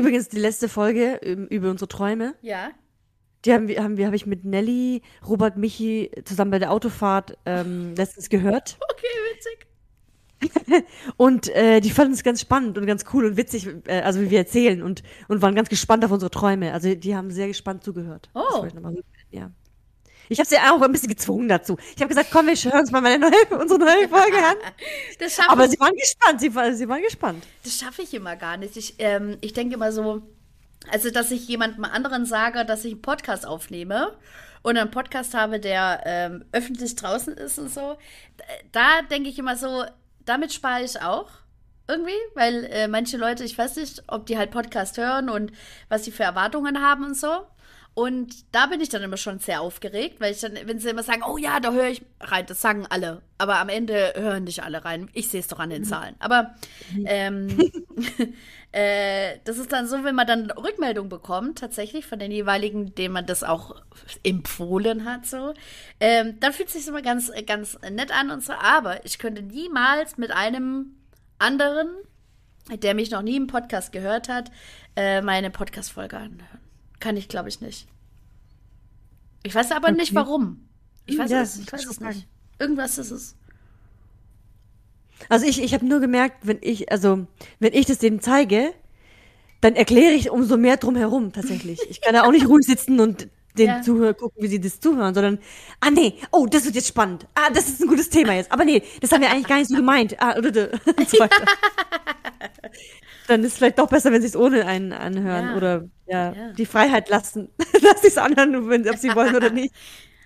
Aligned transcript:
Übrigens, 0.00 0.28
die 0.28 0.38
letzte 0.38 0.68
Folge 0.68 1.20
ähm, 1.22 1.46
über 1.48 1.70
unsere 1.70 1.88
Träume, 1.88 2.34
Ja. 2.42 2.70
die 3.44 3.52
haben 3.52 3.68
wir, 3.68 3.82
haben 3.82 3.96
wir, 3.96 4.06
habe 4.06 4.16
ich 4.16 4.26
mit 4.26 4.44
Nelly, 4.44 5.02
Robert, 5.26 5.56
Michi 5.56 6.10
zusammen 6.24 6.50
bei 6.50 6.58
der 6.58 6.72
Autofahrt 6.72 7.36
ähm, 7.46 7.94
letztens 7.96 8.28
gehört. 8.28 8.78
Okay, 8.90 9.06
witzig. 9.34 10.84
Und 11.16 11.48
äh, 11.54 11.80
die 11.80 11.90
fanden 11.90 12.12
es 12.14 12.22
ganz 12.22 12.40
spannend 12.40 12.78
und 12.78 12.86
ganz 12.86 13.04
cool 13.12 13.24
und 13.26 13.36
witzig, 13.36 13.68
äh, 13.86 14.00
also 14.00 14.20
wie 14.20 14.30
wir 14.30 14.38
erzählen 14.38 14.82
und, 14.82 15.02
und 15.28 15.42
waren 15.42 15.54
ganz 15.54 15.68
gespannt 15.68 16.04
auf 16.04 16.10
unsere 16.10 16.30
Träume. 16.30 16.72
Also 16.72 16.94
die 16.94 17.14
haben 17.14 17.30
sehr 17.30 17.46
gespannt 17.48 17.84
zugehört. 17.84 18.30
Oh. 18.34 18.66
ja. 19.30 19.50
Ich 20.30 20.38
habe 20.38 20.48
sie 20.48 20.56
auch 20.58 20.80
ein 20.80 20.92
bisschen 20.92 21.08
gezwungen 21.08 21.48
dazu. 21.48 21.76
Ich 21.96 22.00
habe 22.00 22.08
gesagt, 22.08 22.30
komm, 22.30 22.46
wir 22.46 22.54
hören 22.54 22.80
uns 22.80 22.92
mal 22.92 23.00
meine 23.00 23.18
neue, 23.18 23.58
unsere 23.60 23.80
neue 23.80 24.08
Folge 24.08 24.36
an. 24.38 24.56
Das 25.18 25.34
schaffe 25.34 25.50
Aber 25.50 25.64
ich, 25.64 25.72
sie 25.72 25.80
waren 25.80 25.94
gespannt, 25.96 26.40
sie, 26.40 26.76
sie 26.76 26.88
waren 26.88 27.02
gespannt. 27.02 27.44
das 27.64 27.76
schaffe 27.76 28.02
ich 28.02 28.14
immer 28.14 28.36
gar 28.36 28.56
nicht. 28.56 28.76
Ich, 28.76 28.94
ähm, 28.98 29.38
ich 29.40 29.52
denke 29.52 29.74
immer 29.74 29.90
so, 29.92 30.22
also 30.90 31.10
dass 31.10 31.32
ich 31.32 31.48
jemandem 31.48 31.84
anderen 31.84 32.24
sage, 32.26 32.64
dass 32.64 32.84
ich 32.84 32.92
einen 32.92 33.02
Podcast 33.02 33.44
aufnehme 33.44 34.16
und 34.62 34.78
einen 34.78 34.90
Podcast 34.92 35.34
habe, 35.34 35.58
der 35.58 36.02
ähm, 36.06 36.44
öffentlich 36.52 36.94
draußen 36.94 37.34
ist 37.34 37.58
und 37.58 37.70
so. 37.72 37.98
Da 38.70 39.02
denke 39.10 39.28
ich 39.28 39.38
immer 39.38 39.56
so, 39.56 39.84
damit 40.24 40.52
spare 40.52 40.84
ich 40.84 41.02
auch. 41.02 41.28
Irgendwie, 41.88 42.12
weil 42.34 42.66
äh, 42.66 42.86
manche 42.86 43.16
Leute, 43.16 43.42
ich 43.42 43.58
weiß 43.58 43.74
nicht, 43.76 44.04
ob 44.06 44.26
die 44.26 44.38
halt 44.38 44.52
Podcast 44.52 44.96
hören 44.96 45.28
und 45.28 45.50
was 45.88 46.04
sie 46.04 46.12
für 46.12 46.22
Erwartungen 46.22 46.80
haben 46.80 47.04
und 47.04 47.16
so. 47.16 47.46
Und 47.94 48.44
da 48.52 48.66
bin 48.66 48.80
ich 48.80 48.88
dann 48.88 49.02
immer 49.02 49.16
schon 49.16 49.40
sehr 49.40 49.60
aufgeregt, 49.60 50.20
weil 50.20 50.32
ich 50.32 50.40
dann, 50.40 50.56
wenn 50.64 50.78
sie 50.78 50.88
immer 50.88 51.02
sagen, 51.02 51.22
oh 51.28 51.36
ja, 51.36 51.58
da 51.58 51.72
höre 51.72 51.88
ich 51.88 52.02
rein, 52.20 52.46
das 52.46 52.60
sagen 52.60 52.86
alle. 52.88 53.20
Aber 53.36 53.58
am 53.58 53.68
Ende 53.68 54.14
hören 54.16 54.44
nicht 54.44 54.62
alle 54.62 54.84
rein. 54.84 55.10
Ich 55.12 55.28
sehe 55.28 55.40
es 55.40 55.48
doch 55.48 55.58
an 55.58 55.70
den 55.70 55.84
Zahlen. 55.84 56.14
Aber 56.20 56.54
ähm, 57.04 57.58
äh, 58.72 59.38
das 59.44 59.58
ist 59.58 59.72
dann 59.72 59.88
so, 59.88 60.04
wenn 60.04 60.14
man 60.14 60.26
dann 60.26 60.50
Rückmeldung 60.52 61.08
bekommt, 61.08 61.58
tatsächlich 61.58 62.06
von 62.06 62.20
den 62.20 62.30
jeweiligen, 62.30 62.94
denen 62.94 63.12
man 63.12 63.26
das 63.26 63.42
auch 63.42 63.74
empfohlen 64.22 65.04
hat, 65.04 65.26
so, 65.26 65.52
ähm, 65.98 66.38
dann 66.38 66.52
fühlt 66.52 66.68
es 66.68 66.74
sich 66.74 66.86
immer 66.86 67.02
ganz, 67.02 67.32
ganz 67.46 67.76
nett 67.90 68.12
an 68.12 68.30
und 68.30 68.44
so. 68.44 68.52
Aber 68.52 69.04
ich 69.04 69.18
könnte 69.18 69.42
niemals 69.42 70.16
mit 70.16 70.30
einem 70.30 70.94
anderen, 71.40 71.88
der 72.70 72.94
mich 72.94 73.10
noch 73.10 73.22
nie 73.22 73.36
im 73.36 73.48
Podcast 73.48 73.90
gehört 73.90 74.28
hat, 74.28 74.52
äh, 74.94 75.22
meine 75.22 75.50
Podcast-Folge 75.50 76.16
anhören. 76.16 76.59
Kann 77.00 77.16
ich, 77.16 77.28
glaube 77.28 77.48
ich, 77.48 77.60
nicht. 77.60 77.88
Ich 79.42 79.54
weiß 79.54 79.72
aber 79.72 79.90
nicht, 79.90 80.10
Okay. 80.10 80.16
warum. 80.16 80.68
Ich 81.06 81.18
weiß 81.18 81.30
Ja, 81.30 81.42
es, 81.42 81.58
ich 81.58 81.72
weiß 81.72 81.86
es 81.86 81.96
schon 81.96 82.06
nicht. 82.08 82.26
Irgendwas 82.58 82.98
ist 82.98 83.10
es. 83.10 83.34
Also 85.28 85.46
ich, 85.46 85.62
ich 85.62 85.74
habe 85.74 85.84
nur 85.86 86.00
gemerkt, 86.00 86.46
wenn 86.46 86.58
ich, 86.60 86.90
also 86.92 87.26
wenn 87.58 87.72
ich 87.74 87.86
das 87.86 87.98
denen 87.98 88.20
zeige, 88.20 88.72
dann 89.60 89.76
erkläre 89.76 90.12
ich 90.12 90.30
umso 90.30 90.56
mehr 90.56 90.76
drumherum 90.76 91.32
tatsächlich. 91.32 91.78
Ich 91.90 92.00
kann 92.00 92.14
da 92.14 92.22
auch 92.24 92.30
nicht 92.32 92.46
ruhig 92.48 92.64
sitzen 92.66 93.00
und 93.00 93.28
den 93.58 93.66
Ja. 93.68 93.82
Zuhörer 93.82 94.14
gucken, 94.14 94.42
wie 94.42 94.48
sie 94.48 94.60
das 94.60 94.80
zuhören, 94.80 95.14
sondern, 95.14 95.38
ah 95.80 95.90
nee, 95.90 96.14
oh, 96.32 96.46
das 96.46 96.64
wird 96.64 96.74
jetzt 96.76 96.88
spannend. 96.88 97.26
Ah, 97.34 97.50
das 97.52 97.68
ist 97.68 97.80
ein 97.82 97.88
gutes 97.88 98.08
Thema 98.10 98.34
jetzt. 98.34 98.50
Aber 98.52 98.64
nee, 98.64 98.82
das 99.00 99.10
haben 99.12 99.20
wir 99.22 99.30
eigentlich 99.30 99.46
gar 99.48 99.58
nicht 99.58 99.68
so 99.70 99.76
gemeint. 99.76 100.16
Ah, 100.20 100.32
und 100.36 100.44
so 100.54 101.18
weiter. 101.18 101.44
Dann 103.28 103.44
ist 103.44 103.52
es 103.52 103.58
vielleicht 103.58 103.78
doch 103.78 103.88
besser, 103.88 104.10
wenn 104.12 104.22
sie 104.22 104.28
es 104.28 104.36
ohne 104.36 104.66
einen 104.66 104.92
anhören 104.92 105.46
Ja. 105.50 105.56
oder 105.56 105.84
ja, 106.06 106.32
Ja. 106.32 106.52
die 106.52 106.66
Freiheit 106.66 107.08
lassen, 107.08 107.48
dass 107.82 108.02
sie 108.02 108.08
es 108.08 108.18
anhören, 108.18 108.68
wenn, 108.68 108.88
ob 108.88 108.96
sie 108.96 109.14
wollen 109.14 109.34
oder 109.36 109.50
nicht. 109.50 109.72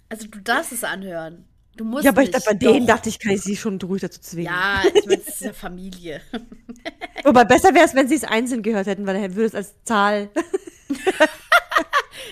Also 0.08 0.26
du 0.28 0.38
darfst 0.40 0.72
es 0.72 0.84
anhören. 0.84 1.44
Du 1.76 1.84
musst 1.84 2.04
Ja, 2.04 2.12
aber 2.12 2.22
ich 2.22 2.30
dachte, 2.30 2.46
bei 2.50 2.54
denen 2.54 2.86
dachte 2.86 3.08
ich, 3.08 3.18
kann 3.18 3.32
ich 3.32 3.42
sie 3.42 3.56
schon 3.56 3.80
ruhig 3.82 4.00
dazu 4.00 4.20
zwingen. 4.20 4.46
Ja, 4.52 4.82
ich 4.94 5.06
meine, 5.06 5.18
das 5.18 5.34
ist 5.34 5.40
ja 5.40 5.52
Familie. 5.52 6.20
Wobei 7.24 7.44
besser 7.44 7.74
wäre 7.74 7.84
es, 7.84 7.94
wenn 7.94 8.08
sie 8.08 8.14
es 8.14 8.22
einzeln 8.24 8.62
gehört 8.62 8.86
hätten, 8.86 9.06
weil 9.06 9.20
dann 9.20 9.34
würde 9.34 9.46
es 9.48 9.54
als 9.56 9.74
Zahl. 9.84 10.30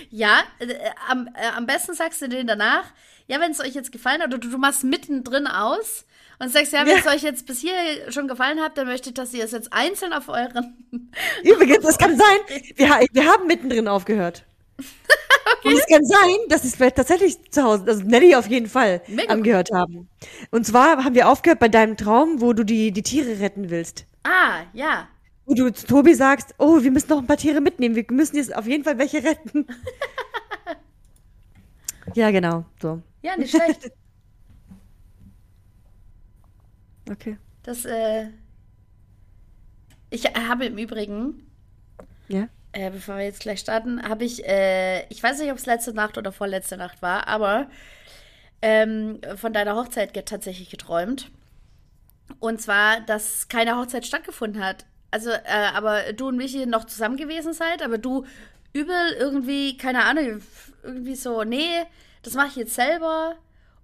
Ja, 0.09 0.43
äh, 0.59 0.75
am, 1.09 1.27
äh, 1.35 1.47
am 1.55 1.65
besten 1.65 1.93
sagst 1.93 2.21
du 2.21 2.29
denen 2.29 2.47
danach, 2.47 2.85
ja, 3.27 3.39
wenn 3.39 3.51
es 3.51 3.59
euch 3.59 3.73
jetzt 3.73 3.91
gefallen 3.91 4.21
hat, 4.21 4.29
oder 4.29 4.37
du, 4.37 4.49
du 4.49 4.57
machst 4.57 4.83
mittendrin 4.83 5.47
aus 5.47 6.05
und 6.39 6.51
sagst, 6.51 6.73
ja, 6.73 6.85
wenn 6.85 6.97
Ja. 6.97 6.99
es 6.99 7.07
euch 7.07 7.21
jetzt 7.23 7.45
bis 7.45 7.59
hier 7.61 7.73
schon 8.09 8.27
gefallen 8.27 8.59
hat, 8.61 8.77
dann 8.77 8.87
möchte 8.87 9.09
ich, 9.09 9.15
dass 9.15 9.33
ihr 9.33 9.43
es 9.43 9.51
jetzt 9.51 9.71
einzeln 9.73 10.13
auf 10.13 10.29
euren. 10.29 10.85
Übrigens, 11.43 11.85
es 11.85 11.97
kann 11.97 12.17
sein, 12.17 12.37
wir, 12.75 12.87
wir 13.11 13.25
haben 13.25 13.47
mittendrin 13.47 13.87
aufgehört. 13.87 14.43
Und 15.63 15.73
es 15.73 15.85
kann 15.87 16.03
sein, 16.03 16.35
dass 16.49 16.63
es 16.65 16.75
vielleicht 16.75 16.97
tatsächlich 16.97 17.37
zu 17.51 17.63
Hause, 17.63 17.85
also 17.87 18.03
Nelly 18.03 18.35
auf 18.35 18.47
jeden 18.47 18.67
Fall, 18.67 19.01
Mega 19.07 19.31
angehört 19.31 19.69
haben. 19.73 20.09
Und 20.51 20.65
zwar 20.65 21.03
haben 21.05 21.15
wir 21.15 21.29
aufgehört 21.29 21.59
bei 21.59 21.69
deinem 21.69 21.95
Traum, 21.95 22.41
wo 22.41 22.51
du 22.53 22.63
die, 22.65 22.91
die 22.91 23.03
Tiere 23.03 23.39
retten 23.39 23.69
willst. 23.69 24.05
Ah, 24.23 24.63
ja. 24.73 25.07
Wo 25.45 25.53
du 25.53 25.71
zu 25.73 25.85
Tobi 25.87 26.13
sagst, 26.13 26.55
oh, 26.57 26.81
wir 26.81 26.91
müssen 26.91 27.09
noch 27.09 27.17
ein 27.19 27.27
paar 27.27 27.37
Tiere 27.37 27.59
mitnehmen, 27.61 27.95
wir 27.95 28.05
müssen 28.11 28.37
jetzt 28.37 28.55
auf 28.55 28.65
jeden 28.65 28.83
Fall 28.83 28.97
welche 28.97 29.23
retten. 29.23 29.67
ja, 32.15 32.31
genau, 32.31 32.65
so. 32.81 33.01
Ja, 33.21 33.35
nicht 33.37 33.51
schlecht. 33.51 33.91
Okay. 37.09 37.37
Das, 37.63 37.83
äh. 37.83 38.29
Ich 40.09 40.25
habe 40.25 40.65
im 40.65 40.77
Übrigen, 40.77 41.45
Ja. 42.27 42.47
äh, 42.71 42.91
bevor 42.91 43.17
wir 43.17 43.25
jetzt 43.25 43.41
gleich 43.41 43.59
starten, 43.59 44.01
habe 44.07 44.23
ich, 44.23 44.45
äh, 44.45 45.05
ich 45.09 45.21
weiß 45.21 45.39
nicht, 45.39 45.51
ob 45.51 45.57
es 45.57 45.65
letzte 45.65 45.93
Nacht 45.93 46.17
oder 46.17 46.31
vorletzte 46.31 46.77
Nacht 46.77 47.01
war, 47.01 47.27
aber 47.27 47.67
ähm, 48.61 49.19
von 49.35 49.51
deiner 49.53 49.75
Hochzeit 49.75 50.13
tatsächlich 50.25 50.69
geträumt. 50.69 51.29
Und 52.39 52.61
zwar, 52.61 53.01
dass 53.01 53.47
keine 53.49 53.75
Hochzeit 53.77 54.05
stattgefunden 54.05 54.63
hat. 54.63 54.85
Also, 55.13 55.29
äh, 55.29 55.69
aber 55.75 56.11
du 56.13 56.29
und 56.29 56.37
Michi 56.37 56.65
noch 56.65 56.85
zusammen 56.85 57.17
gewesen 57.17 57.53
seid, 57.53 57.83
aber 57.83 57.99
du 57.99 58.25
übel 58.73 58.95
irgendwie, 59.19 59.77
keine 59.77 60.05
Ahnung, 60.05 60.41
irgendwie 60.81 61.13
so, 61.13 61.43
nee, 61.43 61.69
das 62.23 62.33
mache 62.33 62.47
ich 62.47 62.55
jetzt 62.55 62.73
selber. 62.73 63.35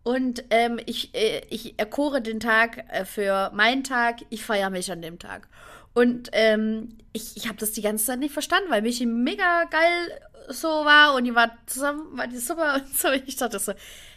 Und 0.01 0.43
ähm, 0.49 0.79
ich, 0.87 1.13
äh, 1.13 1.43
ich 1.51 1.77
erkore 1.77 2.23
den 2.23 2.39
Tag 2.39 2.83
äh, 2.91 3.05
für 3.05 3.51
meinen 3.53 3.83
Tag, 3.83 4.21
ich 4.31 4.43
feiere 4.43 4.71
mich 4.71 4.91
an 4.91 5.03
dem 5.03 5.19
Tag. 5.19 5.47
Und 5.93 6.29
ähm, 6.31 6.97
ich, 7.13 7.37
ich 7.37 7.47
habe 7.47 7.59
das 7.59 7.73
die 7.73 7.83
ganze 7.83 8.05
Zeit 8.05 8.17
nicht 8.17 8.33
verstanden, 8.33 8.71
weil 8.71 8.81
Michi 8.81 9.05
mega 9.05 9.65
geil 9.65 10.19
so 10.47 10.67
war 10.67 11.13
und 11.13 11.25
die 11.25 11.35
war 11.35 11.51
zusammen, 11.67 12.17
war 12.17 12.25
die 12.25 12.39
super 12.39 12.73
und 12.73 12.97
so. 12.97 13.09
Ich 13.11 13.35
dachte 13.35 13.59
so, 13.59 13.73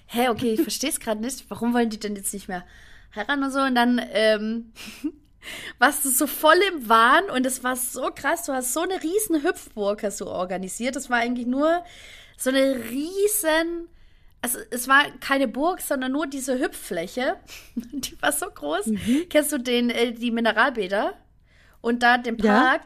hä, 0.07 0.31
okay, 0.31 0.55
ich 0.55 0.63
verstehe 0.63 0.89
es 0.89 0.99
gerade 0.99 1.21
nicht. 1.21 1.45
Warum 1.51 1.75
wollen 1.75 1.91
die 1.91 2.01
denn 2.01 2.17
jetzt 2.17 2.33
nicht 2.33 2.49
mehr 2.49 2.65
heiraten 3.15 3.43
und 3.43 3.51
so? 3.51 3.61
Und 3.61 3.75
dann 3.75 4.01
ähm, 4.15 4.73
warst 5.79 6.05
du 6.05 6.11
so 6.11 6.27
voll 6.27 6.59
im 6.73 6.89
Wahn 6.89 7.25
und 7.31 7.45
es 7.47 7.63
war 7.65 7.77
so 7.77 8.11
krass. 8.15 8.45
Du 8.45 8.53
hast 8.53 8.73
so 8.73 8.81
eine 8.83 9.03
riesen 9.03 9.43
Hüpfburg 9.43 10.03
hast 10.03 10.21
du 10.21 10.27
organisiert. 10.27 10.97
Das 10.97 11.11
war 11.11 11.19
eigentlich 11.19 11.47
nur 11.47 11.85
so 12.37 12.51
eine 12.51 12.77
riesen 12.91 13.89
also 14.45 14.59
es 14.73 14.89
war 14.89 15.05
keine 15.21 15.47
Burg, 15.47 15.81
sondern 15.81 16.11
nur 16.11 16.27
diese 16.27 16.59
Hüpffläche. 16.59 17.37
Die 17.77 18.21
war 18.21 18.33
so 18.33 18.47
groß. 18.47 18.91
Kennst 19.31 19.53
du 19.53 19.59
den, 19.59 19.89
äh, 19.89 20.11
die 20.13 20.33
Mineralbäder? 20.33 21.15
Und 21.81 22.03
da 22.03 22.19
den 22.19 22.37
Ja. 22.39 22.61
Park. 22.61 22.83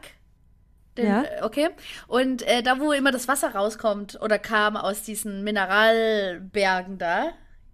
Den, 0.97 1.07
Ja. 1.07 1.23
äh, 1.23 1.41
Okay. 1.41 1.69
Und 2.07 2.43
äh, 2.43 2.61
da, 2.61 2.79
wo 2.79 2.91
immer 2.91 3.09
das 3.11 3.27
Wasser 3.27 3.55
rauskommt 3.55 4.19
oder 4.21 4.37
kam 4.37 4.77
aus 4.77 5.01
diesen 5.01 5.43
Mineralbergen 5.43 6.99
da. 6.99 7.31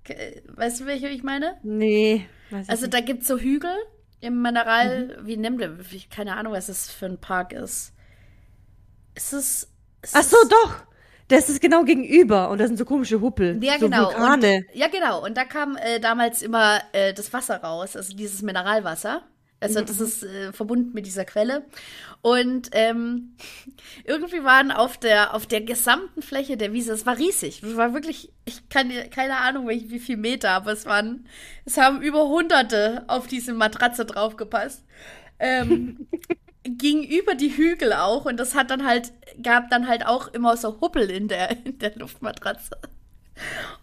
Äh, 0.08 0.42
Weißt 0.48 0.80
du, 0.80 0.86
welche 0.86 1.10
ich 1.10 1.24
meine? 1.24 1.58
Nee. 1.64 2.26
Also 2.68 2.88
da 2.88 3.02
gibt 3.02 3.24
es 3.24 3.28
so 3.28 3.38
Hügel 3.38 3.76
im 4.24 4.42
Mineral, 4.42 5.18
wie 5.24 5.38
nennt 5.38 5.60
der? 5.62 5.92
Wie- 5.92 6.04
Keine 6.10 6.36
Ahnung, 6.36 6.54
was 6.54 6.68
das 6.68 6.90
für 6.90 7.06
ein 7.06 7.18
Park 7.20 7.54
ist. 7.54 7.92
Ist 9.16 9.34
es. 9.34 9.70
ist 10.02 10.16
Ach 10.16 10.24
so, 10.24 10.38
es- 10.44 10.50
doch. 10.50 10.76
Das 11.30 11.50
ist 11.50 11.62
genau 11.62 11.84
gegenüber 11.84 12.50
und 12.50 12.60
das 12.60 12.68
sind 12.68 12.78
so 12.78 12.86
komische 12.86 13.22
Huppel. 13.22 13.64
Ja, 13.64 13.80
so 13.80 13.90
genau. 13.90 14.08
Vulkane. 14.08 14.58
Und, 14.58 14.76
ja, 14.76 14.88
genau. 14.90 15.24
Und 15.24 15.36
da 15.38 15.46
kam 15.46 15.78
äh, 15.78 16.00
damals 16.00 16.42
immer 16.42 16.82
äh, 16.92 17.14
das 17.14 17.32
Wasser 17.32 17.58
raus, 17.62 17.96
also 17.96 18.14
dieses 18.16 18.42
Mineralwasser. 18.42 19.24
Also 19.64 19.82
das 19.82 20.00
ist 20.00 20.24
äh, 20.24 20.54
verbunden 20.54 20.92
mit 20.94 21.06
dieser 21.06 21.26
Quelle. 21.26 21.66
Und 22.22 22.70
ähm, 22.74 23.36
irgendwie 24.04 24.44
waren 24.44 24.72
auf 24.72 24.98
der, 24.98 25.34
auf 25.34 25.46
der 25.48 25.62
gesamten 25.62 26.22
Fläche 26.22 26.58
der 26.58 26.74
Wiese, 26.74 26.94
es 26.94 27.06
war 27.06 27.18
riesig. 27.18 27.64
Es 27.64 27.76
war 27.76 27.94
wirklich, 27.94 28.32
ich 28.46 28.68
kann 28.70 28.92
keine 29.10 29.38
Ahnung, 29.38 29.68
wie, 29.70 29.90
wie 29.90 30.00
viel 30.00 30.18
Meter, 30.18 30.52
aber 30.52 30.72
es 30.72 30.86
waren, 30.86 31.28
es 31.66 31.78
haben 31.78 32.02
über 32.02 32.28
Hunderte 32.28 33.04
auf 33.08 33.28
diese 33.28 33.54
Matratze 33.54 34.06
draufgepasst. 34.06 34.84
Ähm, 35.40 36.08
ging 36.64 37.04
über 37.04 37.36
die 37.36 37.56
Hügel 37.56 37.94
auch 37.94 38.26
und 38.26 38.38
das 38.38 38.56
hat 38.56 38.72
dann 38.72 38.86
halt, 38.86 39.12
gab 39.42 39.70
dann 39.70 39.88
halt 39.88 40.06
auch 40.06 40.28
immer 40.30 40.56
so 40.56 40.80
Huppel 40.80 41.10
in 41.10 41.28
der, 41.28 41.66
in 41.66 41.78
der 41.80 41.96
Luftmatratze. 41.96 42.78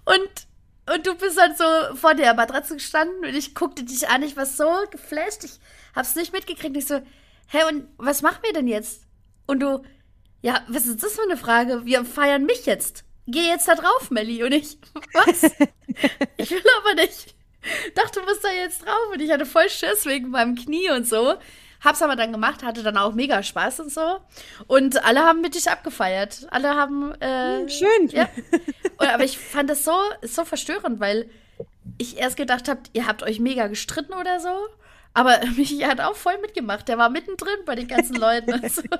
Und, 0.04 0.46
und 0.86 1.06
du 1.06 1.14
bist 1.14 1.40
halt 1.40 1.56
so 1.56 1.64
vor 1.96 2.14
der 2.14 2.34
Matratze 2.34 2.74
gestanden 2.74 3.24
und 3.24 3.34
ich 3.34 3.54
guckte 3.54 3.84
dich 3.84 4.08
an, 4.08 4.22
ich 4.22 4.36
war 4.36 4.46
so 4.46 4.68
geflasht, 4.90 5.44
ich 5.44 5.60
hab's 5.94 6.16
nicht 6.16 6.32
mitgekriegt. 6.32 6.76
Ich 6.76 6.86
so, 6.86 7.00
hä, 7.48 7.64
und 7.68 7.88
was 7.96 8.22
machen 8.22 8.42
wir 8.42 8.52
denn 8.52 8.68
jetzt? 8.68 9.02
Und 9.46 9.60
du, 9.60 9.82
ja, 10.42 10.64
was 10.68 10.86
ist 10.86 11.02
das 11.02 11.14
für 11.14 11.22
eine 11.22 11.36
Frage? 11.36 11.84
Wir 11.84 12.04
feiern 12.04 12.44
mich 12.44 12.66
jetzt. 12.66 13.04
Geh 13.26 13.46
jetzt 13.48 13.68
da 13.68 13.74
drauf, 13.74 14.10
Melli. 14.10 14.42
Und 14.42 14.52
ich, 14.52 14.78
was? 15.12 15.42
ich 16.36 16.50
will 16.50 16.62
aber 16.80 16.94
nicht. 16.94 17.34
Dachte, 17.94 18.20
du 18.20 18.26
musst 18.26 18.42
da 18.42 18.50
jetzt 18.50 18.84
drauf. 18.84 19.12
Und 19.12 19.20
ich 19.20 19.30
hatte 19.30 19.46
voll 19.46 19.68
Schiss 19.68 20.06
wegen 20.06 20.30
meinem 20.30 20.54
Knie 20.54 20.90
und 20.90 21.06
so. 21.06 21.34
Hab's 21.82 22.02
aber 22.02 22.14
dann 22.16 22.30
gemacht, 22.32 22.62
hatte 22.62 22.82
dann 22.82 22.96
auch 22.98 23.14
mega 23.14 23.42
Spaß 23.42 23.80
und 23.80 23.90
so. 23.92 24.18
Und 24.66 25.04
alle 25.04 25.20
haben 25.20 25.40
mit 25.40 25.54
dich 25.54 25.70
abgefeiert. 25.70 26.46
Alle 26.50 26.74
haben. 26.74 27.12
Äh, 27.20 27.68
Schön. 27.68 28.08
Ja. 28.10 28.28
Und, 28.98 29.08
aber 29.08 29.24
ich 29.24 29.38
fand 29.38 29.70
das 29.70 29.84
so, 29.84 29.92
so 30.22 30.44
verstörend, 30.44 31.00
weil 31.00 31.30
ich 31.98 32.18
erst 32.18 32.36
gedacht 32.36 32.68
habe, 32.68 32.80
ihr 32.92 33.06
habt 33.06 33.22
euch 33.22 33.40
mega 33.40 33.66
gestritten 33.66 34.12
oder 34.12 34.40
so. 34.40 34.48
Aber 35.14 35.40
Michi 35.56 35.78
hat 35.80 36.00
auch 36.00 36.16
voll 36.16 36.38
mitgemacht. 36.42 36.86
Der 36.88 36.98
war 36.98 37.08
mittendrin 37.10 37.64
bei 37.64 37.74
den 37.74 37.88
ganzen 37.88 38.16
Leuten. 38.16 38.68
So. 38.68 38.82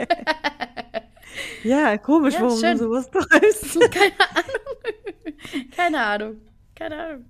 Ja, 1.63 1.97
komisch, 1.97 2.35
Ja, 2.35 2.41
warum 2.43 2.59
schön. 2.59 2.77
du 2.77 2.85
sowas 2.85 3.09
träumst. 3.13 3.79
Keine 3.93 4.15
Ahnung. 4.35 5.71
Keine 5.77 6.05
Ahnung. 6.05 6.41
Keine 6.75 6.97
Ahnung. 7.05 7.25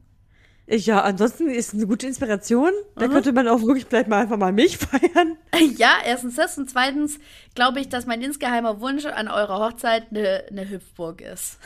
Ja, 0.72 1.00
ansonsten 1.02 1.48
ist 1.50 1.74
eine 1.74 1.86
gute 1.86 2.06
Inspiration. 2.06 2.70
Da 2.96 3.08
Mhm. 3.08 3.12
könnte 3.12 3.32
man 3.32 3.48
auch 3.48 3.60
wirklich 3.62 3.86
vielleicht 3.88 4.06
mal 4.08 4.20
einfach 4.22 4.36
mal 4.36 4.52
mich 4.52 4.78
feiern. 4.78 5.36
Ja, 5.76 5.94
erstens 6.06 6.36
das 6.36 6.56
und 6.58 6.70
zweitens 6.70 7.18
glaube 7.56 7.80
ich, 7.80 7.88
dass 7.88 8.06
mein 8.06 8.22
insgeheimer 8.22 8.80
Wunsch 8.80 9.04
an 9.04 9.26
eurer 9.28 9.58
Hochzeit 9.58 10.04
eine, 10.10 10.44
eine 10.48 10.68
Hüpfburg 10.70 11.22
ist. 11.22 11.58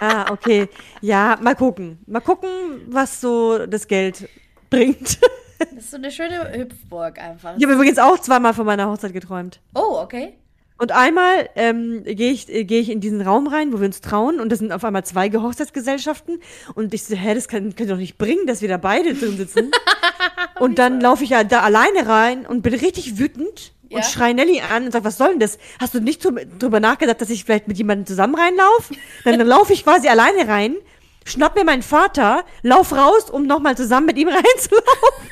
Ah, 0.00 0.30
okay. 0.32 0.68
Ja, 1.00 1.38
mal 1.40 1.54
gucken. 1.54 1.98
Mal 2.06 2.20
gucken, 2.20 2.48
was 2.88 3.20
so 3.20 3.64
das 3.66 3.86
Geld 3.86 4.28
bringt. 4.70 5.18
Das 5.58 5.72
ist 5.84 5.90
so 5.92 5.96
eine 5.96 6.10
schöne 6.10 6.52
Hüpfburg 6.52 7.18
einfach. 7.18 7.54
Ich 7.56 7.62
habe 7.64 7.74
übrigens 7.74 7.98
auch 7.98 8.18
zweimal 8.18 8.52
von 8.54 8.66
meiner 8.66 8.90
Hochzeit 8.90 9.12
geträumt. 9.12 9.60
Oh, 9.74 10.00
okay. 10.02 10.36
Und 10.78 10.92
einmal 10.92 11.48
ähm, 11.56 12.04
gehe 12.04 12.30
ich, 12.32 12.48
äh, 12.52 12.64
geh 12.64 12.80
ich 12.80 12.90
in 12.90 13.00
diesen 13.00 13.22
Raum 13.22 13.46
rein, 13.46 13.72
wo 13.72 13.78
wir 13.80 13.86
uns 13.86 14.00
trauen, 14.02 14.40
und 14.40 14.50
das 14.50 14.58
sind 14.58 14.72
auf 14.72 14.84
einmal 14.84 15.04
zwei 15.04 15.30
Hochzeitsgesellschaften. 15.30 16.40
Und 16.74 16.92
ich 16.92 17.04
so, 17.04 17.16
hä, 17.16 17.34
das 17.34 17.48
kann, 17.48 17.74
ihr 17.78 17.86
doch 17.86 17.96
nicht 17.96 18.18
bringen, 18.18 18.46
dass 18.46 18.60
wir 18.60 18.68
da 18.68 18.76
beide 18.76 19.14
drin 19.14 19.36
sitzen. 19.38 19.70
und 20.60 20.78
dann 20.78 21.00
laufe 21.00 21.24
ich 21.24 21.30
ja 21.30 21.44
da 21.44 21.60
alleine 21.60 22.06
rein 22.06 22.44
und 22.46 22.60
bin 22.62 22.74
richtig 22.74 23.18
wütend 23.18 23.72
Ja. 23.88 23.96
und 23.98 24.04
schrei 24.04 24.32
Nelly 24.34 24.60
an 24.70 24.84
und 24.84 24.92
sag, 24.92 25.04
was 25.04 25.16
soll 25.16 25.30
denn 25.30 25.40
das? 25.40 25.58
Hast 25.80 25.94
du 25.94 26.00
nicht 26.00 26.24
drü- 26.24 26.46
drüber 26.58 26.80
nachgedacht, 26.80 27.20
dass 27.22 27.30
ich 27.30 27.44
vielleicht 27.44 27.68
mit 27.68 27.78
jemandem 27.78 28.04
zusammen 28.06 28.34
reinlaufe? 28.34 28.94
Dann, 29.24 29.38
dann 29.38 29.48
laufe 29.54 29.72
ich 29.72 29.82
quasi 29.84 30.08
alleine 30.08 30.46
rein, 30.46 30.76
schnapp 31.24 31.56
mir 31.56 31.64
meinen 31.64 31.82
Vater, 31.82 32.44
lauf 32.62 32.92
raus, 32.92 33.30
um 33.30 33.46
nochmal 33.46 33.76
zusammen 33.78 34.06
mit 34.06 34.18
ihm 34.18 34.28
reinzulaufen. 34.66 35.26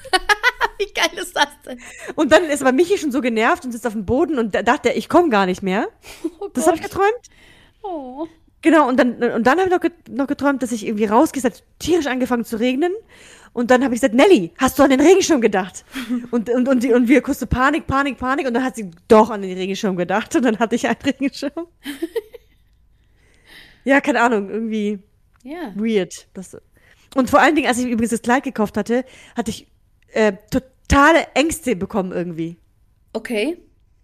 Wie 0.78 0.92
geil 0.92 1.10
ist 1.20 1.36
das 1.36 1.48
denn? 1.66 1.78
Und 2.14 2.32
dann 2.32 2.44
ist 2.44 2.62
aber 2.62 2.72
Michi 2.72 2.98
schon 2.98 3.12
so 3.12 3.20
genervt 3.20 3.64
und 3.64 3.72
sitzt 3.72 3.86
auf 3.86 3.92
dem 3.92 4.04
Boden 4.06 4.38
und 4.38 4.54
da 4.54 4.62
dachte 4.62 4.90
er, 4.90 4.96
ich 4.96 5.08
komme 5.08 5.28
gar 5.30 5.46
nicht 5.46 5.62
mehr. 5.62 5.88
Oh 6.40 6.48
Das 6.52 6.66
habe 6.66 6.76
ich 6.76 6.82
geträumt. 6.82 7.12
Oh. 7.82 8.26
Genau, 8.62 8.88
und 8.88 8.98
dann, 8.98 9.22
und 9.22 9.46
dann 9.46 9.58
habe 9.58 9.64
ich 9.68 9.70
noch, 9.74 9.80
get- 9.80 10.08
noch 10.08 10.26
geträumt, 10.26 10.62
dass 10.62 10.72
ich 10.72 10.86
irgendwie 10.86 11.04
rausgehe, 11.04 11.40
es 11.40 11.44
hat 11.44 11.62
tierisch 11.78 12.06
angefangen 12.06 12.44
zu 12.44 12.56
regnen. 12.58 12.92
Und 13.52 13.70
dann 13.70 13.84
habe 13.84 13.94
ich 13.94 14.00
gesagt, 14.00 14.14
Nelly, 14.14 14.52
hast 14.58 14.78
du 14.78 14.82
an 14.82 14.90
den 14.90 15.00
Regenschirm 15.00 15.40
gedacht? 15.40 15.84
Und, 16.30 16.48
und, 16.50 16.66
und, 16.68 16.82
die, 16.82 16.92
und 16.92 17.06
wir 17.06 17.20
kurz 17.22 17.38
so 17.40 17.46
Panik, 17.46 17.86
Panik, 17.86 18.16
Panik. 18.18 18.46
Und 18.48 18.54
dann 18.54 18.64
hat 18.64 18.74
sie 18.74 18.90
doch 19.06 19.30
an 19.30 19.42
den 19.42 19.56
Regenschirm 19.56 19.96
gedacht. 19.96 20.34
Und 20.34 20.44
dann 20.44 20.58
hatte 20.58 20.74
ich 20.76 20.88
einen 20.88 20.96
Regenschirm. 21.04 21.52
ja, 23.84 24.00
keine 24.00 24.22
Ahnung, 24.22 24.50
irgendwie 24.50 24.98
Ja. 25.42 25.72
weird. 25.76 26.26
Das, 26.34 26.56
und 27.14 27.30
vor 27.30 27.40
allen 27.40 27.54
Dingen, 27.54 27.68
als 27.68 27.78
ich 27.78 27.86
übrigens 27.86 28.10
das 28.10 28.22
Kleid 28.22 28.42
gekauft 28.44 28.76
hatte, 28.76 29.04
hatte 29.36 29.50
ich 29.50 29.68
äh, 30.14 30.32
totale 30.50 31.26
Ängste 31.34 31.76
bekommen 31.76 32.12
irgendwie. 32.12 32.58
Okay. 33.12 33.58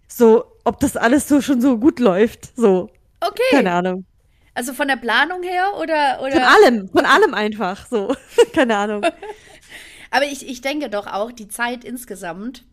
So, 0.07 0.45
ob 0.65 0.79
das 0.79 0.97
alles 0.97 1.27
so 1.27 1.41
schon 1.41 1.61
so 1.61 1.77
gut 1.77 1.99
läuft. 1.99 2.55
So, 2.57 2.89
Okay. 3.21 3.41
keine 3.51 3.71
Ahnung. 3.71 4.05
Also 4.53 4.73
von 4.73 4.87
der 4.87 4.97
Planung 4.97 5.43
her 5.43 5.73
oder. 5.79 6.21
oder 6.21 6.33
Von 6.33 6.43
allem, 6.43 6.89
von 6.89 7.05
allem 7.05 7.33
einfach. 7.33 7.87
So, 7.87 8.15
keine 8.53 8.77
Ahnung. 8.77 9.03
Aber 10.11 10.25
ich, 10.25 10.47
ich 10.47 10.61
denke 10.61 10.89
doch 10.89 11.07
auch, 11.07 11.31
die 11.31 11.47
Zeit 11.47 11.85
insgesamt 11.85 12.65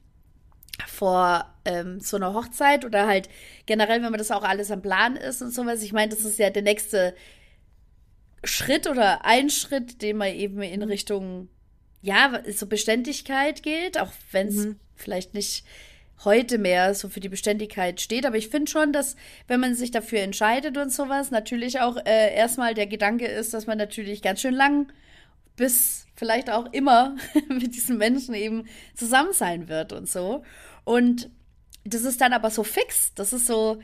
vor 0.86 1.44
ähm, 1.64 2.00
so 2.00 2.16
einer 2.16 2.34
Hochzeit 2.34 2.84
oder 2.84 3.06
halt 3.06 3.28
generell, 3.66 4.02
wenn 4.02 4.10
man 4.10 4.18
das 4.18 4.30
auch 4.30 4.42
alles 4.42 4.70
am 4.70 4.82
Plan 4.82 5.16
ist 5.16 5.42
und 5.42 5.52
sowas, 5.52 5.82
ich 5.82 5.92
meine, 5.92 6.10
das 6.14 6.24
ist 6.24 6.38
ja 6.38 6.50
der 6.50 6.62
nächste 6.62 7.14
Schritt 8.44 8.86
oder 8.88 9.24
ein 9.24 9.50
Schritt, 9.50 10.02
den 10.02 10.16
man 10.16 10.28
eben 10.34 10.62
in 10.62 10.82
Richtung, 10.82 11.48
ja, 12.00 12.40
so 12.52 12.66
Beständigkeit 12.66 13.62
geht, 13.62 13.98
auch 13.98 14.12
wenn 14.30 14.48
es 14.48 14.68
vielleicht 14.96 15.34
nicht 15.34 15.64
heute 16.24 16.58
mehr 16.58 16.94
so 16.94 17.08
für 17.08 17.20
die 17.20 17.28
Beständigkeit 17.28 18.00
steht. 18.00 18.26
Aber 18.26 18.36
ich 18.36 18.48
finde 18.48 18.70
schon, 18.70 18.92
dass 18.92 19.16
wenn 19.46 19.60
man 19.60 19.74
sich 19.74 19.90
dafür 19.90 20.20
entscheidet 20.20 20.76
und 20.76 20.92
sowas, 20.92 21.30
natürlich 21.30 21.80
auch 21.80 21.96
äh, 22.04 22.34
erstmal 22.34 22.74
der 22.74 22.86
Gedanke 22.86 23.26
ist, 23.26 23.54
dass 23.54 23.66
man 23.66 23.78
natürlich 23.78 24.22
ganz 24.22 24.40
schön 24.40 24.54
lang 24.54 24.92
bis 25.56 26.06
vielleicht 26.14 26.50
auch 26.50 26.72
immer 26.72 27.16
mit 27.48 27.74
diesen 27.74 27.98
Menschen 27.98 28.34
eben 28.34 28.64
zusammen 28.94 29.32
sein 29.32 29.68
wird 29.68 29.92
und 29.92 30.08
so. 30.08 30.42
Und 30.84 31.30
das 31.84 32.02
ist 32.02 32.20
dann 32.20 32.32
aber 32.32 32.50
so 32.50 32.64
fix. 32.64 33.12
Das 33.14 33.32
ist 33.32 33.46
so, 33.46 33.78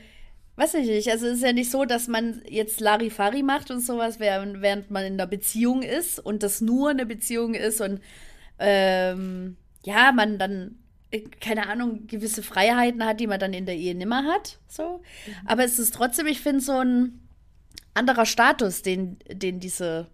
weiß 0.57 0.75
ich 0.75 0.87
nicht. 0.87 1.11
Also 1.11 1.27
es 1.27 1.37
ist 1.39 1.43
ja 1.43 1.53
nicht 1.53 1.71
so, 1.71 1.85
dass 1.85 2.07
man 2.09 2.43
jetzt 2.49 2.81
Larifari 2.81 3.43
macht 3.43 3.71
und 3.71 3.81
sowas, 3.81 4.21
während, 4.21 4.61
während 4.63 4.91
man 4.91 5.05
in 5.05 5.15
einer 5.15 5.27
Beziehung 5.27 5.83
ist 5.83 6.19
und 6.21 6.43
das 6.43 6.61
nur 6.61 6.91
eine 6.91 7.07
Beziehung 7.07 7.55
ist 7.55 7.81
und 7.81 8.01
ähm, 8.59 9.57
ja, 9.83 10.13
man 10.13 10.39
dann 10.39 10.79
äh, 11.11 11.23
keine 11.41 11.69
Ahnung, 11.69 12.07
gewisse 12.07 12.43
Freiheiten 12.43 13.05
hat, 13.05 13.19
die 13.21 13.27
man 13.27 13.41
dann 13.41 13.53
in 13.53 13.67
der 13.67 13.77
Ehe 13.77 13.95
nimmer 13.95 14.25
hat. 14.25 14.59
So. 14.69 15.03
Aber 15.45 15.65
es 15.65 15.79
ist 15.79 15.95
trotzdem, 15.95 16.27
ich 16.27 16.41
finde, 16.41 16.61
so 16.61 16.73
ein 16.79 17.21
anderer 17.95 18.27
Status, 18.27 18.83
den, 18.83 19.19
den 19.29 19.61
diese 19.61 20.09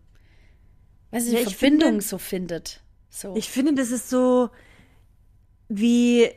weiß 1.10 1.26
ich, 1.28 1.32
Ja, 1.32 1.50
Verbindung 1.50 1.88
finde- 1.90 2.04
so 2.04 2.18
findet. 2.18 2.80
So. 3.10 3.34
Ich 3.36 3.50
finde, 3.50 3.74
das 3.74 3.90
ist 3.90 4.08
so 4.08 4.50
wie, 5.68 6.28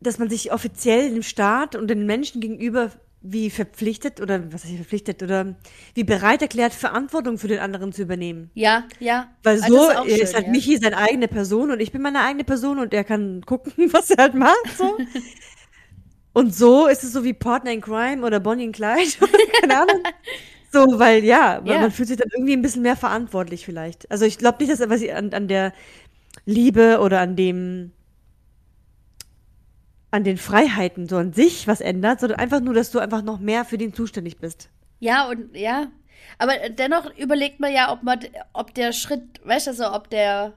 dass 0.00 0.18
man 0.18 0.28
sich 0.30 0.52
offiziell 0.52 1.10
dem 1.12 1.22
Staat 1.22 1.74
und 1.74 1.88
den 1.88 2.06
Menschen 2.06 2.40
gegenüber 2.40 2.90
wie 3.26 3.48
verpflichtet 3.48 4.20
oder 4.20 4.52
was 4.52 4.64
heißt 4.64 4.74
verpflichtet 4.76 5.22
oder 5.22 5.54
wie 5.94 6.04
bereit 6.04 6.42
erklärt, 6.42 6.74
Verantwortung 6.74 7.38
für 7.38 7.48
den 7.48 7.58
anderen 7.58 7.90
zu 7.92 8.02
übernehmen. 8.02 8.50
ja, 8.54 8.84
ja. 9.00 9.30
Weil 9.42 9.60
Ah, 9.62 9.66
so 9.66 9.88
das 9.88 10.06
ist 10.06 10.22
ist 10.22 10.34
halt 10.34 10.46
ja. 10.46 10.52
Michi 10.52 10.76
seine 10.76 10.98
eigene 10.98 11.26
Person 11.28 11.70
und 11.70 11.80
ich 11.80 11.90
bin 11.90 12.02
meine 12.02 12.20
eigene 12.20 12.44
Person 12.44 12.78
und 12.78 12.92
er 12.92 13.02
kann 13.04 13.40
gucken, 13.46 13.72
was 13.92 14.10
er 14.10 14.18
halt 14.24 14.34
macht. 14.34 14.76
So. 14.76 14.98
und 16.32 16.54
so 16.54 16.86
ist 16.86 17.04
es 17.04 17.12
so 17.12 17.24
wie 17.24 17.32
Partner 17.32 17.72
in 17.72 17.80
Crime 17.80 18.24
oder 18.26 18.40
Bonnie 18.40 18.66
und 18.66 18.72
Clyde. 18.72 19.10
Keine 19.60 19.80
Ahnung. 19.82 20.02
So, 20.72 20.98
weil 20.98 21.24
ja, 21.24 21.62
Ja. 21.64 21.78
man 21.80 21.90
fühlt 21.92 22.08
sich 22.08 22.16
dann 22.16 22.28
irgendwie 22.34 22.54
ein 22.54 22.62
bisschen 22.62 22.82
mehr 22.82 22.96
verantwortlich 22.96 23.64
vielleicht. 23.64 24.10
Also 24.10 24.24
ich 24.24 24.38
glaube 24.38 24.58
nicht, 24.64 24.72
dass 24.72 24.86
was 24.88 25.08
an, 25.08 25.32
an 25.32 25.48
der 25.48 25.72
Liebe 26.46 26.98
oder 27.00 27.20
an 27.20 27.36
dem 27.36 27.92
an 30.14 30.22
den 30.22 30.36
Freiheiten 30.36 31.08
so 31.08 31.16
an 31.16 31.32
sich 31.32 31.66
was 31.66 31.80
ändert, 31.80 32.20
sondern 32.20 32.38
einfach 32.38 32.60
nur, 32.60 32.72
dass 32.72 32.92
du 32.92 33.00
einfach 33.00 33.22
noch 33.22 33.40
mehr 33.40 33.64
für 33.64 33.78
den 33.78 33.92
zuständig 33.92 34.38
bist. 34.38 34.68
Ja, 35.00 35.28
und 35.28 35.56
ja. 35.56 35.88
Aber 36.38 36.52
dennoch 36.70 37.12
überlegt 37.18 37.58
man 37.58 37.72
ja, 37.72 37.92
ob 37.92 38.04
man, 38.04 38.20
ob 38.52 38.72
der 38.74 38.92
Schritt, 38.92 39.22
weißt 39.44 39.66
du, 39.66 39.74
so, 39.74 39.92
ob 39.92 40.08
der 40.10 40.54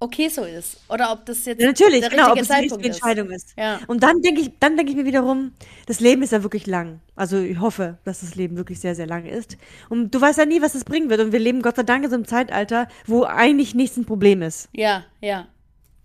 okay 0.00 0.28
so 0.28 0.44
ist. 0.44 0.80
Oder 0.90 1.12
ob 1.12 1.24
das 1.24 1.46
jetzt 1.46 1.62
Ja, 1.62 1.68
natürlich, 1.68 2.00
der 2.00 2.10
genau, 2.10 2.32
ob 2.32 2.36
richtige 2.36 2.42
es 2.42 2.58
die 2.58 2.62
richtige 2.64 2.88
ist. 2.90 2.96
Entscheidung 2.96 3.30
ist. 3.30 3.54
Ja. 3.56 3.80
Und 3.86 4.02
dann 4.02 4.20
denke 4.20 4.42
ich, 4.42 4.50
dann 4.60 4.76
denke 4.76 4.92
ich 4.92 4.98
mir 4.98 5.06
wiederum, 5.06 5.52
das 5.86 6.00
Leben 6.00 6.22
ist 6.22 6.32
ja 6.32 6.42
wirklich 6.42 6.66
lang. 6.66 7.00
Also 7.16 7.38
ich 7.38 7.58
hoffe, 7.58 7.96
dass 8.04 8.20
das 8.20 8.34
Leben 8.34 8.56
wirklich 8.56 8.80
sehr, 8.80 8.94
sehr 8.94 9.06
lang 9.06 9.24
ist. 9.24 9.56
Und 9.88 10.14
du 10.14 10.20
weißt 10.20 10.38
ja 10.38 10.44
nie, 10.44 10.60
was 10.60 10.74
es 10.74 10.84
bringen 10.84 11.08
wird. 11.08 11.20
Und 11.20 11.32
wir 11.32 11.38
leben 11.40 11.62
Gott 11.62 11.76
sei 11.76 11.84
Dank 11.84 12.04
in 12.04 12.10
so 12.10 12.16
einem 12.16 12.26
Zeitalter, 12.26 12.86
wo 13.06 13.24
eigentlich 13.24 13.74
nichts 13.74 13.96
ein 13.96 14.04
Problem 14.04 14.42
ist. 14.42 14.68
Ja, 14.72 15.04
ja. 15.22 15.46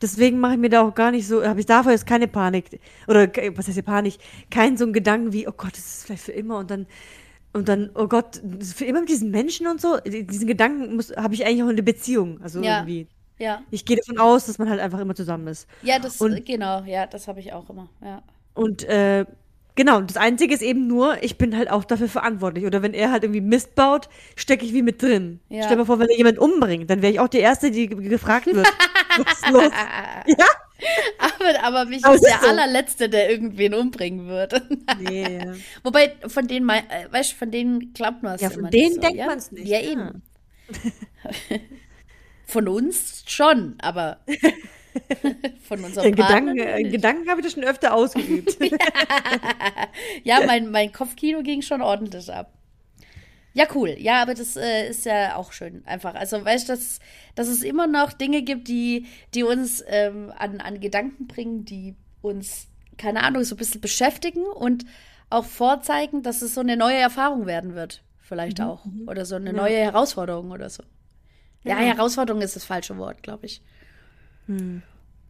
Deswegen 0.01 0.39
mache 0.39 0.54
ich 0.54 0.60
mir 0.60 0.70
da 0.70 0.82
auch 0.88 0.94
gar 0.94 1.12
nicht 1.12 1.27
so, 1.27 1.44
habe 1.44 1.60
ich 1.60 1.66
davor 1.66 1.92
jetzt 1.92 2.06
keine 2.06 2.27
Panik. 2.27 2.80
Oder 3.08 3.27
was 3.56 3.66
heißt 3.68 3.74
hier 3.75 3.84
Panik? 3.84 4.18
Kein 4.51 4.77
so 4.77 4.86
ein 4.86 4.94
Gedanken 4.94 5.34
wie, 5.34 5.48
oh 5.48 5.54
Gott, 5.56 5.74
das 5.74 5.80
ist 5.80 6.06
vielleicht 6.06 6.24
für 6.24 6.32
immer 6.34 6.60
und 6.60 6.70
dann, 6.70 6.86
und 7.54 7.68
dann, 7.68 7.89
oh 7.96 8.08
Gott, 8.08 8.39
für 8.75 8.86
immer 8.86 9.00
mit 9.00 9.10
diesen 9.10 9.32
Menschen 9.32 9.66
und 9.66 9.82
so. 9.82 9.98
Diesen 10.06 10.46
Gedanken 10.48 10.96
muss, 10.96 11.16
habe 11.16 11.34
ich 11.34 11.46
eigentlich 11.46 11.63
auch 11.63 11.70
in 11.70 11.75
der 11.77 11.84
Beziehung. 11.84 12.39
Also 12.44 12.62
Ja. 12.62 12.80
irgendwie. 12.80 13.08
Ja. 13.39 13.62
Ich 13.72 13.86
gehe 13.86 13.98
davon 13.98 14.18
aus, 14.20 14.46
dass 14.48 14.58
man 14.60 14.70
halt 14.70 14.80
einfach 14.80 15.00
immer 15.00 15.16
zusammen 15.16 15.48
ist. 15.48 15.68
Ja, 15.82 15.98
das, 16.00 16.20
Und- 16.22 16.46
genau, 16.46 16.84
ja, 16.84 17.06
das 17.08 17.27
habe 17.27 17.39
ich 17.39 17.54
auch 17.54 17.70
immer, 17.70 17.88
ja. 18.04 18.22
Und 18.56 18.84
äh, 18.84 19.25
genau, 19.75 20.01
das 20.01 20.18
Einzige 20.18 20.54
ist 20.56 20.63
eben 20.63 20.88
nur, 20.88 21.24
ich 21.24 21.38
bin 21.38 21.56
halt 21.56 21.70
auch 21.70 21.84
dafür 21.86 22.08
verantwortlich. 22.10 22.66
Oder 22.66 22.82
wenn 22.82 22.94
er 22.96 23.12
halt 23.12 23.24
irgendwie 23.24 23.42
Mist 23.42 23.75
baut, 23.75 24.10
stecke 24.36 24.66
ich 24.66 24.74
wie 24.74 24.82
mit 24.82 25.01
drin. 25.04 25.39
Ja. 25.50 25.62
Stell 25.63 25.75
dir 25.75 25.82
mal 25.82 25.86
vor, 25.86 26.00
wenn 26.00 26.10
er 26.10 26.18
jemand 26.18 26.39
umbringt, 26.39 26.89
dann 26.89 27.01
wäre 27.04 27.13
ich 27.13 27.20
auch 27.20 27.27
die 27.27 27.38
Erste, 27.39 27.70
die 27.72 27.88
ge- 27.88 28.10
gefragt 28.10 28.48
wird. 28.48 28.68
Ist 29.20 29.50
los? 29.50 29.72
Ja? 30.28 30.46
Aber, 31.18 31.64
aber 31.64 31.86
mich 31.86 32.06
Aber 32.06 32.14
ist 32.14 32.22
es 32.24 32.28
der 32.30 32.36
ist 32.36 32.44
so. 32.44 32.50
allerletzte, 32.50 33.10
der 33.10 33.32
irgendwen 33.32 33.74
umbringen 33.74 34.28
würde. 34.28 34.62
Nee. 35.00 35.38
ja. 35.40 35.54
Wobei, 35.84 36.14
von 36.28 36.48
denen, 36.48 36.70
äh, 36.70 36.84
weißt 37.10 37.32
du, 37.32 37.36
von 37.36 37.50
denen 37.50 37.94
glaubt 37.94 38.22
man 38.22 38.36
es 38.36 38.42
Ja, 38.42 38.52
von 38.52 38.70
denen 38.70 38.84
nicht 38.84 38.94
so, 38.96 39.02
denkt 39.02 39.18
ja? 39.18 39.26
man's 39.26 39.52
nicht, 39.52 39.68
Ja, 39.68 39.80
ja. 39.80 39.92
eben. 39.92 40.22
von 42.46 42.68
uns 42.68 43.24
schon, 43.26 43.76
aber 43.82 44.20
von 45.64 45.84
unserem 45.84 46.06
Den 46.06 46.16
Gedanken, 46.16 46.58
äh. 46.60 46.84
Gedanken 46.84 47.30
habe 47.30 47.42
ich 47.42 47.46
das 47.48 47.54
schon 47.54 47.64
öfter 47.64 47.94
ausgeübt. 47.94 48.58
Ja, 50.24 50.46
mein, 50.46 50.70
mein 50.72 50.92
Kopfkino 50.92 51.42
ging 51.44 51.62
schon 51.62 51.82
ordentlich 51.82 52.32
ab. 52.32 52.54
Ja, 53.58 53.66
cool. 53.74 53.96
Ja, 53.98 54.22
aber 54.22 54.36
das 54.36 54.56
äh, 54.56 54.88
ist 54.88 55.06
ja 55.06 55.36
auch 55.36 55.52
schön. 55.52 55.82
Einfach. 55.88 56.14
Also, 56.14 56.46
weißt 56.46 56.70
du, 56.70 56.74
dass, 56.74 57.00
dass 57.34 57.48
es 57.48 57.64
immer 57.64 57.88
noch 57.88 58.14
Dinge 58.14 58.44
gibt, 58.44 58.68
die, 58.68 59.08
die 59.34 59.42
uns 59.44 59.84
ähm, 59.88 60.32
an, 60.38 60.60
an 60.62 60.80
Gedanken 60.80 61.26
bringen, 61.26 61.66
die 61.66 61.96
uns, 62.22 62.68
keine 62.98 63.24
Ahnung, 63.24 63.44
so 63.44 63.56
ein 63.56 63.58
bisschen 63.58 63.82
beschäftigen 63.82 64.44
und 64.46 64.86
auch 65.32 65.46
vorzeigen, 65.46 66.22
dass 66.22 66.44
es 66.44 66.54
so 66.54 66.62
eine 66.62 66.78
neue 66.78 66.98
Erfahrung 66.98 67.48
werden 67.48 67.74
wird. 67.74 68.04
Vielleicht 68.20 68.62
auch. 68.62 68.86
Oder 69.08 69.26
so 69.26 69.36
eine 69.36 69.48
Ja. 69.48 69.54
neue 69.56 69.78
Herausforderung 69.78 70.52
oder 70.52 70.70
so. 70.70 70.84
Ja, 71.64 71.80
Ja. 71.82 71.94
Herausforderung 71.96 72.42
ist 72.44 72.56
das 72.56 72.64
falsche 72.66 72.98
Wort, 72.98 73.24
glaube 73.24 73.48
ich. 73.48 73.62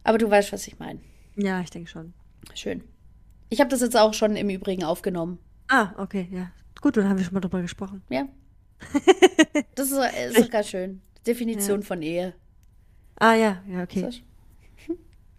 Aber 0.04 0.18
du 0.18 0.30
weißt, 0.30 0.52
was 0.52 0.66
ich 0.66 0.78
meine. 0.78 1.00
Ja, 1.36 1.60
ich 1.60 1.70
denke 1.70 1.88
schon. 1.90 2.12
Schön. 2.54 2.84
Ich 3.48 3.60
habe 3.60 3.70
das 3.70 3.80
jetzt 3.80 3.96
auch 3.96 4.12
schon 4.14 4.36
im 4.36 4.50
Übrigen 4.50 4.84
aufgenommen. 4.84 5.38
Ah, 5.68 5.92
okay, 5.96 6.28
ja. 6.30 6.50
Gut, 6.80 6.96
dann 6.96 7.08
haben 7.08 7.18
wir 7.18 7.24
schon 7.24 7.34
mal 7.34 7.40
drüber 7.40 7.62
gesprochen. 7.62 8.02
Ja. 8.08 8.28
Das 9.74 9.90
ist, 9.90 9.98
ist 10.28 10.38
doch 10.38 10.50
ganz 10.50 10.68
schön. 10.68 11.00
Definition 11.26 11.82
von 11.82 12.02
Ehe. 12.02 12.34
Ah, 13.16 13.34
ja, 13.34 13.62
ja, 13.68 13.82
okay. 13.82 14.08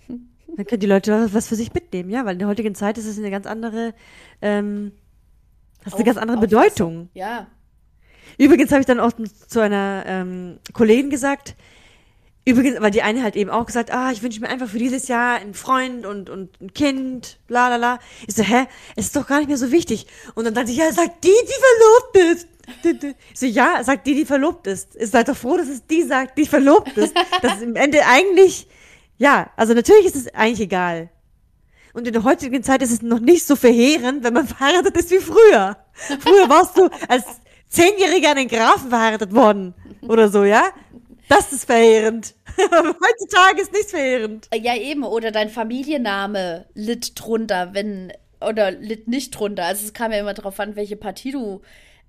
Dann 0.08 0.66
können 0.66 0.80
die 0.80 0.88
Leute 0.88 1.34
was 1.34 1.48
für 1.48 1.56
sich 1.56 1.74
mitnehmen, 1.74 2.10
ja, 2.10 2.26
weil 2.26 2.34
in 2.34 2.40
der 2.40 2.48
heutigen 2.48 2.76
Zeit 2.76 2.98
ist 2.98 3.06
es 3.06 3.18
eine 3.18 3.32
ganz 3.32 3.46
andere, 3.46 3.94
ähm, 4.42 4.92
das 5.84 5.94
ist 5.94 5.96
eine 5.96 6.06
ganz 6.06 6.18
andere. 6.18 6.40
Bedeutung. 6.40 7.10
Ja. 7.14 7.48
Übrigens 8.38 8.72
habe 8.72 8.82
ich 8.82 8.86
dann 8.86 9.00
auch 9.00 9.14
zu 9.48 9.60
einer 9.60 10.04
ähm, 10.06 10.60
Kollegin 10.74 11.10
gesagt, 11.10 11.56
übrigens, 12.46 12.82
weil 12.82 12.92
die 12.92 13.02
eine 13.02 13.24
halt 13.24 13.36
eben 13.36 13.50
auch 13.50 13.66
gesagt, 13.66 13.92
ah, 13.92 14.12
ich 14.12 14.24
wünsche 14.24 14.40
mir 14.42 14.50
einfach 14.50 14.70
für 14.70 14.80
dieses 14.80 15.08
Jahr 15.08 15.36
einen 15.36 15.54
Freund 15.54 16.06
und, 16.06 16.30
und 16.30 16.60
ein 16.62 16.74
Kind, 16.74 17.40
la 17.48 17.70
la 17.70 17.76
la. 17.76 18.00
Ich 18.28 18.36
so, 18.36 18.44
hä, 18.44 18.68
es 18.96 19.08
ist 19.08 19.16
doch 19.16 19.28
gar 19.28 19.40
nicht 19.40 19.48
mehr 19.48 19.58
so 19.58 19.72
wichtig. 19.72 20.08
Und 20.36 20.46
dann 20.46 20.54
dachte 20.54 20.72
ich, 20.72 20.78
ja, 20.78 20.92
sagt 20.92 21.24
die, 21.24 21.30
die 21.30 22.18
verlobt 22.18 22.38
ist. 22.38 22.48
Ich 23.34 23.40
so, 23.40 23.46
ja, 23.46 23.84
sagt 23.84 24.06
die, 24.08 24.16
die 24.16 24.26
verlobt 24.26 24.68
ist. 24.68 24.96
Ist 24.96 25.12
seid 25.12 25.28
doch 25.28 25.38
froh, 25.38 25.58
dass 25.58 25.68
es 25.68 25.86
die 25.86 26.04
sagt, 26.04 26.38
die 26.38 26.46
verlobt 26.46 26.98
ist. 26.98 27.14
Das 27.42 27.56
ist 27.56 27.64
im 27.64 27.76
Ende 27.76 28.06
eigentlich, 28.06 28.68
ja, 29.18 29.50
also 29.56 29.74
natürlich 29.74 30.06
ist 30.06 30.16
es 30.16 30.34
eigentlich 30.34 30.62
egal. 30.62 31.10
Und 31.94 32.08
in 32.08 32.14
der 32.14 32.24
heutigen 32.24 32.64
Zeit 32.64 32.82
ist 32.82 32.92
es 32.92 33.02
noch 33.02 33.20
nicht 33.20 33.46
so 33.46 33.56
verheerend, 33.56 34.24
wenn 34.24 34.34
man 34.34 34.48
verheiratet 34.48 34.96
ist 34.98 35.12
wie 35.12 35.20
früher. 35.20 35.78
Früher 36.20 36.48
warst 36.50 36.78
du 36.78 36.90
als 37.08 37.24
Zehnjähriger 37.68 38.32
an 38.32 38.38
den 38.38 38.48
Grafen 38.48 38.90
verheiratet 38.90 39.34
worden. 39.34 39.74
Oder 40.02 40.30
so, 40.30 40.44
ja? 40.44 40.64
Das 41.30 41.54
ist 41.54 41.66
verheerend. 41.66 42.36
Heutzutage 42.58 43.62
ist 43.62 43.72
nichts 43.72 43.92
verheerend. 43.92 44.50
Ja, 44.54 44.76
eben. 44.76 45.04
Oder 45.04 45.32
dein 45.32 45.50
Familienname 45.50 46.66
litt 46.74 47.14
drunter, 47.16 47.74
wenn. 47.74 48.12
Oder 48.42 48.72
litt 48.72 49.08
nicht 49.08 49.32
drunter. 49.32 49.66
Also 49.66 49.86
es 49.86 49.94
kam 49.94 50.12
ja 50.12 50.20
immer 50.20 50.34
darauf 50.34 50.60
an, 50.60 50.76
welche 50.76 50.96
Partie 50.98 51.32
du 51.32 51.62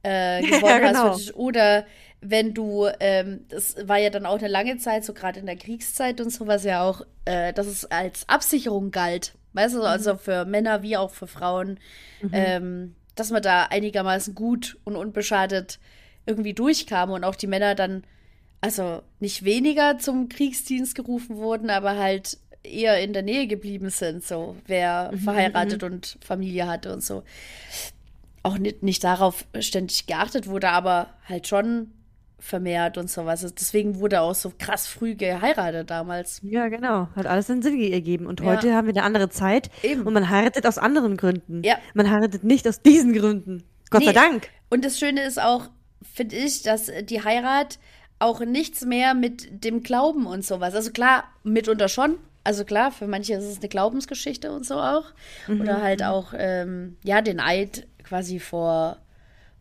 äh, 0.03 0.43
gewonnen 0.47 0.65
Ja, 0.65 0.79
genau. 0.79 1.05
hast. 1.11 1.35
Oder 1.35 1.87
wenn 2.21 2.55
du, 2.55 2.89
ähm, 3.01 3.45
das 3.49 3.77
war 3.87 3.99
ja 3.99 4.11
dann 4.11 4.27
auch 4.27 4.39
eine 4.39 4.49
lange 4.49 4.77
Zeit, 4.79 5.05
so 5.05 5.13
gerade 5.15 5.41
in 5.41 5.47
der 5.47 5.57
Kriegszeit 5.57 6.21
und 6.21 6.31
sowas 6.31 6.65
ja 6.65 6.83
auch, 6.83 7.03
äh, 7.25 7.53
dass 7.53 7.67
es 7.67 7.85
als 7.87 8.29
Absicherung 8.29 8.91
galt. 8.91 9.35
Weißt 9.53 9.75
du, 9.75 9.83
also 9.83 10.17
für 10.17 10.45
Männer 10.45 10.83
wie 10.83 10.97
auch 10.97 11.11
für 11.11 11.27
Frauen, 11.27 11.81
ähm, 12.33 12.95
dass 13.17 13.31
man 13.31 13.43
da 13.43 13.65
einigermaßen 13.65 14.35
gut 14.35 14.79
und 14.85 14.95
unbeschadet 14.97 15.81
irgendwie 16.25 16.55
durchkam 16.55 17.11
und 17.11 17.25
auch 17.25 17.35
die 17.35 17.49
Männer 17.49 17.75
dann, 17.75 18.05
also 18.61 19.03
nicht 19.21 19.45
weniger 19.45 19.99
zum 19.99 20.29
Kriegsdienst 20.29 20.95
gerufen 20.95 21.37
wurden, 21.37 21.71
aber 21.71 21.97
halt 21.97 22.39
eher 22.63 23.03
in 23.03 23.13
der 23.13 23.23
Nähe 23.23 23.47
geblieben 23.47 23.89
sind, 23.91 24.23
so 24.25 24.57
wer 24.67 25.13
verheiratet 25.25 25.83
und 25.83 26.19
Familie 26.21 26.67
hatte 26.67 26.93
und 26.93 27.03
so. 27.03 27.23
Auch 28.43 28.59
nicht, 28.59 28.83
nicht 28.83 29.05
darauf 29.05 29.45
ständig 29.61 30.07
geachtet 30.07 30.47
wurde, 30.47 30.69
aber 30.71 31.09
halt 31.27 31.47
schon 31.47 31.93
vermehrt 32.39 32.97
und 32.97 33.11
sowas. 33.11 33.43
Also 33.43 33.55
Deswegen 33.55 33.99
wurde 34.01 34.23
auch 34.23 34.35
so 34.35 34.51
krass 34.59 34.87
früh 34.87 35.15
geheiratet 35.15 35.91
damals. 35.91 36.41
Ja, 36.43 36.69
genau. 36.69 37.09
Hat 37.15 37.27
alles 37.27 37.51
einen 37.51 37.61
Sinn 37.63 37.79
ergeben. 37.93 38.27
Und 38.27 38.41
Ja. 38.41 38.47
heute 38.47 38.75
haben 38.75 38.87
wir 38.87 38.95
eine 38.95 39.03
andere 39.05 39.29
Zeit. 39.29 39.71
Eben. 39.83 40.07
Und 40.07 40.15
man 40.15 40.31
heiratet 40.31 40.67
aus 40.67 40.79
anderen 40.79 41.19
Gründen. 41.19 41.63
Ja. 41.65 41.77
Man 41.93 42.11
heiratet 42.11 42.43
nicht 42.45 42.67
aus 42.67 42.81
diesen 42.81 43.13
Gründen. 43.13 43.63
Gott 43.91 44.05
sei 44.05 44.11
Nee. 44.13 44.17
Dank. 44.17 44.49
Und 44.71 44.85
das 44.87 44.99
Schöne 44.99 45.23
ist 45.23 45.41
auch, 45.41 45.69
finde 46.15 46.37
ich, 46.37 46.63
dass 46.63 46.91
die 47.03 47.23
Heirat 47.23 47.79
auch 48.21 48.41
nichts 48.41 48.85
mehr 48.85 49.15
mit 49.15 49.65
dem 49.65 49.83
Glauben 49.83 50.27
und 50.27 50.45
sowas. 50.45 50.75
Also 50.75 50.93
klar, 50.93 51.25
mitunter 51.43 51.89
schon. 51.89 52.17
Also 52.45 52.65
klar, 52.65 52.93
für 52.93 53.07
manche 53.07 53.35
ist 53.35 53.45
es 53.45 53.59
eine 53.59 53.69
Glaubensgeschichte 53.69 54.53
und 54.53 54.65
so 54.65 54.77
auch. 54.77 55.07
Oder 55.49 55.83
halt 55.83 56.03
auch, 56.03 56.33
ähm, 56.37 56.97
ja, 57.03 57.23
den 57.23 57.41
Eid 57.41 57.87
quasi 58.05 58.39
vor, 58.39 58.99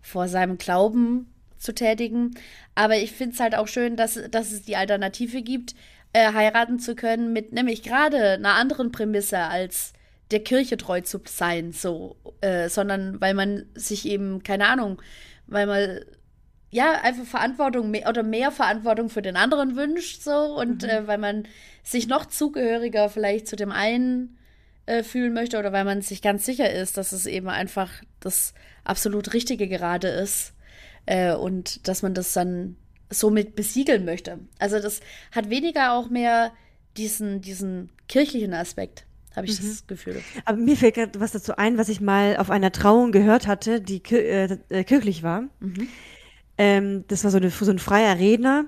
vor 0.01 0.27
seinem 0.27 0.57
Glauben 0.57 1.31
zu 1.57 1.73
tätigen. 1.73 2.35
Aber 2.75 2.95
ich 2.95 3.11
finde 3.11 3.33
es 3.33 3.39
halt 3.39 3.55
auch 3.55 3.67
schön, 3.67 3.95
dass, 3.95 4.19
dass 4.29 4.51
es 4.51 4.63
die 4.63 4.75
Alternative 4.75 5.41
gibt, 5.41 5.75
äh, 6.13 6.33
heiraten 6.33 6.79
zu 6.79 6.95
können 6.95 7.33
mit 7.33 7.51
nämlich 7.53 7.83
gerade 7.83 8.31
einer 8.31 8.55
anderen 8.55 8.91
Prämisse 8.91 9.39
als 9.39 9.93
der 10.31 10.39
Kirche 10.41 10.77
treu 10.77 11.01
zu 11.01 11.21
sein, 11.25 11.71
so, 11.71 12.15
äh, 12.41 12.69
sondern 12.69 13.19
weil 13.19 13.33
man 13.33 13.65
sich 13.73 14.05
eben, 14.05 14.43
keine 14.43 14.67
Ahnung, 14.67 15.01
weil 15.47 15.65
man 15.65 15.99
ja 16.71 17.01
einfach 17.01 17.25
Verantwortung 17.25 17.91
mehr, 17.91 18.07
oder 18.07 18.23
mehr 18.23 18.51
Verantwortung 18.51 19.09
für 19.09 19.21
den 19.21 19.35
anderen 19.35 19.75
wünscht, 19.75 20.21
so 20.21 20.57
und 20.59 20.83
äh, 20.83 21.07
weil 21.07 21.17
man 21.17 21.43
sich 21.83 22.07
noch 22.07 22.25
zugehöriger 22.25 23.09
vielleicht 23.09 23.47
zu 23.47 23.55
dem 23.55 23.71
einen 23.71 24.37
äh, 24.85 25.03
fühlen 25.03 25.33
möchte 25.33 25.57
oder 25.57 25.71
weil 25.71 25.85
man 25.85 26.01
sich 26.01 26.21
ganz 26.21 26.45
sicher 26.45 26.71
ist, 26.71 26.97
dass 26.97 27.11
es 27.11 27.25
eben 27.25 27.49
einfach 27.49 27.89
das 28.19 28.53
absolut 28.83 29.33
Richtige 29.33 29.67
gerade 29.67 30.07
ist 30.07 30.53
äh, 31.05 31.33
und 31.33 31.87
dass 31.87 32.01
man 32.01 32.13
das 32.13 32.33
dann 32.33 32.75
somit 33.09 33.55
besiegeln 33.55 34.05
möchte. 34.05 34.39
Also 34.59 34.79
das 34.79 34.99
hat 35.31 35.49
weniger 35.49 35.93
auch 35.93 36.09
mehr 36.09 36.51
diesen, 36.97 37.41
diesen 37.41 37.89
kirchlichen 38.07 38.53
Aspekt, 38.53 39.05
habe 39.35 39.47
ich 39.47 39.57
das 39.57 39.87
Gefühl. 39.87 40.21
Aber 40.45 40.57
mir 40.57 40.75
fällt 40.75 40.95
gerade 40.95 41.19
was 41.19 41.31
dazu 41.31 41.55
ein, 41.55 41.77
was 41.77 41.89
ich 41.89 42.01
mal 42.01 42.37
auf 42.37 42.49
einer 42.49 42.71
Trauung 42.71 43.11
gehört 43.11 43.47
hatte, 43.47 43.81
die 43.81 44.01
ki 44.01 44.15
äh, 44.17 44.57
äh, 44.69 44.83
kirchlich 44.83 45.23
war. 45.23 45.43
Ähm, 46.59 47.05
das 47.07 47.23
war 47.23 47.31
so, 47.31 47.37
eine, 47.37 47.49
so 47.49 47.71
ein 47.71 47.79
freier 47.79 48.19
Redner. 48.19 48.65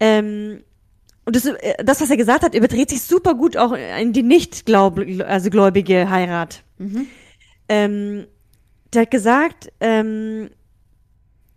Ähm, 0.00 0.62
und 1.26 1.36
das, 1.36 1.44
äh, 1.44 1.84
das, 1.84 2.00
was 2.00 2.08
er 2.08 2.16
gesagt 2.16 2.44
hat, 2.44 2.54
überträgt 2.54 2.90
sich 2.90 3.02
super 3.02 3.34
gut 3.34 3.56
auch 3.56 3.72
in 3.72 4.12
die 4.14 4.22
nicht 4.22 4.66
-glaub 4.66 5.22
also 5.22 5.50
gläubige 5.50 6.08
Heirat. 6.08 6.62
Ähm, 7.68 8.26
der 8.92 9.02
hat 9.02 9.10
gesagt, 9.10 9.72
ähm, 9.80 10.48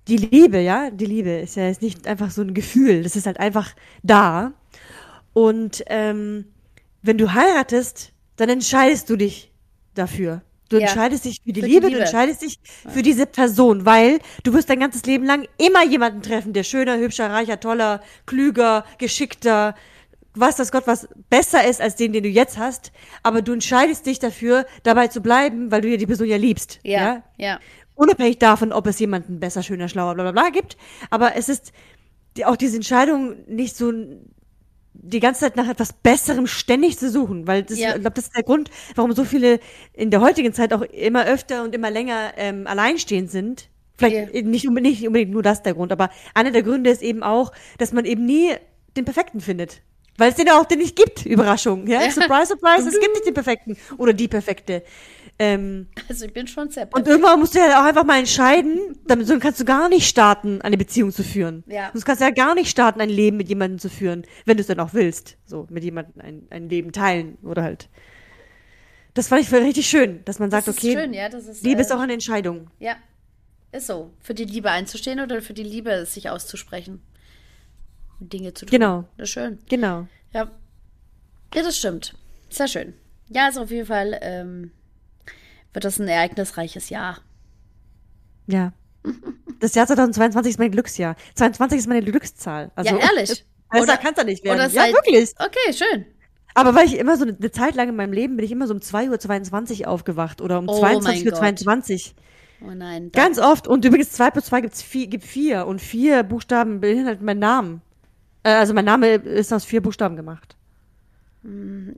die 0.08 0.18
Liebe, 0.18 0.60
ja, 0.60 0.90
die 0.90 1.06
Liebe 1.06 1.30
ist 1.32 1.56
ja 1.56 1.68
jetzt 1.68 1.82
nicht 1.82 2.08
einfach 2.08 2.32
so 2.32 2.42
ein 2.42 2.54
Gefühl, 2.54 3.04
das 3.04 3.16
ist 3.16 3.28
halt 3.28 3.40
einfach 3.40 3.76
da. 4.04 4.54
Und 5.34 5.84
ähm, 5.88 6.46
wenn 7.04 7.18
du 7.18 7.34
heiratest, 7.34 8.14
dann 8.38 8.50
entscheidest 8.50 9.10
du 9.10 9.18
dich 9.18 9.52
dafür. 9.94 10.42
Du 10.70 10.78
Ja, 10.78 10.82
entscheidest 10.82 11.26
dich 11.26 11.42
für 11.44 11.54
die, 11.54 11.62
für 11.62 11.68
die 11.68 11.74
Liebe, 11.74 11.88
Liebe. 11.88 11.92
du 11.92 12.00
entscheidest 12.00 12.42
dich 12.42 12.60
für 12.88 13.02
diese 13.02 13.26
Person, 13.26 13.86
weil 13.86 14.20
du 14.44 14.54
wirst 14.54 14.70
dein 14.70 14.80
ganzes 14.80 15.04
Leben 15.06 15.26
lang 15.26 15.48
immer 15.58 15.84
jemanden 15.86 16.22
treffen, 16.22 16.54
der 16.54 16.64
schöner, 16.64 16.98
hübscher, 16.98 17.30
reicher, 17.32 17.60
toller, 17.60 18.02
klüger, 18.26 18.86
geschickter, 18.98 19.76
was 20.34 20.56
das 20.58 20.72
Gott 20.72 20.86
was 20.88 21.08
besser 21.30 21.66
ist 21.68 21.82
als 21.82 21.96
den, 21.96 22.14
den 22.14 22.24
du 22.24 22.30
jetzt 22.30 22.58
hast. 22.58 22.92
Aber 23.24 23.42
du 23.42 23.54
entscheidest 23.54 24.06
dich 24.06 24.20
dafür, 24.20 24.66
dabei 24.84 25.08
zu 25.08 25.22
bleiben, 25.22 25.72
weil 25.72 25.82
du 25.82 25.90
ja 25.90 25.98
die 25.98 26.06
Person 26.08 26.28
ja 26.28 26.38
liebst. 26.38 26.80
Ja, 26.84 27.02
ja? 27.02 27.24
ja. 27.38 27.60
Unabhängig 27.96 28.38
davon, 28.38 28.72
ob 28.72 28.86
es 28.88 29.00
jemanden 29.00 29.40
besser, 29.40 29.64
schöner, 29.64 29.88
schlauer, 29.90 30.14
bla 30.16 30.24
bla 30.24 30.32
bla 30.32 30.50
gibt. 30.52 30.78
Aber 31.10 31.36
es 31.36 31.50
ist 31.50 31.72
auch 32.46 32.56
diese 32.56 32.76
Entscheidung 32.76 33.36
nicht 33.48 33.76
so 33.76 33.92
die 35.00 35.20
ganze 35.20 35.42
Zeit 35.42 35.56
nach 35.56 35.68
etwas 35.70 35.94
Besserem 35.94 36.48
ständig 36.48 36.98
zu 36.98 37.10
suchen, 37.10 37.48
weil 37.48 37.64
das, 37.64 37.78
Ja. 37.80 37.90
ich 37.96 38.02
glaube, 38.02 38.16
das 38.16 38.26
ist 38.26 38.36
der 38.36 38.44
Grund, 38.44 38.70
warum 38.96 39.14
so 39.14 39.24
viele 39.24 39.60
in 39.94 40.12
der 40.12 40.22
heutigen 40.22 40.54
Zeit 40.54 40.74
auch 40.74 40.82
immer 40.82 41.26
öfter 41.26 41.64
und 41.64 41.74
immer 41.76 41.92
länger 41.92 42.34
ähm, 42.38 42.68
alleinstehend 42.68 43.30
sind. 43.32 43.70
Vielleicht 43.98 44.34
Ja. 44.34 44.42
nicht, 44.44 44.68
unbedingt, 44.68 44.96
nicht 45.00 45.08
unbedingt 45.08 45.32
nur 45.32 45.44
das 45.44 45.64
der 45.64 45.74
Grund, 45.74 45.92
aber 45.92 46.10
einer 46.34 46.52
der 46.52 46.64
Gründe 46.64 46.90
ist 46.90 47.02
eben 47.02 47.24
auch, 47.24 47.52
dass 47.78 47.94
man 47.94 48.06
eben 48.06 48.26
nie 48.26 48.52
den 48.96 49.06
Perfekten 49.06 49.40
findet. 49.42 49.82
Weil 50.20 50.30
es 50.32 50.36
den 50.36 50.48
ja 50.48 50.60
auch 50.60 50.66
den 50.66 50.80
nicht 50.80 50.96
gibt, 50.96 51.26
Überraschung. 51.28 51.86
Ja? 51.88 52.02
Ja. 52.02 52.10
Surprise, 52.12 52.48
surprise, 52.48 52.90
es 52.90 53.00
gibt 53.00 53.14
nicht 53.14 53.28
den 53.28 53.34
Perfekten 53.36 53.78
oder 53.98 54.14
die 54.14 54.28
Perfekte. 54.28 54.82
Ähm, 55.40 55.88
Also 56.10 56.26
ich 56.26 56.34
bin 56.34 56.48
schon 56.48 56.70
sehr 56.70 56.90
und 56.92 57.08
irgendwann 57.08 57.40
musst 57.40 57.54
du 57.54 57.60
ja 57.60 57.80
auch 57.80 57.86
einfach 57.86 58.04
mal 58.04 58.18
entscheiden, 58.18 58.98
damit 59.06 59.28
sonst 59.28 59.42
kannst 59.42 59.60
du 59.60 59.66
gar 59.66 59.88
nicht 59.88 60.08
starten, 60.08 60.62
eine 60.64 60.78
Beziehung 60.78 61.12
zu 61.12 61.24
führen. 61.24 61.64
Ja. 61.68 61.90
Sonst 61.94 62.06
kannst 62.06 62.22
du 62.22 62.26
ja 62.26 62.32
gar 62.32 62.56
nicht 62.56 62.70
starten, 62.70 63.02
ein 63.02 63.10
Leben 63.10 63.38
mit 63.38 63.48
jemandem 63.48 63.78
zu 63.78 63.90
führen, 63.90 64.24
wenn 64.46 64.58
du 64.58 64.62
es 64.62 64.68
dann 64.68 64.80
auch 64.80 64.94
willst. 64.94 65.38
So, 65.46 65.68
mit 65.70 65.84
jemandem 65.84 66.22
ein, 66.22 66.48
ein 66.50 66.70
Leben 66.70 66.92
teilen 66.92 67.38
oder 67.44 67.62
halt. 67.62 67.88
Das 69.14 69.28
fand 69.28 69.42
ich 69.42 69.52
richtig 69.52 69.88
schön, 69.88 70.24
dass 70.26 70.40
man 70.40 70.50
sagt, 70.50 70.68
das 70.68 70.78
ist 70.78 70.84
okay, 70.84 70.94
schön, 70.94 71.14
ja, 71.14 71.30
das 71.30 71.46
ist 71.48 71.64
Liebe 71.64 71.80
äh, 71.80 71.82
ist 71.82 71.92
auch 71.92 72.00
eine 72.00 72.14
Entscheidung. 72.14 72.70
Ja, 72.80 72.96
ist 73.72 73.88
so. 73.88 74.12
Für 74.20 74.34
die 74.34 74.46
Liebe 74.46 74.72
einzustehen 74.72 75.20
oder 75.20 75.42
für 75.42 75.54
die 75.54 75.64
Liebe 75.64 76.06
sich 76.06 76.30
auszusprechen. 76.30 77.02
Dinge 78.20 78.54
zu 78.54 78.66
tun. 78.66 78.72
Genau. 78.72 79.06
Das 79.18 79.30
ist 79.30 79.34
schön. 79.34 79.60
Genau. 79.70 80.08
Ja. 80.34 80.52
Ja, 81.54 81.64
das 81.64 81.78
stimmt. 81.78 82.16
Sehr 82.50 82.68
schön. 82.68 82.94
Ja, 83.30 83.46
also 83.46 83.62
auf 83.62 83.72
jeden 83.72 83.86
Fall 83.86 84.18
ähm, 84.22 84.72
wird 85.78 85.86
das 85.86 86.00
ein 86.00 86.08
ereignisreiches 86.08 86.90
Jahr. 86.90 87.20
Ja. 88.48 88.74
Das 89.60 89.76
Jahr 89.76 89.86
2022 89.86 90.50
ist 90.54 90.60
mein 90.60 90.72
Glücksjahr. 90.72 91.16
22 91.36 91.78
ist 91.78 91.88
meine 91.88 92.02
Glückszahl. 92.02 92.72
Also, 92.76 92.96
ja, 92.96 93.02
ehrlich. 93.02 93.46
Besser 93.70 93.84
Oder- 93.84 93.98
kann's 93.98 94.18
ja 94.18 94.24
nicht 94.24 94.44
werden. 94.44 94.58
Ja, 94.58 94.70
seit- 94.70 94.94
wirklich. 94.94 95.36
Okay, 95.38 95.74
schön. 95.74 96.06
Aber 96.56 96.74
weil 96.74 96.88
ich 96.88 96.98
immer 96.98 97.16
so 97.16 97.26
eine, 97.26 97.38
eine 97.38 97.52
Zeit 97.52 97.76
lang 97.76 97.90
in 97.90 97.96
meinem 97.96 98.12
Leben 98.12 98.38
bin 98.38 98.44
ich 98.46 98.52
immer 98.52 98.66
so 98.66 98.74
um 98.74 98.80
2.22 98.80 99.82
Uhr 99.82 99.90
aufgewacht 99.90 100.42
oder 100.42 100.58
um 100.58 100.68
Oh 100.68 100.82
mein 100.82 100.98
22.22 100.98 102.14
Uhr. 102.62 102.70
Oh 102.70 102.74
nein. 102.74 103.12
Ganz 103.12 103.38
oft. 103.38 103.68
Und 103.68 103.86
übrigens 103.86 104.12
2 104.14 104.32
plus 104.32 104.46
2 104.46 104.62
gibt's 104.62 104.82
vier, 104.82 105.06
gibt 105.06 105.26
vier. 105.26 105.68
Und 105.68 105.80
vier 105.80 106.24
Buchstaben 106.24 106.80
beinhalten 106.82 107.24
meinen 107.24 107.40
Namen. 107.40 107.82
Äh, 108.42 108.50
also 108.54 108.74
mein 108.74 108.86
Name 108.86 109.10
ist 109.14 109.54
aus 109.54 109.64
vier 109.64 109.84
Buchstaben 109.84 110.16
gemacht. 110.16 110.57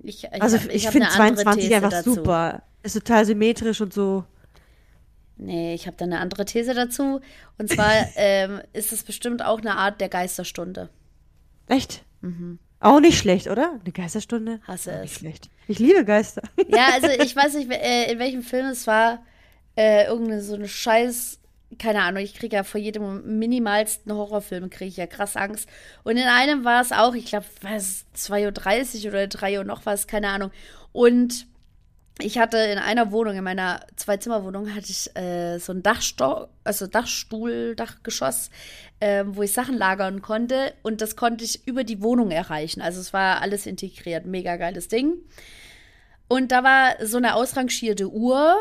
Ich, 0.04 0.24
ich 0.26 0.42
Also 0.42 0.58
hab- 0.60 0.70
ich, 0.70 0.86
hab 0.86 0.94
finde 0.94 1.08
eine 1.08 1.16
andere 1.24 1.44
22 1.46 1.64
These 1.64 1.76
einfach 1.76 1.90
dazu. 1.90 2.14
super. 2.16 2.64
Ist 2.84 2.94
total 2.94 3.26
symmetrisch 3.26 3.82
und 3.82 3.94
so. 3.94 4.24
Nee, 5.38 5.74
ich 5.74 5.88
habe 5.88 5.96
da 5.98 6.06
eine 6.06 6.20
andere 6.20 6.46
These 6.46 6.74
dazu. 6.74 7.22
Und 7.58 7.70
zwar 7.70 7.92
ähm, 8.16 8.62
ist 8.74 8.92
es 8.92 9.04
bestimmt 9.04 9.44
auch 9.44 9.60
eine 9.60 9.76
Art 9.78 10.02
der 10.02 10.10
Geisterstunde. 10.10 10.90
Echt? 11.68 12.04
Auch 12.82 13.00
nicht 13.00 13.18
schlecht, 13.18 13.48
oder? 13.48 13.80
Eine 13.84 13.92
Geisterstunde? 13.94 14.58
Mhm. 14.58 14.68
Hasse 14.68 14.92
nicht 15.02 15.12
es. 15.14 15.18
schlecht. 15.20 15.50
Ich 15.68 15.80
liebe 15.80 16.04
Geister. 16.06 16.42
Ja, 16.68 16.88
also 16.94 17.08
ich 17.24 17.36
weiß 17.36 17.56
nicht, 17.56 17.72
äh, 17.72 18.12
in 18.12 18.20
welchem 18.20 18.42
Film 18.44 18.68
es 18.68 18.86
war. 18.88 19.24
Äh, 19.76 20.06
irgendeine 20.08 20.42
so 20.42 20.56
eine 20.56 20.68
Scheiß, 20.68 21.39
keine 21.78 22.02
Ahnung, 22.02 22.24
ich 22.24 22.34
kriege 22.34 22.56
ja 22.56 22.64
vor 22.64 22.80
jedem 22.80 23.38
minimalsten 23.38 24.12
Horrorfilm 24.12 24.70
kriege 24.70 24.90
ich 24.90 24.98
ja 24.98 25.08
krass 25.08 25.36
Angst. 25.36 25.70
Und 26.04 26.18
in 26.18 26.28
einem 26.28 26.66
war 26.66 26.82
es 26.82 26.92
auch, 26.92 27.14
ich 27.14 27.26
glaube, 27.26 27.46
war 27.62 27.76
es 27.76 28.06
2.30 28.16 29.06
Uhr 29.06 29.12
oder 29.12 29.28
3 29.28 29.60
Uhr 29.60 29.64
noch 29.64 29.86
was, 29.86 30.08
keine 30.08 30.30
Ahnung. 30.30 30.52
Und 30.92 31.46
ich 32.22 32.38
hatte 32.38 32.58
in 32.58 32.78
einer 32.78 33.12
Wohnung, 33.12 33.38
in 33.38 33.44
meiner 33.44 33.86
Zwei-Zimmer-Wohnung, 33.96 34.74
hatte 34.76 34.90
ich 34.90 35.16
äh, 35.16 35.58
so 35.60 35.72
ein 35.72 35.84
Dachsto 35.84 36.48
also 36.64 36.86
Dachstuhl, 36.86 37.76
Dachgeschoss, 37.76 38.50
ähm, 39.00 39.36
wo 39.36 39.44
ich 39.44 39.54
Sachen 39.54 39.78
lagern 39.78 40.22
konnte. 40.22 40.74
Und 40.84 41.02
das 41.02 41.16
konnte 41.16 41.46
ich 41.46 41.66
über 41.68 41.84
die 41.84 42.02
Wohnung 42.02 42.32
erreichen. 42.32 42.82
Also 42.82 43.00
es 43.00 43.14
war 43.14 43.42
alles 43.42 43.66
integriert. 43.66 44.26
Mega 44.26 44.58
geiles 44.58 44.90
Ding. 44.90 45.14
Und 46.28 46.52
da 46.52 46.64
war 46.64 47.06
so 47.06 47.18
eine 47.18 47.36
ausrangierte 47.36 48.10
Uhr, 48.10 48.56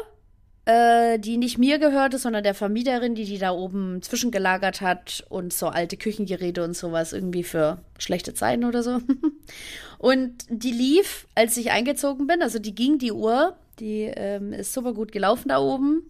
äh, 0.68 1.18
die 1.18 1.38
nicht 1.38 1.56
mir 1.56 1.78
gehörte, 1.78 2.18
sondern 2.18 2.42
der 2.42 2.52
Vermieterin, 2.52 3.14
die 3.14 3.24
die 3.24 3.38
da 3.38 3.52
oben 3.52 4.02
zwischengelagert 4.02 4.82
hat 4.82 5.24
und 5.30 5.50
so 5.54 5.68
alte 5.68 5.96
Küchengeräte 5.96 6.62
und 6.62 6.76
sowas 6.76 7.14
irgendwie 7.14 7.42
für 7.42 7.78
schlechte 7.98 8.34
Zeiten 8.34 8.66
oder 8.66 8.82
so. 8.82 8.98
Und 9.98 10.44
die 10.48 10.70
lief, 10.70 11.26
als 11.34 11.56
ich 11.56 11.72
eingezogen 11.72 12.28
bin, 12.28 12.40
also 12.40 12.60
die 12.60 12.72
ging, 12.72 12.98
die 12.98 13.10
Uhr, 13.10 13.56
die 13.80 14.02
ähm, 14.02 14.52
ist 14.52 14.72
super 14.72 14.94
gut 14.94 15.10
gelaufen 15.10 15.48
da 15.48 15.58
oben. 15.58 16.02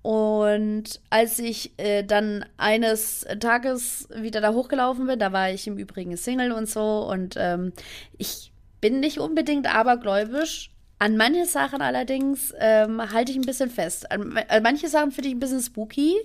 Und 0.00 1.00
als 1.10 1.38
ich 1.38 1.72
äh, 1.76 2.02
dann 2.04 2.46
eines 2.56 3.26
Tages 3.40 4.08
wieder 4.14 4.40
da 4.40 4.54
hochgelaufen 4.54 5.06
bin, 5.06 5.18
da 5.18 5.30
war 5.34 5.50
ich 5.50 5.66
im 5.66 5.76
Übrigen 5.76 6.16
Single 6.16 6.52
und 6.52 6.70
so 6.70 7.06
und 7.10 7.34
ähm, 7.36 7.74
ich 8.16 8.50
bin 8.80 9.00
nicht 9.00 9.18
unbedingt 9.18 9.66
abergläubisch. 9.66 10.70
An 10.98 11.16
manche 11.16 11.46
Sachen 11.46 11.80
allerdings 11.80 12.52
ähm, 12.58 13.00
halte 13.12 13.30
ich 13.30 13.38
ein 13.38 13.46
bisschen 13.46 13.70
fest. 13.70 14.10
An, 14.10 14.36
an 14.36 14.62
manche 14.62 14.88
Sachen 14.88 15.12
finde 15.12 15.28
ich 15.28 15.34
ein 15.34 15.40
bisschen 15.40 15.62
spooky, 15.62 16.16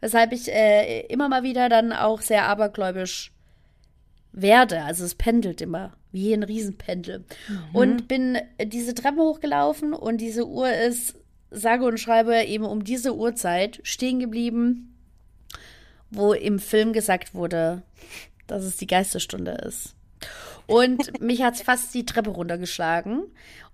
weshalb 0.00 0.32
ich 0.32 0.50
äh, 0.50 1.00
immer 1.08 1.28
mal 1.28 1.42
wieder 1.42 1.68
dann 1.68 1.92
auch 1.92 2.22
sehr 2.22 2.44
abergläubisch 2.44 3.32
werde. 4.32 4.82
Also 4.82 5.04
es 5.04 5.14
pendelt 5.14 5.60
immer, 5.60 5.92
wie 6.10 6.32
ein 6.32 6.42
Riesenpendel. 6.42 7.24
Und 7.72 8.08
bin 8.08 8.38
diese 8.62 8.94
Treppe 8.94 9.20
hochgelaufen 9.20 9.92
und 9.92 10.18
diese 10.18 10.46
Uhr 10.46 10.72
ist, 10.72 11.16
sage 11.50 11.84
und 11.84 11.98
schreibe, 11.98 12.42
eben 12.44 12.64
um 12.64 12.82
diese 12.82 13.14
Uhrzeit 13.14 13.80
stehen 13.82 14.20
geblieben, 14.20 14.96
wo 16.10 16.32
im 16.32 16.58
Film 16.58 16.92
gesagt 16.92 17.34
wurde, 17.34 17.82
dass 18.46 18.64
es 18.64 18.76
die 18.76 18.86
Geisterstunde 18.86 19.52
ist. 19.52 19.94
Und 20.66 21.20
mich 21.20 21.42
hat 21.42 21.54
es 21.54 21.62
fast 21.62 21.92
die 21.94 22.06
Treppe 22.06 22.30
runtergeschlagen 22.30 23.24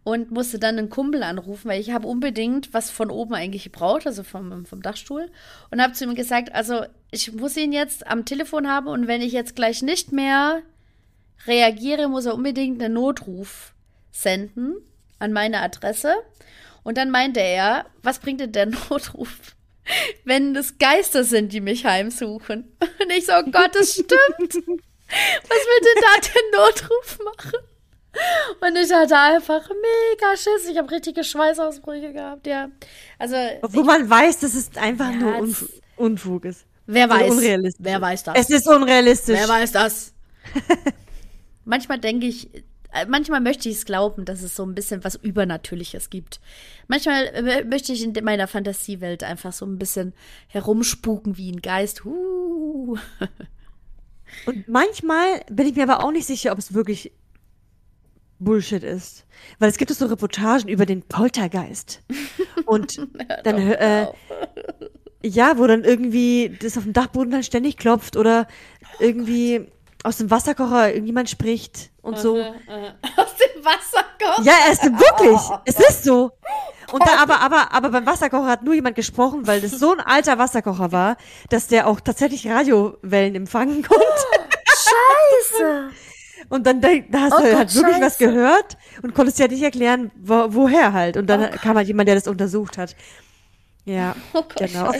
und 0.03 0.31
musste 0.31 0.59
dann 0.59 0.79
einen 0.79 0.91
Kumpel 0.91 1.23
anrufen, 1.23 1.69
weil 1.69 1.81
ich 1.81 1.91
habe 1.91 2.07
unbedingt 2.07 2.73
was 2.73 2.91
von 2.91 3.11
oben 3.11 3.35
eigentlich 3.35 3.65
gebraucht, 3.65 4.07
also 4.07 4.23
vom, 4.23 4.65
vom 4.65 4.83
Dachstuhl. 4.83 5.31
Und 5.71 5.83
habe 5.83 5.93
zu 5.93 6.05
ihm 6.05 6.15
gesagt, 6.15 6.55
also 6.55 6.85
ich 7.11 7.33
muss 7.33 7.57
ihn 7.57 7.73
jetzt 7.73 8.07
am 8.07 8.25
Telefon 8.25 8.69
haben 8.69 8.89
und 8.89 9.07
wenn 9.07 9.21
ich 9.21 9.33
jetzt 9.33 9.57
gleich 9.57 9.83
nicht 9.83 10.13
mehr 10.13 10.63
reagiere, 11.47 12.09
muss 12.09 12.27
er 12.27 12.35
unbedingt 12.35 12.83
einen 12.83 12.95
Notruf 12.95 13.75
senden 14.11 14.77
an 15.19 15.33
meine 15.33 15.61
Adresse. 15.61 16.15
Und 16.83 16.97
dann 16.97 17.11
meinte 17.11 17.41
er, 17.41 17.87
was 18.03 18.19
bringt 18.19 18.41
denn 18.41 18.53
der 18.53 18.67
Notruf? 18.91 19.55
Wenn 20.25 20.55
es 20.57 20.79
Geister 20.79 21.25
sind, 21.25 21.53
die 21.53 21.61
mich 21.61 21.85
heimsuchen. 21.85 22.77
Und 22.81 23.11
ich 23.11 23.27
so, 23.27 23.33
oh 23.33 23.51
Gott, 23.51 23.75
das 23.75 23.95
stimmt. 23.95 24.67
Was 25.11 25.59
will 25.59 25.81
denn 25.83 26.03
da 26.03 26.21
der 26.21 26.61
Notruf 26.61 27.19
machen? 27.25 27.70
Und 28.61 28.77
ich 28.77 28.93
hatte 28.93 29.17
einfach 29.17 29.69
mega 29.69 30.37
Schiss. 30.37 30.69
Ich 30.71 30.77
habe 30.77 30.91
richtige 30.91 31.23
Schweißausbrüche 31.25 32.13
gehabt, 32.13 32.47
ja. 32.47 32.69
Also, 33.19 33.37
Obwohl 33.63 33.85
man 33.85 34.09
weiß, 34.11 34.41
dass 34.41 34.55
es 34.55 34.77
einfach 34.77 35.11
Ja, 35.11 35.17
nur 35.17 35.37
Unf 35.39 35.69
Unfug 35.97 36.45
ist. 36.47 36.65
wer 36.87 37.07
Oder 37.07 37.21
weiß. 37.21 37.31
unrealistisch. 37.31 37.85
Wer 37.85 38.01
weiß 38.01 38.25
das? 38.25 38.39
Es 38.39 38.51
ist 38.51 38.67
unrealistisch. 38.69 39.39
Wer 39.39 39.49
weiß 39.49 39.73
das? 39.73 40.13
manchmal 41.65 41.99
denke 41.99 42.27
ich, 42.27 42.53
äh, 42.93 43.07
manchmal 43.07 43.41
möchte 43.41 43.69
ich 43.69 43.77
es 43.77 43.85
glauben, 43.85 44.25
dass 44.25 44.43
es 44.43 44.57
so 44.57 44.65
ein 44.65 44.75
bisschen 44.75 45.05
was 45.05 45.15
Übernatürliches 45.15 46.11
gibt. 46.11 46.41
Manchmal 46.89 47.27
äh, 47.27 47.65
möchte 47.65 47.93
ich 47.93 48.03
in 48.03 48.13
meiner 48.25 48.49
Fantasiewelt 48.49 49.23
einfach 49.23 49.53
so 49.53 49.67
ein 49.67 49.79
bisschen 49.79 50.13
herumspuken 50.49 51.37
wie 51.37 51.53
ein 51.53 51.63
Geist. 51.63 52.05
Huh. 52.05 52.97
Und 54.47 54.69
manchmal 54.69 55.43
bin 55.51 55.67
ich 55.67 55.77
mir 55.77 55.85
aber 55.85 56.05
auch 56.05 56.13
nicht 56.13 56.27
sicher, 56.27 56.53
ob 56.53 56.59
es 56.59 56.73
wirklich 56.75 57.13
Bullshit 58.41 58.83
ist. 58.83 59.25
Weil 59.59 59.69
es 59.69 59.79
gibt 59.79 59.91
so 59.91 60.07
Reportagen 60.07 60.69
über 60.69 60.87
den 60.87 61.03
Poltergeist. 61.03 62.03
Und 62.67 63.07
dann, 63.45 63.59
äh, 63.59 64.09
ja, 65.23 65.59
wo 65.59 65.67
dann 65.67 65.85
irgendwie 65.85 66.57
das 66.61 66.77
auf 66.77 66.85
dem 66.85 66.93
Dachboden 66.93 67.31
dann 67.31 67.43
ständig 67.43 67.77
klopft 67.77 68.17
oder 68.17 68.49
irgendwie 68.99 69.71
aus 70.03 70.17
dem 70.17 70.31
Wasserkocher 70.31 70.89
irgendjemand 70.93 71.29
spricht 71.29 71.91
und 72.01 72.19
so. 72.19 72.39
Aus 73.17 73.37
dem 73.37 73.65
Wasser 73.65 74.05
kommt. 74.19 74.47
Ja, 74.47 74.55
es 74.71 74.83
ist 74.83 74.93
wirklich. 74.93 75.41
Es 75.67 75.79
ist 75.79 76.05
so. 76.05 76.33
Und 76.93 77.07
da 77.07 77.23
aber, 77.23 77.41
aber, 77.41 77.73
aber 77.73 77.91
beim 77.91 78.07
Wasserkocher 78.07 78.47
hat 78.47 78.65
nur 78.65 78.75
jemand 78.75 78.97
gesprochen, 78.97 79.47
weil 79.47 79.61
das 79.61 79.73
so 79.73 79.93
ein 79.93 80.01
alter 80.01 80.39
Wasserkocher 80.39 80.91
war, 80.91 81.17
dass 81.51 81.67
der 81.67 81.87
auch 81.87 82.01
tatsächlich 82.01 82.49
Radiowellen 82.49 83.35
empfangen 83.35 83.83
konnte. 83.83 84.05
Scheiße. 84.67 85.91
Und 86.49 86.67
dann 86.67 86.81
denk- 86.81 87.13
da 87.13 87.21
hast 87.23 87.33
Oh 87.35 87.39
du 87.39 87.43
Gott, 87.45 87.55
halt 87.57 87.75
wirklich 87.75 88.01
was 88.01 88.19
gehört 88.19 88.77
und 89.03 89.15
konntest 89.15 89.39
ja 89.39 89.47
nicht 89.49 89.63
erklären, 89.63 90.11
wo, 90.21 90.47
woher 90.55 90.93
halt. 90.93 91.17
Und 91.17 91.27
dann 91.29 91.51
kam 91.53 91.77
halt 91.77 91.87
jemand, 91.89 92.09
der 92.09 92.15
das 92.17 92.27
untersucht 92.29 92.79
hat. 92.79 92.97
Ja, 93.85 94.15
Oh 94.33 94.43
Gott, 94.43 94.57
genau. 94.57 94.93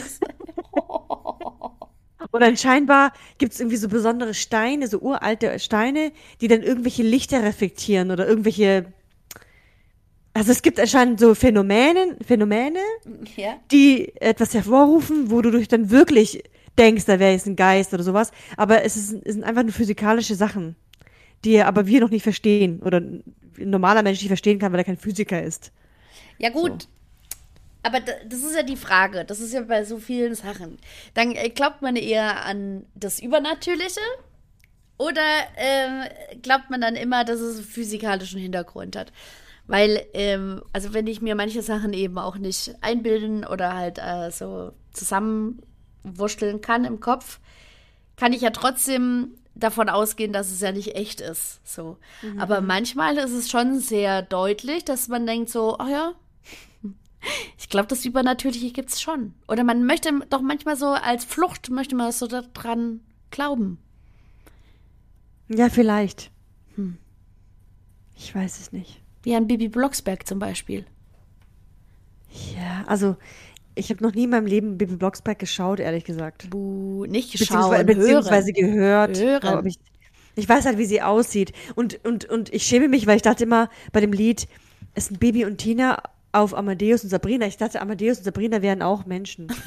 Und 2.31 2.39
dann 2.41 2.55
scheinbar 2.55 3.11
gibt 3.39 3.53
es 3.53 3.59
irgendwie 3.59 3.77
so 3.77 3.89
besondere 3.89 4.33
Steine, 4.33 4.87
so 4.87 4.99
uralte 4.99 5.57
Steine, 5.59 6.11
die 6.39 6.47
dann 6.47 6.61
irgendwelche 6.61 7.03
Lichter 7.03 7.43
reflektieren 7.43 8.11
oder 8.11 8.27
irgendwelche. 8.27 8.85
Also 10.33 10.51
es 10.51 10.61
gibt 10.61 10.79
anscheinend 10.79 11.19
so 11.19 11.35
Phänomene, 11.35 12.15
Phänomene, 12.25 12.79
Ja. 13.35 13.55
die 13.71 14.15
etwas 14.21 14.53
hervorrufen, 14.53 15.29
wo 15.29 15.41
du 15.41 15.51
dich 15.51 15.67
dann 15.67 15.89
wirklich 15.89 16.43
denkst, 16.79 17.03
da 17.05 17.19
wäre 17.19 17.33
jetzt 17.33 17.47
ein 17.47 17.57
Geist 17.57 17.93
oder 17.93 18.03
sowas. 18.03 18.31
Aber 18.55 18.83
es, 18.85 18.95
ist, 18.95 19.11
es 19.25 19.33
sind 19.33 19.43
einfach 19.43 19.63
nur 19.63 19.73
physikalische 19.73 20.35
Sachen, 20.35 20.77
die 21.45 21.61
aber 21.61 21.87
wir 21.87 22.01
noch 22.01 22.09
nicht 22.09 22.23
verstehen 22.23 22.79
oder 22.81 22.99
ein 22.99 23.23
normaler 23.57 24.03
Mensch 24.03 24.19
nicht 24.19 24.27
verstehen 24.29 24.59
kann, 24.59 24.71
weil 24.71 24.79
er 24.79 24.85
kein 24.85 24.97
Physiker 24.97 25.41
ist. 25.41 25.71
Ja, 26.37 26.49
gut. 26.49 26.87
Aber 27.83 27.99
da- 27.99 28.13
das 28.27 28.43
ist 28.43 28.55
ja 28.55 28.63
die 28.63 28.77
Frage. 28.77 29.25
Das 29.25 29.39
ist 29.39 29.53
ja 29.53 29.61
bei 29.61 29.83
so 29.83 29.97
vielen 29.97 30.35
Sachen. 30.35 30.77
Dann 31.13 31.31
äh, 31.31 31.49
glaubt 31.49 31.81
man 31.81 31.95
eher 31.95 32.45
an 32.45 32.85
das 32.95 33.19
Übernatürliche 33.19 34.01
oder 34.97 35.21
ähm, 35.57 36.03
glaubt 36.41 36.69
man 36.69 36.81
dann 36.81 36.95
immer, 36.95 37.23
dass 37.25 37.39
es 37.39 37.57
einen 37.57 37.65
physikalischen 37.65 38.39
Hintergrund 38.39 38.95
hat? 38.95 39.11
Weil, 39.67 40.05
ähm, 40.13 40.61
also 40.73 40.93
wenn 40.93 41.07
ich 41.07 41.21
mir 41.21 41.35
manche 41.35 41.61
Sachen 41.61 41.93
eben 41.93 42.17
auch 42.17 42.37
nicht 42.37 42.75
einbilden 42.81 43.45
oder 43.45 43.75
halt 43.75 43.97
äh, 43.99 44.29
so 44.31 44.73
zusammenwurschteln 44.93 46.61
kann 46.61 46.85
im 46.85 46.99
Kopf, 46.99 47.39
kann 48.15 48.33
ich 48.33 48.41
ja 48.41 48.51
trotzdem 48.51 49.35
davon 49.55 49.89
ausgehen, 49.89 50.33
dass 50.33 50.51
es 50.51 50.61
ja 50.61 50.71
nicht 50.71 50.95
echt 50.95 51.21
ist. 51.21 51.59
So. 51.67 51.97
Aber 52.37 52.61
manchmal 52.61 53.17
ist 53.17 53.31
es 53.31 53.49
schon 53.49 53.79
sehr 53.79 54.21
deutlich, 54.21 54.85
dass 54.85 55.07
man 55.07 55.25
denkt 55.25 55.49
so, 55.49 55.77
ach 55.77 55.89
ja, 55.89 56.13
ich 57.57 57.69
glaube, 57.69 57.87
das 57.87 58.05
Übernatürliche 58.05 58.71
gibt's 58.71 59.01
schon. 59.01 59.33
Oder 59.47 59.63
man 59.63 59.85
möchte 59.85 60.11
doch 60.29 60.41
manchmal 60.41 60.75
so 60.75 60.87
als 60.87 61.23
Flucht, 61.25 61.69
möchte 61.69 61.95
man 61.95 62.11
so 62.11 62.27
daran 62.27 63.01
glauben. 63.29 63.77
Ja, 65.47 65.69
vielleicht. 65.69 66.31
Ich 68.15 68.33
weiß 68.33 68.59
es 68.59 68.71
nicht. 68.71 69.01
Wie 69.23 69.35
an 69.35 69.47
Bibi 69.47 69.67
Blocksberg 69.67 70.27
zum 70.27 70.39
Beispiel. 70.39 70.85
Ja, 72.55 72.83
also 72.87 73.17
ich 73.75 73.89
habe 73.89 74.03
noch 74.03 74.13
nie 74.13 74.25
in 74.25 74.29
meinem 74.29 74.45
Leben 74.45 74.77
Bibi 74.77 74.95
Blocksberg 74.95 75.39
geschaut, 75.39 75.79
ehrlich 75.79 76.03
gesagt. 76.03 76.49
Buh, 76.49 77.05
nicht 77.05 77.31
Beziehungsweise, 77.31 77.75
schauen, 77.75 77.85
beziehungsweise 77.85 78.51
hören. 78.55 78.71
gehört. 78.71 79.19
Hören. 79.19 79.67
Ich, 79.67 79.79
Ich 80.35 80.47
weiß 80.47 80.65
halt, 80.65 80.77
wie 80.77 80.85
sie 80.85 81.01
aussieht. 81.01 81.51
Und, 81.75 82.03
und, 82.05 82.25
und 82.25 82.53
ich 82.53 82.63
schäme 82.63 82.87
mich, 82.87 83.07
weil 83.07 83.17
ich 83.17 83.21
dachte 83.21 83.43
immer 83.43 83.69
bei 83.91 83.99
dem 84.01 84.13
Lied, 84.13 84.47
es 84.93 85.07
sind 85.07 85.19
Baby 85.19 85.45
und 85.45 85.57
Tina 85.57 86.01
auf 86.31 86.53
Amadeus 86.53 87.03
und 87.03 87.09
Sabrina. 87.09 87.45
Ich 87.47 87.57
dachte, 87.57 87.81
Amadeus 87.81 88.19
und 88.19 88.23
Sabrina 88.23 88.61
wären 88.61 88.81
auch 88.81 89.05
Menschen. 89.05 89.47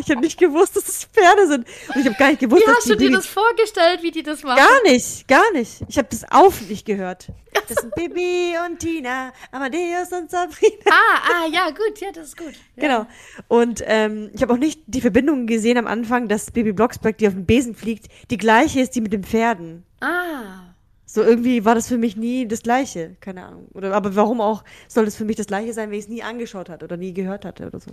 ich 0.00 0.10
habe 0.10 0.20
nicht 0.20 0.38
gewusst, 0.38 0.76
dass 0.76 0.88
es 0.88 1.04
Pferde 1.04 1.46
sind. 1.48 1.66
Und 1.88 1.96
ich 2.00 2.06
habe 2.06 2.16
gar 2.16 2.28
nicht 2.28 2.40
gewusst, 2.40 2.62
Wie 2.62 2.66
dass 2.66 2.76
hast 2.76 2.84
die 2.86 2.90
du 2.90 2.96
dir 2.96 3.10
das 3.12 3.26
vorgestellt, 3.26 4.02
wie 4.02 4.10
die 4.10 4.22
das 4.22 4.42
machen? 4.42 4.56
Gar 4.58 4.82
nicht, 4.92 5.28
gar 5.28 5.52
nicht. 5.52 5.82
Ich 5.88 5.98
habe 5.98 6.08
das 6.10 6.24
auf 6.30 6.60
nicht 6.62 6.84
gehört. 6.86 7.28
Das 7.68 7.78
sind 7.80 7.94
Bibi 7.94 8.54
und 8.66 8.78
Tina, 8.78 9.32
Amadeus 9.52 10.10
und 10.12 10.30
Sabrina. 10.30 10.74
Ah, 10.90 11.18
ah, 11.44 11.46
ja, 11.52 11.70
gut, 11.70 12.00
ja, 12.00 12.08
das 12.12 12.28
ist 12.28 12.36
gut. 12.36 12.52
Ja. 12.76 12.82
Genau. 12.82 13.06
Und 13.48 13.82
ähm, 13.86 14.30
ich 14.34 14.42
habe 14.42 14.52
auch 14.54 14.58
nicht 14.58 14.82
die 14.86 15.00
Verbindung 15.00 15.46
gesehen 15.46 15.78
am 15.78 15.86
Anfang, 15.86 16.28
dass 16.28 16.50
Baby 16.50 16.72
Blocksberg, 16.72 17.18
die 17.18 17.26
auf 17.28 17.34
dem 17.34 17.46
Besen 17.46 17.74
fliegt, 17.74 18.06
die 18.30 18.38
gleiche 18.38 18.80
ist, 18.80 18.94
die 18.94 19.00
mit 19.00 19.12
den 19.12 19.24
Pferden. 19.24 19.84
Ah, 20.00 20.74
So 21.06 21.22
irgendwie 21.22 21.64
war 21.64 21.74
das 21.74 21.88
für 21.88 21.98
mich 21.98 22.16
nie 22.16 22.46
das 22.46 22.62
Gleiche. 22.62 23.16
Keine 23.20 23.44
Ahnung. 23.44 23.68
Oder, 23.74 23.92
aber 23.94 24.14
warum 24.14 24.40
auch 24.40 24.62
soll 24.88 25.06
es 25.06 25.16
für 25.16 25.24
mich 25.24 25.36
das 25.36 25.46
Gleiche 25.46 25.72
sein, 25.72 25.90
wenn 25.90 25.98
ich 25.98 26.04
es 26.04 26.08
nie 26.08 26.22
angeschaut 26.22 26.68
hatte 26.68 26.84
oder 26.84 26.96
nie 26.96 27.12
gehört 27.12 27.44
hatte 27.44 27.66
oder 27.66 27.80
so. 27.80 27.90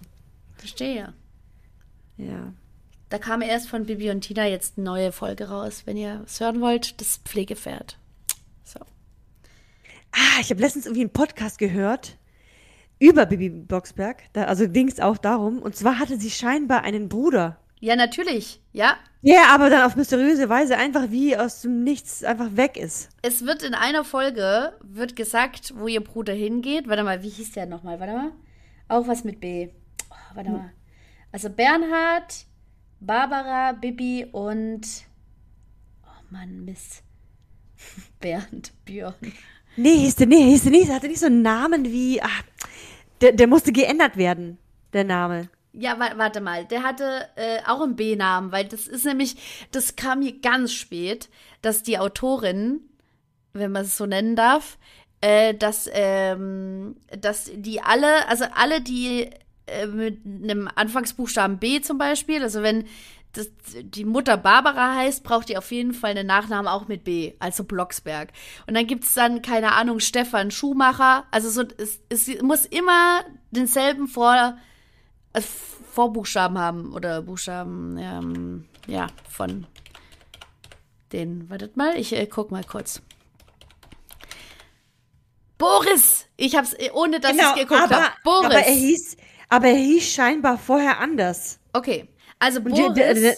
verstehe. 0.55 1.13
Ja. 2.17 2.53
Da 3.09 3.19
kam 3.19 3.41
erst 3.41 3.69
von 3.69 3.85
Bibi 3.85 4.09
und 4.11 4.21
Tina 4.21 4.47
jetzt 4.47 4.77
eine 4.77 4.85
neue 4.85 5.11
Folge 5.11 5.49
raus. 5.49 5.83
Wenn 5.85 5.95
ihr 5.95 6.23
es 6.25 6.39
hören 6.39 6.59
wollt, 6.59 6.99
das 6.99 7.17
Pflegepferd. 7.23 7.97
So. 8.63 8.79
Ah, 10.11 10.41
ich 10.41 10.49
habe 10.49 10.59
letztens 10.59 10.85
irgendwie 10.85 11.01
einen 11.01 11.13
Podcast 11.13 11.57
gehört 11.57 12.17
über 12.99 13.25
Bibi 13.25 13.49
Blocksberg. 13.49 14.23
Da, 14.33 14.45
also 14.45 14.67
ging 14.67 14.87
es 14.89 14.99
auch 14.99 15.17
darum. 15.17 15.61
Und 15.61 15.75
zwar 15.75 15.99
hatte 15.99 16.19
sie 16.19 16.31
scheinbar 16.31 16.83
einen 16.83 17.07
Bruder. 17.07 17.57
Ja, 17.79 17.95
natürlich. 17.95 18.59
Ja. 18.73 18.97
Der 19.21 19.49
aber 19.49 19.69
dann 19.69 19.83
auf 19.83 19.95
mysteriöse 19.95 20.49
Weise 20.49 20.77
einfach 20.77 21.11
wie 21.11 21.37
aus 21.37 21.61
dem 21.61 21.83
Nichts 21.83 22.23
einfach 22.23 22.55
weg 22.55 22.75
ist. 22.75 23.09
Es 23.21 23.45
wird 23.45 23.63
in 23.63 23.73
einer 23.73 24.03
Folge 24.03 24.73
wird 24.81 25.15
gesagt, 25.15 25.73
wo 25.77 25.87
ihr 25.87 26.03
Bruder 26.03 26.33
hingeht. 26.33 26.89
Warte 26.89 27.03
mal, 27.03 27.23
wie 27.23 27.29
hieß 27.29 27.51
der 27.51 27.67
nochmal? 27.67 27.99
Warte 27.99 28.13
mal. 28.13 28.31
Auch 28.87 29.07
was 29.07 29.23
mit 29.23 29.39
B. 29.39 29.69
Oh, 30.09 30.35
warte 30.35 30.49
mal. 30.49 30.73
Also 31.31 31.49
Bernhard, 31.49 32.45
Barbara, 32.99 33.73
Bibi 33.73 34.27
und. 34.31 34.85
Oh 36.03 36.23
Mann, 36.31 36.65
Mist. 36.65 37.03
Bernd, 38.19 38.73
Björn. 38.85 39.15
Nee, 39.75 39.97
hieß 39.97 40.15
der, 40.15 40.27
nee, 40.27 40.43
hieß 40.43 40.63
der 40.63 40.71
nicht, 40.71 40.91
hatte 40.91 41.07
nicht 41.07 41.19
so 41.19 41.27
einen 41.27 41.43
Namen 41.43 41.85
wie, 41.85 42.21
ah, 42.21 42.29
der, 43.21 43.33
der 43.33 43.47
musste 43.47 43.71
geändert 43.71 44.17
werden, 44.17 44.57
der 44.93 45.03
Name. 45.03 45.49
Ja, 45.73 45.99
wa 45.99 46.17
warte 46.17 46.41
mal, 46.41 46.65
der 46.65 46.81
hatte 46.81 47.27
äh, 47.35 47.59
auch 47.67 47.81
einen 47.81 47.95
B-Namen, 47.95 48.51
weil 48.51 48.65
das 48.65 48.87
ist 48.87 49.05
nämlich, 49.05 49.67
das 49.71 49.95
kam 49.95 50.23
hier 50.23 50.39
ganz 50.41 50.73
spät, 50.73 51.29
dass 51.61 51.83
die 51.83 51.99
Autorin, 51.99 52.81
wenn 53.53 53.71
man 53.71 53.83
es 53.83 53.95
so 53.95 54.07
nennen 54.07 54.35
darf, 54.35 54.79
äh, 55.21 55.53
dass, 55.53 55.87
ähm, 55.93 56.95
dass 57.19 57.51
die 57.53 57.81
alle, 57.81 58.27
also 58.27 58.45
alle, 58.55 58.81
die 58.81 59.29
äh, 59.67 59.87
mit 59.87 60.19
einem 60.25 60.69
Anfangsbuchstaben 60.73 61.57
B 61.59 61.81
zum 61.81 61.97
Beispiel, 61.97 62.41
also 62.41 62.61
wenn 62.63 62.85
das, 63.33 63.49
die 63.81 64.05
Mutter 64.05 64.37
Barbara 64.37 64.95
heißt, 64.95 65.23
braucht 65.23 65.49
die 65.49 65.57
auf 65.57 65.71
jeden 65.71 65.93
Fall 65.93 66.11
einen 66.11 66.27
Nachnamen 66.27 66.67
auch 66.67 66.87
mit 66.87 67.03
B, 67.03 67.33
also 67.39 67.63
Blocksberg. 67.63 68.29
Und 68.65 68.73
dann 68.75 68.87
gibt's 68.87 69.13
dann, 69.13 69.41
keine 69.41 69.73
Ahnung, 69.73 69.99
Stefan 69.99 70.49
Schumacher. 70.49 71.25
Also 71.29 71.49
so, 71.49 71.63
es, 71.77 71.99
es 72.09 72.41
muss 72.41 72.65
immer 72.65 73.21
denselben 73.51 74.07
Vor, 74.07 74.57
äh, 75.33 75.41
Vorbuchstaben 75.93 76.57
haben 76.57 76.93
oder 76.93 77.21
Buchstaben, 77.21 77.97
ähm, 77.99 78.65
ja, 78.87 79.07
von 79.29 79.67
den. 81.11 81.49
Wartet 81.49 81.77
mal, 81.77 81.97
ich 81.97 82.13
äh, 82.13 82.25
guck 82.27 82.51
mal 82.51 82.63
kurz. 82.63 83.01
Boris! 85.57 86.25
Ich 86.37 86.55
hab's, 86.55 86.75
ohne 86.93 87.19
dass 87.19 87.31
ich 87.31 87.55
geguckt 87.55 87.89
Genau, 87.89 88.01
habe. 88.01 88.13
Boris! 88.23 88.45
aber 88.45 88.59
er 88.59 88.73
hieß, 88.73 89.16
aber 89.49 89.67
er 89.67 89.75
hieß 89.75 90.03
scheinbar 90.13 90.57
vorher 90.57 90.99
anders. 90.99 91.59
Okay, 91.73 92.07
also 92.39 92.61
Boris, 92.61 92.93
der- 92.95 93.13
der- 93.13 93.13
der- 93.13 93.37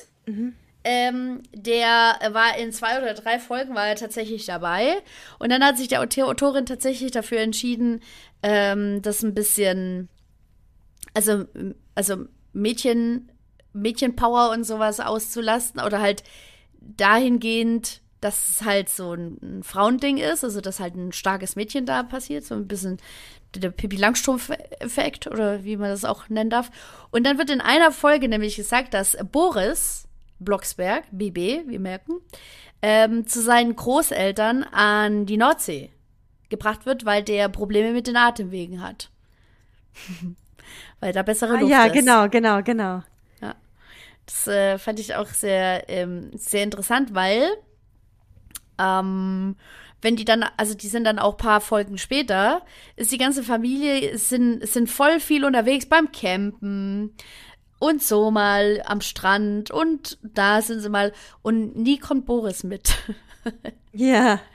ähm, 0.85 1.43
der 1.53 2.19
war 2.31 2.57
in 2.57 2.71
zwei 2.71 2.97
oder 3.01 3.13
drei 3.13 3.37
Folgen 3.39 3.75
war 3.75 3.87
er 3.87 3.95
tatsächlich 3.95 4.45
dabei 4.45 5.01
und 5.37 5.51
dann 5.51 5.63
hat 5.63 5.77
sich 5.77 5.87
der 5.89 6.01
Autor- 6.01 6.29
Autorin 6.29 6.65
tatsächlich 6.65 7.11
dafür 7.11 7.39
entschieden, 7.39 8.01
ähm, 8.43 9.01
das 9.01 9.21
ein 9.23 9.33
bisschen, 9.33 10.07
also 11.13 11.45
also 11.95 12.25
Mädchen 12.53 13.31
Mädchenpower 13.73 14.51
und 14.51 14.63
sowas 14.63 14.99
auszulasten 14.99 15.81
oder 15.81 15.99
halt 16.01 16.23
dahingehend, 16.81 18.01
dass 18.21 18.49
es 18.49 18.65
halt 18.65 18.89
so 18.89 19.13
ein, 19.13 19.37
ein 19.41 19.63
Frauending 19.63 20.17
ist, 20.17 20.43
also 20.43 20.59
dass 20.61 20.79
halt 20.79 20.95
ein 20.95 21.11
starkes 21.11 21.55
Mädchen 21.55 21.85
da 21.85 22.03
passiert, 22.03 22.43
so 22.45 22.55
ein 22.55 22.67
bisschen 22.67 22.97
der 23.55 23.71
Pippi 23.71 23.95
Langstrumpf-Effekt 23.95 25.27
oder 25.27 25.63
wie 25.63 25.77
man 25.77 25.89
das 25.89 26.05
auch 26.05 26.29
nennen 26.29 26.49
darf. 26.49 26.69
Und 27.11 27.25
dann 27.25 27.37
wird 27.37 27.49
in 27.49 27.61
einer 27.61 27.91
Folge 27.91 28.27
nämlich 28.27 28.55
gesagt, 28.55 28.93
dass 28.93 29.17
Boris 29.31 30.07
Blocksberg, 30.39 31.03
BB, 31.11 31.67
wir 31.67 31.79
merken, 31.79 32.13
ähm, 32.81 33.27
zu 33.27 33.41
seinen 33.41 33.75
Großeltern 33.75 34.63
an 34.63 35.25
die 35.25 35.37
Nordsee 35.37 35.89
gebracht 36.49 36.85
wird, 36.85 37.05
weil 37.05 37.23
der 37.23 37.49
Probleme 37.49 37.91
mit 37.91 38.07
den 38.07 38.15
Atemwegen 38.15 38.81
hat. 38.81 39.09
weil 40.99 41.11
da 41.11 41.23
bessere 41.23 41.55
Ah, 41.55 41.59
Luft 41.59 41.71
ja, 41.71 41.85
ist. 41.85 41.93
genau, 41.93 42.29
genau, 42.29 42.61
genau. 42.63 43.03
Das 44.29 44.45
äh, 44.47 44.77
fand 44.77 44.99
ich 44.99 45.15
auch 45.15 45.25
sehr, 45.25 45.89
ähm, 45.89 46.29
sehr 46.35 46.61
interessant, 46.63 47.15
weil 47.15 47.49
ähm, 48.77 49.55
wenn 50.01 50.15
die 50.15 50.25
dann, 50.25 50.45
also 50.57 50.73
die 50.73 50.87
sind 50.87 51.03
dann 51.03 51.19
auch 51.19 51.37
paar 51.37 51.61
Folgen 51.61 51.97
später, 51.97 52.61
ist 52.95 53.11
die 53.11 53.17
ganze 53.17 53.43
Familie, 53.43 54.17
sind, 54.17 54.67
sind 54.67 54.89
voll 54.89 55.19
viel 55.19 55.45
unterwegs 55.45 55.85
beim 55.85 56.11
Campen 56.11 57.13
und 57.79 58.03
so 58.03 58.31
mal 58.31 58.81
am 58.85 59.01
Strand 59.01 59.71
und 59.71 60.17
da 60.21 60.61
sind 60.61 60.81
sie 60.81 60.89
mal 60.89 61.13
und 61.41 61.75
nie 61.75 61.97
kommt 61.97 62.25
Boris 62.25 62.63
mit. 62.63 62.95
Ja. 63.93 64.39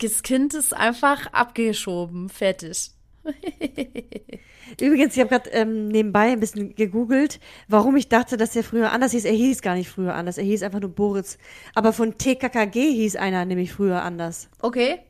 Das 0.00 0.22
Kind 0.22 0.54
ist 0.54 0.74
einfach 0.74 1.26
abgeschoben, 1.32 2.28
fertig. 2.28 2.90
Übrigens, 4.80 5.14
ich 5.14 5.20
habe 5.20 5.30
gerade 5.30 5.50
ähm, 5.50 5.88
nebenbei 5.88 6.32
ein 6.32 6.40
bisschen 6.40 6.74
gegoogelt, 6.74 7.40
warum 7.68 7.96
ich 7.96 8.08
dachte, 8.08 8.36
dass 8.36 8.56
er 8.56 8.64
früher 8.64 8.92
anders 8.92 9.12
hieß. 9.12 9.24
Er 9.24 9.32
hieß 9.32 9.62
gar 9.62 9.74
nicht 9.74 9.88
früher 9.88 10.14
anders. 10.14 10.38
Er 10.38 10.44
hieß 10.44 10.62
einfach 10.62 10.80
nur 10.80 10.90
Boris. 10.90 11.38
Aber 11.74 11.92
von 11.92 12.16
TKKG 12.16 12.92
hieß 12.92 13.16
einer 13.16 13.44
nämlich 13.44 13.72
früher 13.72 14.02
anders. 14.02 14.48
Okay. 14.60 15.00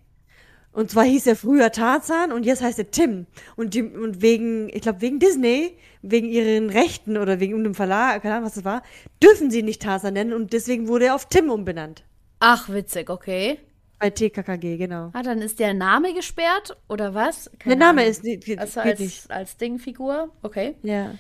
Und 0.73 0.91
zwar 0.91 1.05
hieß 1.05 1.27
er 1.27 1.37
früher 1.37 1.73
Tarzan 1.73 2.31
und 2.31 2.47
jetzt 2.47 2.63
heißt 2.63 2.79
er 2.79 2.91
Tim. 2.91 3.27
Und, 3.57 3.75
die, 3.75 3.83
und 3.83 4.23
wegen, 4.23 4.69
ich 4.69 4.83
glaube, 4.83 5.01
wegen 5.01 5.19
Disney, 5.19 5.77
wegen 6.01 6.29
ihren 6.29 6.71
Rechten 6.71 7.17
oder 7.17 7.41
wegen 7.41 7.55
einem 7.55 7.75
Verlag, 7.75 8.23
keine 8.23 8.35
Ahnung, 8.37 8.47
was 8.47 8.55
das 8.55 8.65
war, 8.65 8.83
dürfen 9.23 9.51
sie 9.51 9.61
ihn 9.61 9.65
nicht 9.65 9.83
Tarzan 9.83 10.15
nennen 10.15 10.33
und 10.33 10.53
deswegen 10.53 10.87
wurde 10.87 11.07
er 11.07 11.17
auf 11.17 11.29
Tim 11.29 11.51
umbenannt. 11.51 12.05
Ach, 12.39 12.69
witzig, 12.69 13.11
okay. 13.11 13.59
Bei 14.01 14.09
TKKG, 14.09 14.79
genau. 14.79 15.11
Ah, 15.13 15.23
dann 15.23 15.43
ist 15.43 15.59
der 15.59 15.75
Name 15.75 16.15
gesperrt 16.15 16.75
oder 16.89 17.13
was? 17.15 17.45
Der 17.45 17.59
Keine 17.59 17.77
Name 17.77 18.01
Ahnung. 18.01 18.11
ist 18.11 18.25
nicht, 18.25 18.45
geht 18.47 18.59
Also 18.59 18.81
geht 18.81 18.99
nicht. 18.99 19.31
als, 19.31 19.31
als 19.31 19.57
Dingfigur, 19.59 20.33
okay. 20.43 20.75
Ja. 20.83 21.15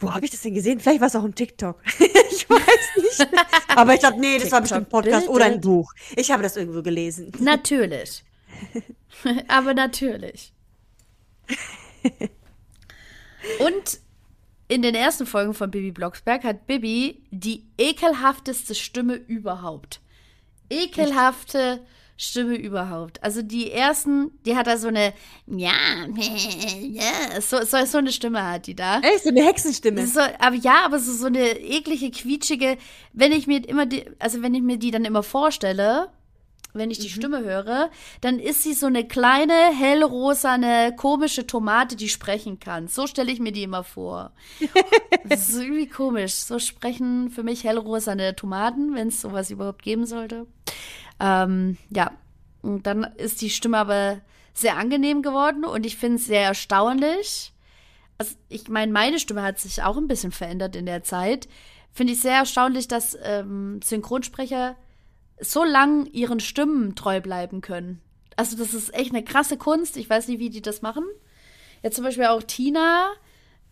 Wo 0.00 0.14
habe 0.14 0.24
ich 0.24 0.30
das 0.30 0.40
denn 0.40 0.54
gesehen? 0.54 0.80
Vielleicht 0.80 1.00
war 1.00 1.08
es 1.08 1.16
auch 1.16 1.24
im 1.24 1.34
TikTok. 1.34 1.78
ich 2.30 2.48
weiß 2.48 2.96
nicht. 2.96 3.28
Aber 3.76 3.92
ich 3.92 4.00
glaube, 4.00 4.18
nee, 4.18 4.38
das 4.38 4.50
war 4.50 4.62
bestimmt 4.62 4.86
ein 4.86 4.88
Podcast 4.88 5.28
oder 5.28 5.44
ein 5.44 5.60
Buch. 5.60 5.92
Ich 6.16 6.30
habe 6.30 6.42
das 6.42 6.56
irgendwo 6.56 6.82
gelesen. 6.82 7.32
Natürlich. 7.38 8.24
Aber 9.48 9.74
natürlich. 9.74 10.54
Und 13.58 14.00
in 14.68 14.80
den 14.80 14.94
ersten 14.94 15.26
Folgen 15.26 15.52
von 15.52 15.70
Bibi 15.70 15.92
Blocksberg 15.92 16.44
hat 16.44 16.66
Bibi 16.66 17.22
die 17.30 17.66
ekelhafteste 17.76 18.74
Stimme 18.74 19.16
überhaupt. 19.16 20.00
Ekelhafte 20.70 21.80
Stimme 22.20 22.56
überhaupt. 22.56 23.22
Also 23.22 23.42
die 23.42 23.70
ersten, 23.70 24.32
die 24.44 24.56
hat 24.56 24.66
da 24.66 24.76
so 24.76 24.88
eine, 24.88 25.14
ja, 25.46 25.70
ja, 26.80 27.40
so, 27.40 27.62
so, 27.64 27.84
so 27.84 27.98
eine 27.98 28.10
Stimme 28.10 28.44
hat 28.44 28.66
die 28.66 28.74
da. 28.74 28.98
Echt, 29.00 29.22
so 29.22 29.28
eine 29.28 29.44
Hexenstimme. 29.44 30.04
So, 30.04 30.20
aber 30.40 30.56
ja, 30.56 30.84
aber 30.84 30.98
so, 30.98 31.12
so 31.12 31.26
eine 31.26 31.60
eklige, 31.60 32.10
quietschige, 32.10 32.76
wenn 33.12 33.30
ich 33.30 33.46
mir 33.46 33.66
immer 33.68 33.86
die, 33.86 34.04
also 34.18 34.42
wenn 34.42 34.52
ich 34.54 34.62
mir 34.62 34.78
die 34.78 34.90
dann 34.90 35.04
immer 35.04 35.22
vorstelle, 35.22 36.10
wenn 36.74 36.90
ich 36.90 36.98
die 36.98 37.08
Stimme 37.08 37.42
höre, 37.42 37.90
dann 38.20 38.38
ist 38.38 38.62
sie 38.62 38.74
so 38.74 38.86
eine 38.86 39.06
kleine, 39.06 39.74
hellrosane, 39.74 40.94
komische 40.96 41.46
Tomate, 41.46 41.96
die 41.96 42.08
sprechen 42.08 42.60
kann. 42.60 42.88
So 42.88 43.06
stelle 43.06 43.32
ich 43.32 43.40
mir 43.40 43.52
die 43.52 43.62
immer 43.62 43.84
vor. 43.84 44.32
das 45.24 45.48
ist 45.48 45.60
irgendwie 45.60 45.88
komisch. 45.88 46.34
So 46.34 46.58
sprechen 46.58 47.30
für 47.30 47.42
mich 47.42 47.64
hellrosane 47.64 48.36
Tomaten, 48.36 48.94
wenn 48.94 49.08
es 49.08 49.20
sowas 49.20 49.50
überhaupt 49.50 49.82
geben 49.82 50.06
sollte. 50.06 50.46
Ähm, 51.20 51.78
ja, 51.90 52.12
und 52.62 52.86
dann 52.86 53.04
ist 53.16 53.40
die 53.40 53.50
Stimme 53.50 53.78
aber 53.78 54.20
sehr 54.52 54.76
angenehm 54.76 55.22
geworden 55.22 55.64
und 55.64 55.86
ich 55.86 55.96
finde 55.96 56.16
es 56.16 56.26
sehr 56.26 56.42
erstaunlich. 56.42 57.52
Also, 58.18 58.34
ich 58.48 58.68
meine, 58.68 58.92
meine 58.92 59.20
Stimme 59.20 59.42
hat 59.42 59.58
sich 59.58 59.82
auch 59.82 59.96
ein 59.96 60.08
bisschen 60.08 60.32
verändert 60.32 60.74
in 60.74 60.86
der 60.86 61.04
Zeit. 61.04 61.48
finde 61.92 62.12
ich 62.12 62.20
sehr 62.20 62.36
erstaunlich, 62.36 62.88
dass 62.88 63.16
ähm, 63.22 63.80
Synchronsprecher 63.82 64.76
so 65.40 65.64
lang 65.64 66.06
ihren 66.12 66.40
Stimmen 66.40 66.94
treu 66.94 67.20
bleiben 67.20 67.60
können. 67.60 68.00
Also 68.36 68.56
das 68.56 68.74
ist 68.74 68.94
echt 68.94 69.12
eine 69.12 69.24
krasse 69.24 69.56
Kunst. 69.56 69.96
Ich 69.96 70.08
weiß 70.08 70.28
nicht, 70.28 70.38
wie 70.38 70.50
die 70.50 70.62
das 70.62 70.82
machen. 70.82 71.04
Jetzt 71.82 71.96
zum 71.96 72.04
Beispiel 72.04 72.26
auch 72.26 72.42
Tina, 72.42 73.10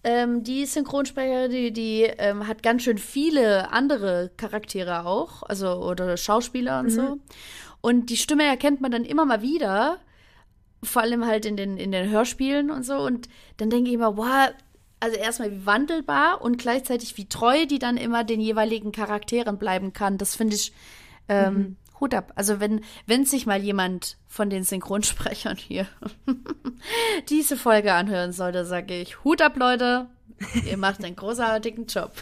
ähm, 0.05 0.45
die 0.45 0.67
Synchronsprecherin, 0.67 1.51
die, 1.51 1.73
die 1.73 2.03
ähm, 2.03 2.47
hat 2.47 2.63
ganz 2.63 2.83
schön 2.83 2.99
viele 2.99 3.73
andere 3.73 4.31
Charaktere 4.37 5.05
auch, 5.07 5.43
also 5.43 5.85
oder 5.85 6.17
Schauspieler 6.17 6.81
und 6.81 6.87
mhm. 6.87 6.91
so. 6.91 7.19
Und 7.81 8.11
die 8.11 8.17
Stimme 8.17 8.45
erkennt 8.45 8.81
man 8.81 8.91
dann 8.91 9.05
immer 9.05 9.25
mal 9.25 9.43
wieder, 9.43 9.99
vor 10.83 11.03
allem 11.03 11.27
halt 11.27 11.45
in 11.47 11.57
den, 11.57 11.77
in 11.77 11.93
den 11.93 12.11
Hörspielen 12.11 12.71
und 12.71 12.85
so. 12.85 12.97
Und 12.97 13.29
dann 13.57 13.71
denke 13.71 13.89
ich 13.89 13.95
immer, 13.95 14.17
wow, 14.17 14.51
also 15.01 15.17
erstmal 15.17 15.53
wie 15.53 15.67
wandelbar 15.67 16.41
und 16.41 16.59
gleichzeitig 16.59 17.17
wie 17.17 17.29
treu 17.29 17.67
die 17.67 17.79
dann 17.79 17.97
immer 17.97 18.25
den 18.25 18.41
jeweiligen 18.41 18.93
Charakteren 18.93 19.59
bleiben 19.59 19.93
kann. 19.93 20.19
Das 20.19 20.35
finde 20.35 20.57
ich 20.57 20.73
ähm, 21.29 21.55
mhm. 21.55 21.77
Hut 22.01 22.15
ab. 22.15 22.33
Also 22.37 22.61
wenn, 22.61 22.83
wenn 23.07 23.25
sich 23.25 23.47
mal 23.47 23.63
jemand 23.63 24.19
von 24.27 24.51
den 24.51 24.65
Synchronsprechern 24.65 25.57
hier 25.57 25.87
diese 27.29 27.57
Folge 27.57 27.93
anhören 27.93 28.33
sollte, 28.33 28.65
sage 28.65 29.01
ich 29.01 29.25
Hut 29.25 29.41
ab, 29.43 29.57
Leute. 29.57 30.07
Ihr 30.67 30.77
macht 30.77 31.03
einen 31.03 31.17
großartigen 31.17 31.87
Job. 31.87 32.13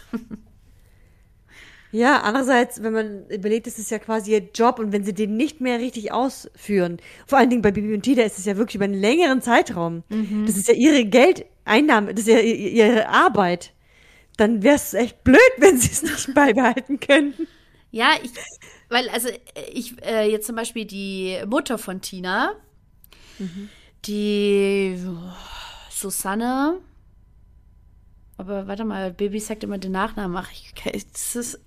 Ja, 1.95 2.23
andererseits, 2.23 2.83
wenn 2.83 2.91
man 2.91 3.29
überlegt, 3.29 3.67
ist 3.67 3.79
es 3.79 3.89
ja 3.89 3.99
quasi 3.99 4.31
ihr 4.31 4.49
Job 4.53 4.79
und 4.79 4.91
wenn 4.91 5.05
sie 5.05 5.13
den 5.13 5.37
nicht 5.37 5.61
mehr 5.61 5.79
richtig 5.79 6.11
ausführen, 6.11 6.97
vor 7.25 7.37
allen 7.37 7.49
Dingen 7.49 7.61
bei 7.61 7.71
Bibi 7.71 7.93
und 7.93 8.01
Tida 8.01 8.23
ist 8.23 8.37
es 8.37 8.43
ja 8.43 8.57
wirklich 8.57 8.75
über 8.75 8.83
einen 8.83 8.99
längeren 8.99 9.41
Zeitraum. 9.41 10.03
Mhm. 10.09 10.45
Das 10.45 10.57
ist 10.57 10.67
ja 10.67 10.73
ihre 10.73 11.05
Geldeinnahme, 11.05 12.13
das 12.13 12.27
ist 12.27 12.33
ja 12.33 12.39
ihre 12.39 13.07
Arbeit. 13.07 13.71
Dann 14.35 14.61
wäre 14.61 14.75
es 14.75 14.93
echt 14.93 15.23
blöd, 15.23 15.39
wenn 15.57 15.77
sie 15.77 15.91
es 15.91 16.03
nicht 16.03 16.33
beibehalten 16.33 16.99
könnten. 16.99 17.47
Ja, 17.91 18.09
ich, 18.21 18.31
weil, 18.89 19.09
also, 19.09 19.29
ich, 19.71 20.01
äh, 20.03 20.29
jetzt 20.29 20.47
zum 20.47 20.55
Beispiel 20.55 20.85
die 20.85 21.37
Mutter 21.47 21.77
von 21.77 22.01
Tina, 22.01 22.53
mhm. 23.39 23.69
die 24.05 24.97
oh, 25.07 25.33
Susanne, 25.89 26.79
aber 28.37 28.67
warte 28.67 28.83
mal, 28.83 29.11
Baby 29.11 29.39
sagt 29.39 29.63
immer 29.63 29.77
den 29.77 29.93
Nachnamen. 29.93 30.35
Ach, 30.35 30.51
ich, 30.51 30.73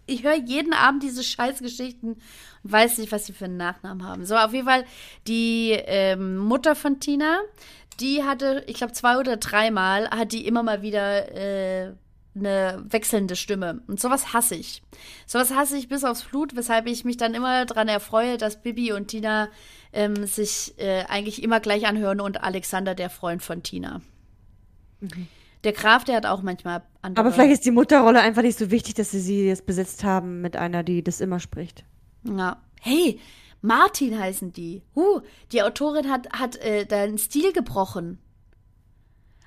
ich 0.06 0.22
höre 0.22 0.34
jeden 0.34 0.74
Abend 0.74 1.02
diese 1.02 1.24
Scheißgeschichten 1.24 2.12
und 2.12 2.72
weiß 2.72 2.98
nicht, 2.98 3.10
was 3.10 3.26
sie 3.26 3.32
für 3.32 3.46
einen 3.46 3.56
Nachnamen 3.56 4.06
haben. 4.06 4.26
So, 4.26 4.36
auf 4.36 4.52
jeden 4.52 4.66
Fall 4.66 4.84
die 5.26 5.70
ähm, 5.70 6.36
Mutter 6.36 6.76
von 6.76 7.00
Tina, 7.00 7.40
die 8.00 8.22
hatte, 8.22 8.64
ich 8.66 8.74
glaube, 8.74 8.92
zwei 8.92 9.18
oder 9.18 9.38
dreimal 9.38 10.10
hat 10.10 10.32
die 10.32 10.46
immer 10.46 10.62
mal 10.62 10.82
wieder 10.82 11.34
äh, 11.34 11.94
eine 12.38 12.84
wechselnde 12.88 13.36
Stimme. 13.36 13.82
Und 13.86 14.00
sowas 14.00 14.32
hasse 14.32 14.54
ich. 14.54 14.82
Sowas 15.26 15.54
hasse 15.54 15.76
ich 15.76 15.88
bis 15.88 16.04
aufs 16.04 16.24
Blut, 16.24 16.56
weshalb 16.56 16.86
ich 16.86 17.04
mich 17.04 17.16
dann 17.16 17.34
immer 17.34 17.66
daran 17.66 17.88
erfreue, 17.88 18.38
dass 18.38 18.62
Bibi 18.62 18.92
und 18.92 19.08
Tina 19.08 19.48
ähm, 19.92 20.26
sich 20.26 20.74
äh, 20.78 21.04
eigentlich 21.08 21.42
immer 21.42 21.60
gleich 21.60 21.86
anhören 21.86 22.20
und 22.20 22.42
Alexander, 22.42 22.94
der 22.94 23.10
Freund 23.10 23.42
von 23.42 23.62
Tina. 23.62 24.00
Mhm. 25.00 25.28
Der 25.64 25.72
Graf, 25.72 26.04
der 26.04 26.16
hat 26.16 26.26
auch 26.26 26.42
manchmal 26.42 26.82
andere. 27.02 27.24
Aber 27.24 27.34
vielleicht 27.34 27.52
ist 27.52 27.64
die 27.64 27.72
Mutterrolle 27.72 28.20
einfach 28.20 28.42
nicht 28.42 28.58
so 28.58 28.70
wichtig, 28.70 28.94
dass 28.94 29.10
sie 29.10 29.20
sie 29.20 29.46
jetzt 29.46 29.66
besetzt 29.66 30.04
haben 30.04 30.40
mit 30.40 30.56
einer, 30.56 30.82
die 30.84 31.02
das 31.02 31.20
immer 31.20 31.40
spricht. 31.40 31.84
Ja. 32.24 32.62
Hey, 32.80 33.18
Martin 33.60 34.18
heißen 34.18 34.52
die. 34.52 34.82
Uh, 34.94 35.20
die 35.50 35.62
Autorin 35.62 36.08
hat, 36.08 36.28
hat 36.32 36.56
äh, 36.56 36.86
deinen 36.86 37.18
Stil 37.18 37.52
gebrochen. 37.52 38.18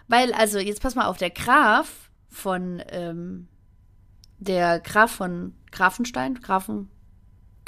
Weil, 0.08 0.34
also, 0.34 0.60
jetzt 0.60 0.82
pass 0.82 0.96
mal 0.96 1.06
auf, 1.06 1.18
der 1.18 1.30
Graf 1.30 2.01
von, 2.32 2.82
ähm, 2.90 3.48
der 4.40 4.80
Graf 4.80 5.12
von 5.12 5.54
Grafenstein, 5.72 6.36
Grafen, 6.36 6.90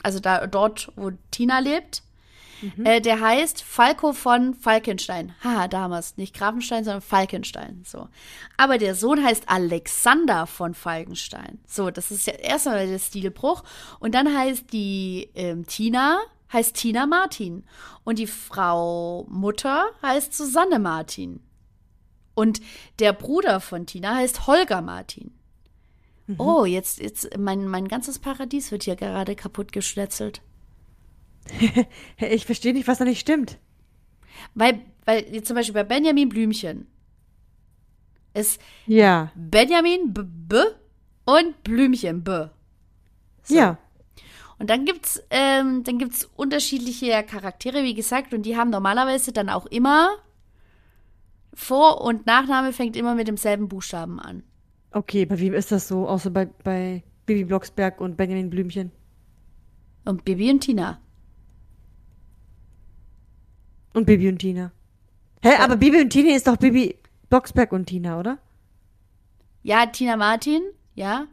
also 0.01 0.19
da, 0.19 0.47
dort, 0.47 0.91
wo 0.95 1.11
Tina 1.31 1.59
lebt, 1.59 2.03
mhm. 2.61 2.85
äh, 2.85 2.99
der 2.99 3.21
heißt 3.21 3.63
Falco 3.63 4.13
von 4.13 4.53
Falkenstein. 4.53 5.35
Haha, 5.43 5.67
damals. 5.67 6.17
Nicht 6.17 6.35
Grafenstein, 6.35 6.83
sondern 6.83 7.01
Falkenstein. 7.01 7.83
So. 7.85 8.09
Aber 8.57 8.77
der 8.77 8.95
Sohn 8.95 9.23
heißt 9.23 9.43
Alexander 9.47 10.47
von 10.47 10.73
Falkenstein. 10.73 11.59
So, 11.67 11.91
das 11.91 12.11
ist 12.11 12.27
ja 12.27 12.33
erstmal 12.33 12.87
der 12.87 12.99
Stilbruch. 12.99 13.63
Und 13.99 14.15
dann 14.15 14.35
heißt 14.35 14.73
die 14.73 15.29
ähm, 15.35 15.65
Tina, 15.65 16.19
heißt 16.51 16.75
Tina 16.75 17.05
Martin. 17.05 17.63
Und 18.03 18.19
die 18.19 18.27
Frau 18.27 19.25
Mutter 19.29 19.85
heißt 20.01 20.33
Susanne 20.33 20.79
Martin. 20.79 21.41
Und 22.35 22.61
der 22.99 23.13
Bruder 23.13 23.59
von 23.59 23.85
Tina 23.85 24.15
heißt 24.15 24.47
Holger 24.47 24.81
Martin. 24.81 25.31
Mhm. 26.27 26.39
Oh, 26.39 26.65
jetzt, 26.65 26.99
jetzt, 26.99 27.37
mein, 27.37 27.67
mein 27.67 27.87
ganzes 27.87 28.19
Paradies 28.19 28.71
wird 28.71 28.83
hier 28.83 28.95
gerade 28.95 29.35
kaputt 29.35 29.71
geschnetzelt. 29.71 30.41
ich 32.17 32.45
verstehe 32.45 32.73
nicht, 32.73 32.87
was 32.87 32.99
da 32.99 33.05
nicht 33.05 33.19
stimmt. 33.19 33.57
Weil, 34.55 34.81
weil 35.05 35.25
jetzt 35.31 35.47
zum 35.47 35.55
Beispiel 35.55 35.73
bei 35.73 35.83
Benjamin 35.83 36.29
Blümchen 36.29 36.87
ist 38.33 38.59
ja. 38.87 39.31
Benjamin 39.35 40.13
B, 40.13 40.23
B 40.23 40.57
und 41.25 41.63
Blümchen 41.63 42.23
B. 42.23 42.47
So. 43.43 43.55
Ja. 43.55 43.77
Und 44.57 44.69
dann 44.69 44.85
gibt's, 44.85 45.21
ähm, 45.29 45.83
dann 45.83 45.97
gibt's 45.97 46.29
unterschiedliche 46.35 47.23
Charaktere, 47.23 47.83
wie 47.83 47.93
gesagt, 47.93 48.33
und 48.33 48.43
die 48.43 48.55
haben 48.55 48.69
normalerweise 48.69 49.33
dann 49.33 49.49
auch 49.49 49.65
immer 49.65 50.09
vor- 51.53 52.01
und 52.01 52.25
Nachname 52.25 52.73
fängt 52.73 52.95
immer 52.95 53.15
mit 53.15 53.27
demselben 53.27 53.67
Buchstaben 53.67 54.19
an. 54.19 54.43
Okay, 54.91 55.25
bei 55.25 55.39
wem 55.39 55.53
ist 55.53 55.71
das 55.71 55.87
so? 55.87 56.07
Außer 56.07 56.29
bei, 56.29 56.45
bei 56.63 57.03
Bibi 57.25 57.45
Blocksberg 57.45 57.99
und 57.99 58.17
Benjamin 58.17 58.49
Blümchen. 58.49 58.91
Und 60.05 60.25
Bibi 60.25 60.51
und 60.51 60.59
Tina. 60.59 60.99
Und 63.93 64.05
Bibi 64.05 64.27
und 64.29 64.39
Tina. 64.39 64.71
Hä, 65.41 65.49
ja. 65.49 65.59
aber 65.59 65.77
Bibi 65.77 66.01
und 66.01 66.09
Tina 66.09 66.35
ist 66.35 66.47
doch 66.47 66.57
Bibi 66.57 66.95
Blocksberg 67.29 67.71
und 67.71 67.85
Tina, 67.85 68.19
oder? 68.19 68.37
Ja, 69.61 69.85
Tina 69.85 70.17
Martin, 70.17 70.61
ja. 70.93 71.27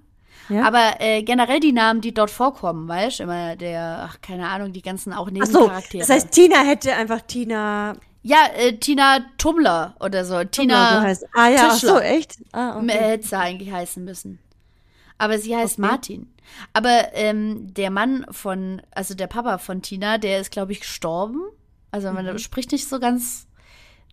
ja? 0.48 0.66
Aber 0.66 1.00
äh, 1.00 1.22
generell 1.22 1.60
die 1.60 1.72
Namen, 1.72 2.00
die 2.00 2.14
dort 2.14 2.30
vorkommen, 2.30 2.88
weißt 2.88 3.18
du, 3.18 3.24
immer 3.24 3.56
der, 3.56 4.08
ach, 4.08 4.20
keine 4.20 4.48
Ahnung, 4.48 4.72
die 4.72 4.82
ganzen 4.82 5.12
auch 5.12 5.30
Nebencharaktere. 5.30 5.72
Ach 5.76 5.90
so, 5.90 5.98
das 5.98 6.08
heißt, 6.08 6.32
Tina 6.32 6.60
hätte 6.62 6.94
einfach 6.94 7.20
Tina 7.22 7.96
ja, 8.22 8.46
äh, 8.54 8.76
Tina 8.76 9.20
Tummler 9.38 9.96
oder 10.00 10.24
so. 10.24 10.44
Tina 10.44 10.96
so 10.96 11.00
heißt. 11.00 11.26
Ah 11.34 11.48
ja, 11.48 11.70
Tischler. 11.70 11.92
ach 11.92 11.96
so, 11.96 12.00
echt? 12.00 12.38
Ah, 12.52 12.78
okay. 12.78 12.92
Hätte 12.92 13.28
sie 13.28 13.38
eigentlich 13.38 13.72
heißen 13.72 14.04
müssen. 14.04 14.38
Aber 15.18 15.38
sie 15.38 15.56
heißt 15.56 15.78
okay. 15.78 15.88
Martin. 15.88 16.34
Aber 16.72 17.14
ähm, 17.14 17.72
der 17.74 17.90
Mann 17.90 18.26
von, 18.30 18.82
also 18.90 19.14
der 19.14 19.26
Papa 19.26 19.58
von 19.58 19.82
Tina, 19.82 20.18
der 20.18 20.40
ist, 20.40 20.50
glaube 20.50 20.72
ich, 20.72 20.80
gestorben. 20.80 21.40
Also 21.90 22.12
man 22.12 22.26
mhm. 22.26 22.38
spricht 22.38 22.72
nicht 22.72 22.88
so 22.88 23.00
ganz 23.00 23.46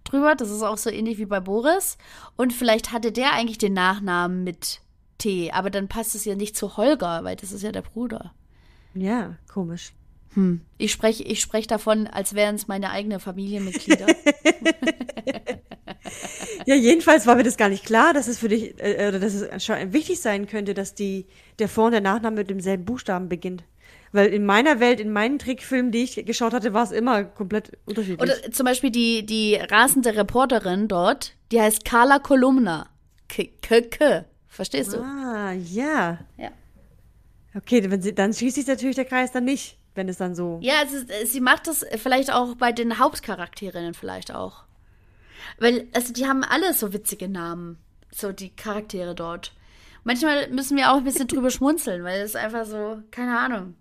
drüber. 0.03 0.35
Das 0.35 0.49
ist 0.49 0.63
auch 0.63 0.77
so 0.77 0.89
ähnlich 0.89 1.17
wie 1.17 1.25
bei 1.25 1.39
Boris. 1.39 1.97
Und 2.35 2.53
vielleicht 2.53 2.91
hatte 2.91 3.11
der 3.11 3.33
eigentlich 3.33 3.57
den 3.57 3.73
Nachnamen 3.73 4.43
mit 4.43 4.81
T. 5.17 5.51
Aber 5.51 5.69
dann 5.69 5.87
passt 5.87 6.15
es 6.15 6.25
ja 6.25 6.35
nicht 6.35 6.55
zu 6.55 6.77
Holger, 6.77 7.23
weil 7.23 7.35
das 7.35 7.51
ist 7.51 7.63
ja 7.63 7.71
der 7.71 7.81
Bruder. 7.81 8.33
Ja, 8.93 9.35
komisch. 9.51 9.93
Hm. 10.38 10.62
Ich 10.78 10.91
spreche 10.91 11.23
ich 11.23 11.41
sprech 11.41 11.65
davon, 11.65 12.06
als 12.06 12.36
wären 12.36 12.54
es 12.54 12.67
meine 12.67 12.91
eigenen 12.91 13.19
Familienmitglieder. 13.19 14.06
ja, 16.67 16.76
jedenfalls 16.76 17.26
war 17.26 17.36
mir 17.36 17.43
das 17.43 17.58
gar 17.58 17.69
nicht 17.69 17.84
klar, 17.84 18.13
dass 18.13 18.28
es 18.28 18.38
für 18.38 18.47
dich, 18.47 18.76
äh, 18.78 19.08
oder 19.08 19.19
dass 19.19 19.34
es 19.34 19.50
anscheinend 19.50 19.93
wichtig 19.93 20.21
sein 20.21 20.45
könnte, 20.45 20.76
dass 20.76 20.93
die, 20.93 21.26
der 21.58 21.67
Vor- 21.67 21.86
und 21.86 21.93
der 21.93 22.02
Nachname 22.02 22.36
mit 22.36 22.52
demselben 22.52 22.86
Buchstaben 22.86 23.30
beginnt. 23.30 23.63
Weil 24.12 24.28
in 24.28 24.45
meiner 24.45 24.80
Welt, 24.80 25.00
in 25.00 25.12
meinen 25.12 25.39
Trickfilmen, 25.39 25.91
die 25.91 26.04
ich 26.04 26.23
geschaut 26.23 26.54
hatte, 26.54 26.71
war 26.71 26.84
es 26.84 26.91
immer 26.91 27.23
komplett 27.23 27.76
unterschiedlich. 27.86 28.21
Oder 28.21 28.52
zum 28.52 28.67
Beispiel 28.67 28.91
die, 28.91 29.26
die 29.26 29.56
rasende 29.56 30.15
Reporterin 30.15 30.88
dort, 30.88 31.34
die 31.52 31.60
heißt 31.60 31.84
Carla 31.84 32.19
Kolumna. 32.19 32.91
K, 33.28 33.50
K, 33.63 33.82
K. 33.82 34.26
Verstehst 34.47 34.93
du? 34.93 35.00
Ah, 35.00 35.54
ja. 35.54 36.19
Ja. 36.38 36.52
Okay, 37.56 37.89
wenn 37.89 38.04
sie, 38.04 38.13
dann 38.13 38.34
schließt 38.34 38.56
sich 38.56 38.67
natürlich 38.67 38.97
der 38.97 39.06
Kreis 39.06 39.32
dann 39.32 39.45
nicht 39.45 39.78
wenn 39.97 40.07
es 40.07 40.17
dann 40.17 40.36
so. 40.36 40.60
Ja, 40.62 40.75
also, 40.79 40.97
sie 41.25 41.41
macht 41.41 41.67
das 41.67 41.86
vielleicht 41.97 42.31
auch 42.31 42.55
bei 42.55 42.71
den 42.71 42.99
Hauptcharakterinnen 42.99 43.93
vielleicht 43.93 44.33
auch. 44.33 44.63
Weil, 45.60 45.88
also 45.93 46.13
die 46.13 46.27
haben 46.27 46.43
alle 46.43 46.73
so 46.73 46.93
witzige 46.93 47.27
Namen, 47.27 47.77
so 48.12 48.31
die 48.31 48.55
Charaktere 48.55 49.15
dort. 49.15 49.53
Manchmal 50.03 50.49
müssen 50.49 50.77
wir 50.77 50.91
auch 50.91 50.97
ein 50.97 51.03
bisschen 51.03 51.27
drüber 51.27 51.49
schmunzeln, 51.49 52.03
weil 52.03 52.21
es 52.21 52.36
einfach 52.36 52.65
so, 52.65 52.99
keine 53.12 53.38
Ahnung, 53.38 53.75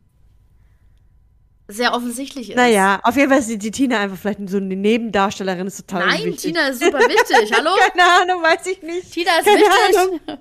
sehr 1.68 1.94
offensichtlich 1.94 2.50
ist. 2.50 2.56
Naja, 2.56 3.00
auf 3.02 3.16
jeden 3.16 3.28
Fall 3.28 3.40
ist 3.40 3.48
die, 3.48 3.58
die 3.58 3.70
Tina 3.70 3.98
einfach 3.98 4.16
vielleicht 4.16 4.48
so 4.48 4.56
eine 4.56 4.76
Nebendarstellerin, 4.76 5.66
ist 5.66 5.78
total 5.78 6.06
Nein, 6.06 6.24
wichtig. 6.24 6.52
Tina 6.52 6.68
ist 6.68 6.82
super 6.82 6.98
wichtig, 7.00 7.52
hallo? 7.56 7.70
Keine 7.92 8.22
Ahnung, 8.22 8.42
weiß 8.42 8.66
ich 8.66 8.82
nicht. 8.82 9.12
Tina 9.12 9.38
ist 9.38 9.44
Keine 9.44 9.60
wichtig. 9.60 9.98
Ahnung. 9.98 10.38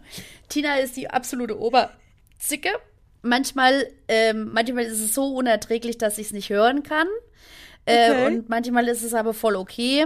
Tina 0.49 0.75
ist 0.77 0.95
die 0.95 1.09
absolute 1.09 1.59
Oberzicke 1.59 2.69
manchmal, 3.25 3.91
ähm, 4.07 4.51
manchmal 4.53 4.85
ist 4.85 4.99
es 4.99 5.13
so 5.13 5.35
unerträglich, 5.35 5.97
dass 5.97 6.17
ich 6.17 6.27
es 6.27 6.33
nicht 6.33 6.49
hören 6.49 6.83
kann. 6.83 7.07
Äh, 7.85 8.11
okay. 8.11 8.25
Und 8.27 8.49
manchmal 8.49 8.87
ist 8.87 9.03
es 9.03 9.13
aber 9.13 9.33
voll 9.33 9.55
okay. 9.55 10.05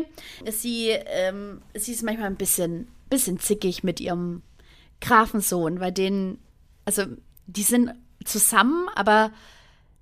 Sie, 0.49 0.89
ähm, 0.89 1.61
sie 1.73 1.93
ist 1.93 2.03
manchmal 2.03 2.27
ein 2.27 2.35
bisschen, 2.35 2.87
bisschen 3.09 3.39
zickig 3.39 3.83
mit 3.83 3.99
ihrem 3.99 4.41
Grafensohn, 5.01 5.79
weil 5.79 5.91
den, 5.91 6.39
also 6.85 7.03
die 7.47 7.63
sind 7.63 7.93
zusammen, 8.25 8.89
aber 8.95 9.31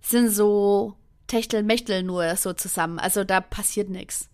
sind 0.01 0.29
so 0.29 0.95
Techtelmechtel 1.27 2.03
nur 2.03 2.35
so 2.35 2.53
zusammen. 2.53 2.99
Also 2.99 3.23
da 3.23 3.41
passiert 3.41 3.89
nichts. 3.89 4.29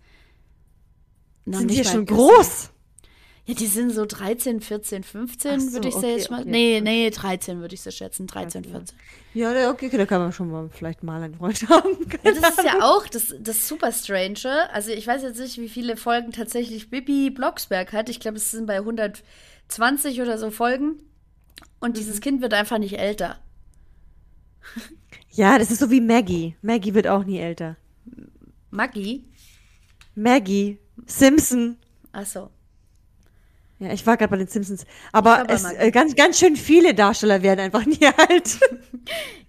Sind 1.45 1.69
die 1.69 1.75
ja 1.75 1.83
schon 1.83 2.05
groß? 2.05 2.69
Ja, 3.45 3.55
die 3.55 3.67
sind 3.67 3.89
so 3.89 4.05
13, 4.05 4.61
14, 4.61 5.03
15, 5.03 5.59
so, 5.59 5.73
würde 5.73 5.89
ich 5.89 5.95
okay, 5.95 6.15
jetzt 6.15 6.31
mal. 6.31 6.41
okay, 6.41 6.49
nee, 6.49 6.75
okay. 6.77 6.81
nee, 6.81 7.09
13 7.09 7.59
würde 7.59 7.75
ich 7.75 7.81
sie 7.81 7.91
schätzen. 7.91 8.25
13, 8.25 8.63
14. 8.63 8.97
Ja, 9.33 9.69
okay, 9.69 9.89
da 9.89 10.05
kann 10.05 10.21
man 10.21 10.31
schon 10.31 10.49
mal 10.49 10.69
vielleicht 10.69 11.03
mal 11.03 11.21
einen 11.21 11.35
Freund 11.35 11.61
haben. 11.69 11.97
Ja, 12.23 12.31
das 12.31 12.57
ist 12.57 12.63
ja 12.63 12.81
auch 12.81 13.05
das, 13.07 13.35
das 13.41 13.67
super 13.67 13.91
Strange. 13.91 14.69
Also 14.71 14.91
ich 14.91 15.05
weiß 15.05 15.23
jetzt 15.23 15.39
nicht, 15.39 15.57
wie 15.57 15.67
viele 15.67 15.97
Folgen 15.97 16.31
tatsächlich 16.31 16.89
Bibi 16.89 17.31
Blocksberg 17.31 17.91
hat. 17.91 18.07
Ich 18.07 18.21
glaube, 18.21 18.37
es 18.37 18.49
sind 18.51 18.65
bei 18.65 18.77
120 18.77 20.21
oder 20.21 20.37
so 20.37 20.49
Folgen. 20.49 20.99
Und 21.81 21.97
dieses 21.97 22.21
Kind 22.21 22.41
wird 22.41 22.53
einfach 22.53 22.77
nicht 22.77 22.97
älter. 22.97 23.39
Ja, 25.31 25.57
das 25.57 25.69
ist 25.69 25.79
so 25.79 25.91
wie 25.91 25.99
Maggie. 25.99 26.55
Maggie 26.61 26.93
wird 26.93 27.07
auch 27.07 27.25
nie 27.25 27.39
älter. 27.39 27.75
Maggie? 28.69 29.25
Maggie, 30.15 30.77
Simpson. 31.07 31.77
Achso. 32.13 32.52
Ja, 33.83 33.93
ich 33.93 34.05
war 34.05 34.17
gerade 34.17 34.31
bei 34.31 34.37
den 34.37 34.47
Simpsons. 34.47 34.85
Aber 35.11 35.45
es, 35.49 35.63
äh, 35.65 35.91
ganz, 35.91 36.15
ganz 36.15 36.39
schön 36.39 36.55
viele 36.55 36.93
Darsteller 36.93 37.41
werden 37.41 37.59
einfach 37.59 37.85
nie 37.85 38.05
alt. 38.05 38.59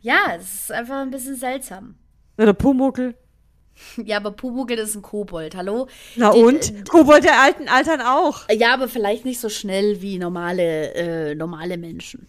Ja, 0.00 0.18
es 0.36 0.52
ist 0.54 0.72
einfach 0.72 0.96
ein 1.00 1.10
bisschen 1.10 1.36
seltsam. 1.36 1.94
Oder 2.38 2.52
Pumuckl. 2.52 3.14
Ja, 4.04 4.18
aber 4.18 4.30
Pumuckl 4.30 4.74
ist 4.74 4.94
ein 4.94 5.02
Kobold, 5.02 5.56
hallo? 5.56 5.88
Na 6.16 6.30
Die- 6.32 6.38
und? 6.40 6.88
Kobold 6.88 7.24
der 7.24 7.40
alten 7.40 7.68
Altern 7.68 8.00
auch. 8.02 8.48
Ja, 8.50 8.72
aber 8.74 8.86
vielleicht 8.88 9.24
nicht 9.24 9.40
so 9.40 9.48
schnell 9.48 10.00
wie 10.00 10.18
normale, 10.18 10.94
äh, 10.94 11.34
normale 11.34 11.76
Menschen. 11.76 12.28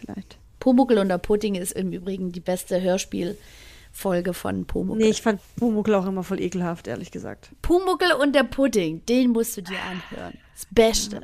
Vielleicht. 0.00 0.36
Pumuckl 0.60 0.98
und 0.98 1.08
der 1.08 1.18
Pudding 1.18 1.54
ist 1.54 1.72
im 1.72 1.92
Übrigen 1.92 2.30
die 2.32 2.40
beste 2.40 2.80
Hörspielfolge 2.82 4.34
von 4.34 4.66
Pumuckl. 4.66 4.98
Nee, 4.98 5.08
ich 5.10 5.22
fand 5.22 5.40
Pumuckl 5.56 5.94
auch 5.94 6.06
immer 6.06 6.22
voll 6.24 6.40
ekelhaft, 6.40 6.88
ehrlich 6.88 7.10
gesagt. 7.10 7.50
Pumuckl 7.62 8.12
und 8.20 8.34
der 8.34 8.44
Pudding, 8.44 9.04
den 9.06 9.30
musst 9.30 9.56
du 9.56 9.62
dir 9.62 9.78
anhören. 9.90 10.36
Das 10.56 10.66
Beste. 10.70 11.20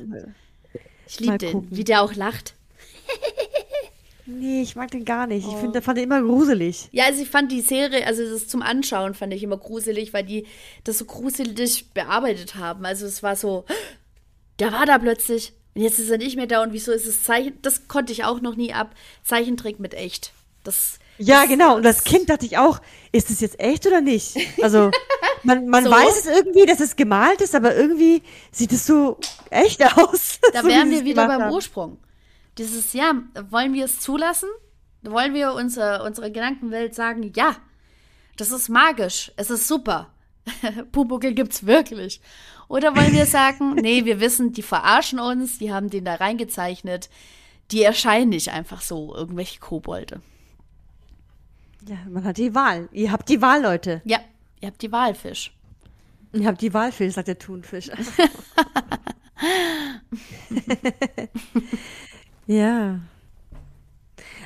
Ich 1.08 1.18
liebe 1.20 1.38
den, 1.38 1.52
gucken. 1.52 1.68
wie 1.76 1.84
der 1.84 2.02
auch 2.02 2.14
lacht. 2.14 2.54
Nee, 4.24 4.62
ich 4.62 4.76
mag 4.76 4.90
den 4.92 5.04
gar 5.04 5.26
nicht. 5.26 5.46
Ich 5.46 5.52
Oh. 5.52 5.58
finde, 5.58 5.82
fand 5.82 5.98
den 5.98 6.04
immer 6.04 6.22
gruselig. 6.22 6.88
Ja, 6.92 7.06
also 7.06 7.20
ich 7.22 7.28
fand 7.28 7.50
die 7.50 7.60
Serie, 7.60 8.06
also 8.06 8.22
das 8.22 8.46
zum 8.46 8.62
Anschauen 8.62 9.14
fand 9.14 9.34
ich 9.34 9.42
immer 9.42 9.56
gruselig, 9.56 10.12
weil 10.12 10.22
die 10.24 10.46
das 10.84 10.98
so 10.98 11.04
gruselig 11.06 11.86
bearbeitet 11.92 12.54
haben. 12.54 12.84
Also 12.86 13.04
es 13.04 13.22
war 13.24 13.34
so, 13.34 13.64
der 14.60 14.72
war 14.72 14.86
da 14.86 14.98
plötzlich 14.98 15.52
und 15.74 15.82
jetzt 15.82 15.98
ist 15.98 16.08
er 16.10 16.18
nicht 16.18 16.36
mehr 16.36 16.46
da 16.46 16.62
und 16.62 16.72
wieso 16.72 16.92
ist 16.92 17.06
es 17.06 17.24
Zeichen? 17.24 17.58
Das 17.62 17.88
konnte 17.88 18.12
ich 18.12 18.22
auch 18.24 18.40
noch 18.40 18.54
nie 18.54 18.72
ab. 18.72 18.94
Zeichentrick 19.24 19.80
mit 19.80 19.92
echt. 19.94 20.32
Das 20.62 20.98
Ja, 21.18 21.40
das- 21.40 21.48
genau. 21.50 21.74
Und 21.76 21.84
als 21.86 22.04
Kind 22.04 22.30
dachte 22.30 22.46
ich 22.46 22.58
auch, 22.58 22.80
ist 23.10 23.28
es 23.28 23.40
jetzt 23.40 23.58
echt 23.58 23.84
oder 23.86 24.00
nicht? 24.00 24.36
Also, 24.62 24.92
man, 25.42 25.66
man 25.66 25.84
So? 25.84 25.90
weiß 25.90 26.20
es 26.20 26.26
irgendwie, 26.26 26.66
dass 26.66 26.80
es 26.80 26.96
gemalt 26.96 27.40
ist, 27.40 27.54
aber 27.54 27.74
irgendwie 27.74 28.22
sieht 28.50 28.72
es 28.72 28.86
so 28.86 29.18
echt 29.50 29.84
aus. 29.98 30.38
Da 30.52 30.62
so, 30.62 30.68
wären 30.68 30.90
wir 30.90 31.04
wieder 31.04 31.26
beim 31.26 31.42
haben. 31.42 31.52
Ursprung. 31.52 31.98
Dieses, 32.58 32.92
ja, 32.92 33.14
wollen 33.50 33.72
wir 33.72 33.84
es 33.84 34.00
zulassen? 34.00 34.48
Wollen 35.02 35.34
wir 35.34 35.54
unser, 35.54 36.04
unsere 36.04 36.30
Gedankenwelt 36.30 36.94
sagen, 36.94 37.32
ja, 37.34 37.56
das 38.36 38.50
ist 38.50 38.68
magisch, 38.68 39.32
es 39.36 39.50
ist 39.50 39.66
super. 39.66 40.10
Pumuckl 40.92 41.32
gibt's 41.32 41.66
wirklich. 41.66 42.20
Oder 42.68 42.96
wollen 42.96 43.12
wir 43.12 43.26
sagen, 43.26 43.74
nee, 43.80 44.04
wir 44.04 44.20
wissen, 44.20 44.52
die 44.52 44.62
verarschen 44.62 45.18
uns, 45.18 45.58
die 45.58 45.72
haben 45.72 45.90
den 45.90 46.04
da 46.04 46.14
reingezeichnet, 46.14 47.10
die 47.70 47.82
erscheinen 47.82 48.30
nicht 48.30 48.50
einfach 48.50 48.80
so, 48.80 49.14
irgendwelche 49.14 49.60
Kobolde. 49.60 50.20
Ja, 51.88 51.96
man 52.08 52.24
hat 52.24 52.36
die 52.36 52.54
Wahl. 52.54 52.88
Ihr 52.92 53.10
habt 53.10 53.28
die 53.28 53.42
Wahl, 53.42 53.62
Leute. 53.62 54.02
Ja, 54.04 54.20
ihr 54.62 54.68
habt 54.68 54.80
die 54.80 54.90
Walfisch. 54.90 55.52
Ihr 56.32 56.46
habt 56.46 56.62
die 56.62 56.70
Phil, 56.70 57.10
sagt 57.10 57.28
der 57.28 57.38
Thunfisch. 57.38 57.90
ja. 62.46 63.00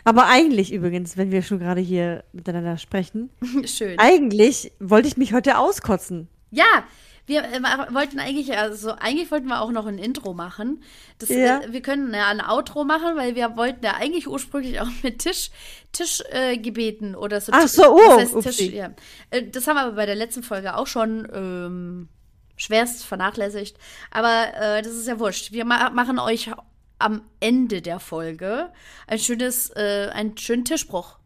Aber 0.02 0.26
eigentlich 0.26 0.72
übrigens, 0.72 1.16
wenn 1.16 1.30
wir 1.30 1.42
schon 1.42 1.60
gerade 1.60 1.80
hier 1.80 2.24
miteinander 2.32 2.76
sprechen, 2.78 3.30
Schön. 3.64 3.98
eigentlich 3.98 4.72
wollte 4.80 5.06
ich 5.06 5.16
mich 5.16 5.32
heute 5.32 5.58
auskotzen. 5.58 6.26
Ja, 6.50 6.84
wir 7.26 7.42
äh, 7.44 7.60
wollten 7.92 8.18
eigentlich, 8.20 8.56
also 8.56 8.92
eigentlich 8.92 9.30
wollten 9.30 9.48
wir 9.48 9.60
auch 9.60 9.72
noch 9.72 9.86
ein 9.86 9.98
Intro 9.98 10.32
machen. 10.32 10.82
Das, 11.18 11.28
Ja. 11.28 11.60
äh, 11.60 11.72
wir 11.72 11.82
können 11.82 12.14
ja 12.14 12.28
ein 12.28 12.40
Outro 12.40 12.84
machen, 12.84 13.16
weil 13.16 13.34
wir 13.34 13.56
wollten 13.56 13.84
ja 13.84 13.94
eigentlich 13.94 14.28
ursprünglich 14.28 14.80
auch 14.80 14.88
mit 15.02 15.18
Tisch, 15.18 15.50
Tischgebeten 15.92 16.52
äh, 16.52 16.58
gebeten 16.58 17.14
oder 17.14 17.40
so. 17.40 17.52
Ach 17.54 17.66
so, 17.68 17.98
Das 18.16 18.32
oh, 18.32 18.36
heißt 18.44 18.58
Tisch, 18.58 18.72
ja. 18.72 18.90
Äh, 19.30 19.42
Das 19.44 19.66
haben 19.66 19.76
wir 19.76 19.82
aber 19.82 19.96
bei 19.96 20.06
der 20.06 20.14
letzten 20.14 20.42
Folge 20.42 20.76
auch 20.76 20.86
schon 20.86 21.28
ähm, 21.32 22.08
schwerst 22.56 23.04
vernachlässigt. 23.04 23.76
Aber 24.10 24.54
äh, 24.54 24.82
das 24.82 24.92
ist 24.92 25.08
ja 25.08 25.18
wurscht. 25.18 25.52
Wir 25.52 25.64
ma 25.64 25.90
machen 25.90 26.18
euch 26.18 26.50
am 26.98 27.22
Ende 27.40 27.82
der 27.82 28.00
Folge 28.00 28.72
ein 29.06 29.18
schönes, 29.18 29.70
äh, 29.70 30.10
einen 30.12 30.36
schönen 30.38 30.64
Tischbruch. 30.64 31.18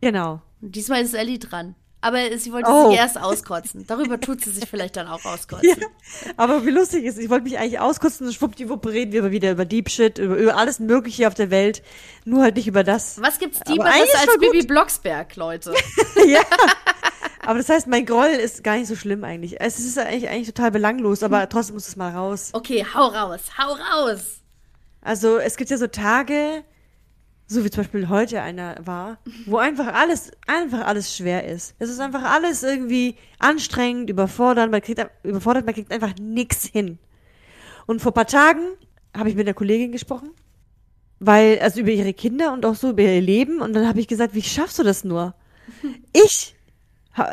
Genau. 0.00 0.40
Und 0.60 0.74
diesmal 0.74 1.02
ist 1.02 1.14
Ellie 1.14 1.38
dran. 1.38 1.74
Aber 2.04 2.18
sie 2.36 2.52
wollte 2.52 2.68
Oh. 2.70 2.90
sich 2.90 2.98
erst 2.98 3.18
auskotzen. 3.18 3.86
Darüber 3.86 4.20
tut 4.20 4.42
sie 4.44 4.50
sich 4.50 4.68
vielleicht 4.68 4.96
dann 4.96 5.06
auch 5.06 5.24
auskotzen. 5.24 5.68
Ja, 5.80 5.86
aber 6.36 6.66
wie 6.66 6.70
lustig 6.70 7.04
ist, 7.04 7.16
ich 7.18 7.30
wollte 7.30 7.44
mich 7.44 7.58
eigentlich 7.58 7.78
auskotzen 7.78 8.26
und 8.26 8.32
schwuppdiwupp 8.32 8.84
reden 8.86 9.12
wir 9.12 9.30
wieder 9.30 9.52
über 9.52 9.64
Deep 9.64 9.88
Shit, 9.88 10.18
über, 10.18 10.36
über 10.36 10.56
alles 10.56 10.80
Mögliche 10.80 11.28
auf 11.28 11.34
der 11.34 11.50
Welt, 11.50 11.82
nur 12.24 12.42
halt 12.42 12.56
nicht 12.56 12.66
über 12.66 12.82
das. 12.84 13.22
Was 13.22 13.38
gibt's 13.38 13.60
eigentlich 13.62 13.80
als. 13.90 14.38
Bibi 14.40 14.66
Blocksberg, 14.66 15.34
Leute? 15.36 15.72
ja. 16.26 16.40
Aber 17.44 17.58
das 17.58 17.68
heißt, 17.68 17.86
mein 17.86 18.04
Groll 18.06 18.26
ist 18.28 18.62
gar 18.62 18.76
nicht 18.76 18.86
so 18.88 18.96
schlimm 18.96 19.24
eigentlich. 19.24 19.60
Es 19.60 19.78
ist 19.78 19.98
eigentlich, 19.98 20.28
eigentlich 20.28 20.48
total 20.48 20.70
belanglos, 20.72 21.22
aber 21.22 21.48
trotzdem 21.48 21.74
muss 21.74 21.88
es 21.88 21.96
mal 21.96 22.12
raus. 22.12 22.50
Okay, 22.52 22.84
hau 22.94 23.06
raus, 23.06 23.40
hau 23.58 23.72
raus. 23.74 24.20
Also 25.00 25.38
es 25.38 25.56
gibt 25.56 25.70
ja 25.70 25.76
so 25.78 25.86
Tage, 25.88 26.62
so 27.52 27.64
wie 27.64 27.70
zum 27.70 27.82
Beispiel 27.82 28.08
heute 28.08 28.40
einer 28.42 28.76
war, 28.84 29.18
wo 29.46 29.58
einfach 29.58 29.94
alles, 29.94 30.32
einfach 30.46 30.86
alles 30.86 31.16
schwer 31.16 31.46
ist. 31.46 31.74
Es 31.78 31.90
ist 31.90 32.00
einfach 32.00 32.22
alles 32.22 32.62
irgendwie 32.62 33.16
anstrengend, 33.38 34.10
überfordert, 34.10 34.70
man 34.70 34.80
kriegt, 34.80 35.04
überfordert, 35.22 35.64
man 35.64 35.74
kriegt 35.74 35.92
einfach 35.92 36.14
nichts 36.20 36.66
hin. 36.66 36.98
Und 37.86 38.00
vor 38.00 38.12
paar 38.12 38.26
Tagen 38.26 38.62
habe 39.16 39.28
ich 39.28 39.36
mit 39.36 39.46
einer 39.46 39.54
Kollegin 39.54 39.92
gesprochen, 39.92 40.30
weil, 41.20 41.58
also 41.60 41.80
über 41.80 41.90
ihre 41.90 42.14
Kinder 42.14 42.52
und 42.52 42.64
auch 42.64 42.74
so 42.74 42.90
über 42.90 43.02
ihr 43.02 43.20
Leben 43.20 43.60
und 43.60 43.74
dann 43.74 43.86
habe 43.86 44.00
ich 44.00 44.08
gesagt, 44.08 44.34
wie 44.34 44.42
schaffst 44.42 44.78
du 44.78 44.82
das 44.82 45.04
nur? 45.04 45.34
Ich, 46.12 46.54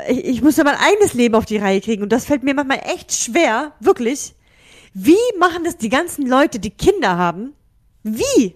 ich, 0.09 0.25
ich 0.25 0.41
muss 0.41 0.57
ja 0.57 0.65
mein 0.65 0.75
eigenes 0.75 1.13
Leben 1.13 1.35
auf 1.35 1.45
die 1.45 1.57
Reihe 1.57 1.79
kriegen 1.79 2.03
und 2.03 2.11
das 2.11 2.25
fällt 2.25 2.43
mir 2.43 2.53
manchmal 2.53 2.81
echt 2.83 3.13
schwer, 3.13 3.73
wirklich. 3.79 4.35
Wie 4.93 5.15
machen 5.39 5.63
das 5.63 5.77
die 5.77 5.89
ganzen 5.89 6.27
Leute, 6.27 6.59
die 6.59 6.71
Kinder 6.71 7.17
haben? 7.17 7.53
Wie? 8.03 8.55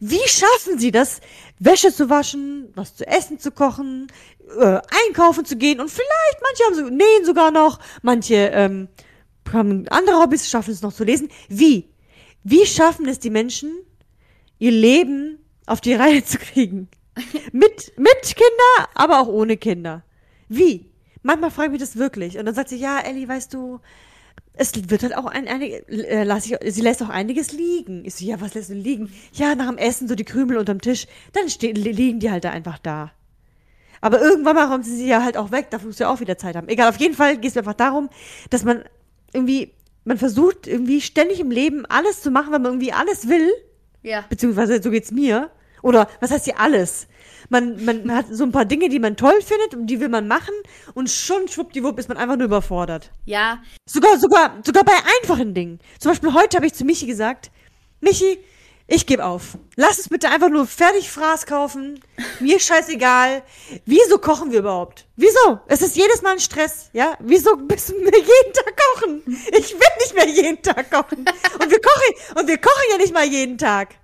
Wie 0.00 0.28
schaffen 0.28 0.78
sie 0.78 0.90
das, 0.90 1.20
Wäsche 1.58 1.92
zu 1.92 2.10
waschen, 2.10 2.72
was 2.74 2.96
zu 2.96 3.06
essen 3.06 3.38
zu 3.38 3.50
kochen, 3.50 4.08
äh, 4.58 4.80
einkaufen 5.06 5.44
zu 5.44 5.56
gehen 5.56 5.80
und 5.80 5.90
vielleicht 5.90 6.38
manche 6.42 6.64
haben 6.64 6.74
so 6.74 6.94
nähen 6.94 7.24
sogar 7.24 7.50
noch, 7.50 7.78
manche 8.02 8.50
ähm, 8.52 8.88
haben 9.52 9.86
andere 9.88 10.20
Hobbys, 10.20 10.48
schaffen 10.48 10.72
es 10.72 10.82
noch 10.82 10.92
zu 10.92 11.04
lesen. 11.04 11.28
Wie? 11.48 11.88
Wie 12.42 12.66
schaffen 12.66 13.08
es 13.08 13.18
die 13.18 13.30
Menschen, 13.30 13.72
ihr 14.58 14.72
Leben 14.72 15.38
auf 15.66 15.80
die 15.80 15.94
Reihe 15.94 16.24
zu 16.24 16.38
kriegen? 16.38 16.88
mit 17.52 17.92
mit 17.96 18.22
Kinder, 18.22 18.88
aber 18.94 19.20
auch 19.20 19.28
ohne 19.28 19.56
Kinder. 19.56 20.02
Wie? 20.48 20.90
Manchmal 21.22 21.50
frage 21.50 21.68
ich 21.68 21.72
mich 21.72 21.80
das 21.80 21.96
wirklich 21.96 22.36
und 22.38 22.44
dann 22.46 22.54
sagt 22.54 22.68
sie, 22.68 22.76
ja, 22.76 23.00
Ellie, 23.00 23.26
weißt 23.26 23.54
du, 23.54 23.80
es 24.56 24.72
wird 24.88 25.02
halt 25.02 25.16
auch 25.16 25.26
ein, 25.26 25.48
einige, 25.48 25.86
äh, 25.88 26.22
lass 26.24 26.46
ich, 26.46 26.56
sie 26.72 26.80
lässt 26.80 27.02
auch 27.02 27.08
einiges 27.08 27.52
liegen. 27.52 28.04
Ich 28.04 28.14
so, 28.14 28.24
ja, 28.24 28.40
was 28.40 28.54
lässt 28.54 28.70
du 28.70 28.74
liegen? 28.74 29.12
Ja, 29.32 29.54
nach 29.54 29.68
dem 29.68 29.78
Essen 29.78 30.06
so 30.08 30.14
die 30.14 30.24
Krümel 30.24 30.56
unterm 30.58 30.80
Tisch, 30.80 31.06
dann 31.32 31.48
stehen, 31.48 31.74
li- 31.76 31.90
liegen 31.92 32.20
die 32.20 32.30
halt 32.30 32.44
da 32.44 32.50
einfach 32.50 32.78
da. 32.78 33.12
Aber 34.00 34.20
irgendwann 34.20 34.54
mal 34.54 34.66
räumt 34.70 34.84
sie 34.84 34.94
sie 34.96 35.08
ja 35.08 35.22
halt 35.24 35.36
auch 35.36 35.50
weg, 35.50 35.70
dafür 35.70 35.88
muss 35.88 35.96
sie 35.98 36.06
auch 36.08 36.20
wieder 36.20 36.36
Zeit 36.38 36.56
haben. 36.56 36.68
Egal, 36.68 36.88
auf 36.88 36.98
jeden 36.98 37.14
Fall 37.14 37.36
geht 37.36 37.48
es 37.48 37.54
mir 37.54 37.62
einfach 37.62 37.74
darum, 37.74 38.10
dass 38.50 38.62
man 38.64 38.84
irgendwie, 39.32 39.72
man 40.04 40.18
versucht 40.18 40.66
irgendwie 40.66 41.00
ständig 41.00 41.40
im 41.40 41.50
Leben 41.50 41.84
alles 41.86 42.20
zu 42.22 42.30
machen, 42.30 42.52
weil 42.52 42.58
man 42.60 42.72
irgendwie 42.72 42.92
alles 42.92 43.28
will, 43.28 43.50
Ja. 44.02 44.24
beziehungsweise 44.28 44.82
so 44.82 44.90
geht's 44.90 45.10
mir. 45.10 45.50
Oder 45.84 46.08
was 46.20 46.30
heißt 46.30 46.46
hier 46.46 46.58
alles? 46.58 47.06
Man, 47.50 47.84
man, 47.84 48.06
man 48.06 48.16
hat 48.16 48.26
so 48.30 48.42
ein 48.42 48.52
paar 48.52 48.64
Dinge, 48.64 48.88
die 48.88 48.98
man 48.98 49.16
toll 49.18 49.38
findet 49.42 49.74
und 49.74 49.86
die 49.86 50.00
will 50.00 50.08
man 50.08 50.26
machen 50.26 50.54
und 50.94 51.10
schon 51.10 51.46
schwuppdiwupp 51.46 51.98
ist 51.98 52.08
man 52.08 52.16
einfach 52.16 52.36
nur 52.36 52.46
überfordert. 52.46 53.10
Ja, 53.26 53.62
Sogar, 53.86 54.18
sogar, 54.18 54.60
sogar 54.64 54.82
bei 54.82 54.94
einfachen 55.20 55.52
Dingen. 55.52 55.78
Zum 55.98 56.10
Beispiel 56.10 56.32
heute 56.32 56.56
habe 56.56 56.66
ich 56.66 56.72
zu 56.72 56.86
Michi 56.86 57.06
gesagt, 57.06 57.50
Michi, 58.00 58.38
ich 58.86 59.04
gebe 59.04 59.24
auf. 59.26 59.58
Lass 59.76 59.98
uns 59.98 60.08
bitte 60.08 60.30
einfach 60.30 60.48
nur 60.48 60.66
fertig 60.66 61.10
Fraß 61.10 61.44
kaufen. 61.44 62.00
Mir 62.40 62.58
scheißegal. 62.58 63.42
Wieso 63.84 64.16
kochen 64.18 64.52
wir 64.52 64.60
überhaupt? 64.60 65.06
Wieso? 65.16 65.60
Es 65.66 65.82
ist 65.82 65.96
jedes 65.96 66.22
Mal 66.22 66.32
ein 66.32 66.40
Stress, 66.40 66.88
ja? 66.94 67.14
Wieso 67.20 67.56
müssen 67.56 67.96
wir 67.96 68.18
jeden 68.18 68.52
Tag 68.54 68.74
kochen? 68.94 69.22
Ich 69.58 69.74
will 69.74 69.94
nicht 70.00 70.14
mehr 70.14 70.28
jeden 70.28 70.62
Tag 70.62 70.90
kochen. 70.90 71.26
Und 71.60 71.70
wir 71.70 71.80
kochen, 71.80 72.40
und 72.40 72.48
wir 72.48 72.58
kochen 72.58 72.84
ja 72.90 72.96
nicht 72.96 73.12
mal 73.12 73.26
jeden 73.26 73.58
Tag. 73.58 73.96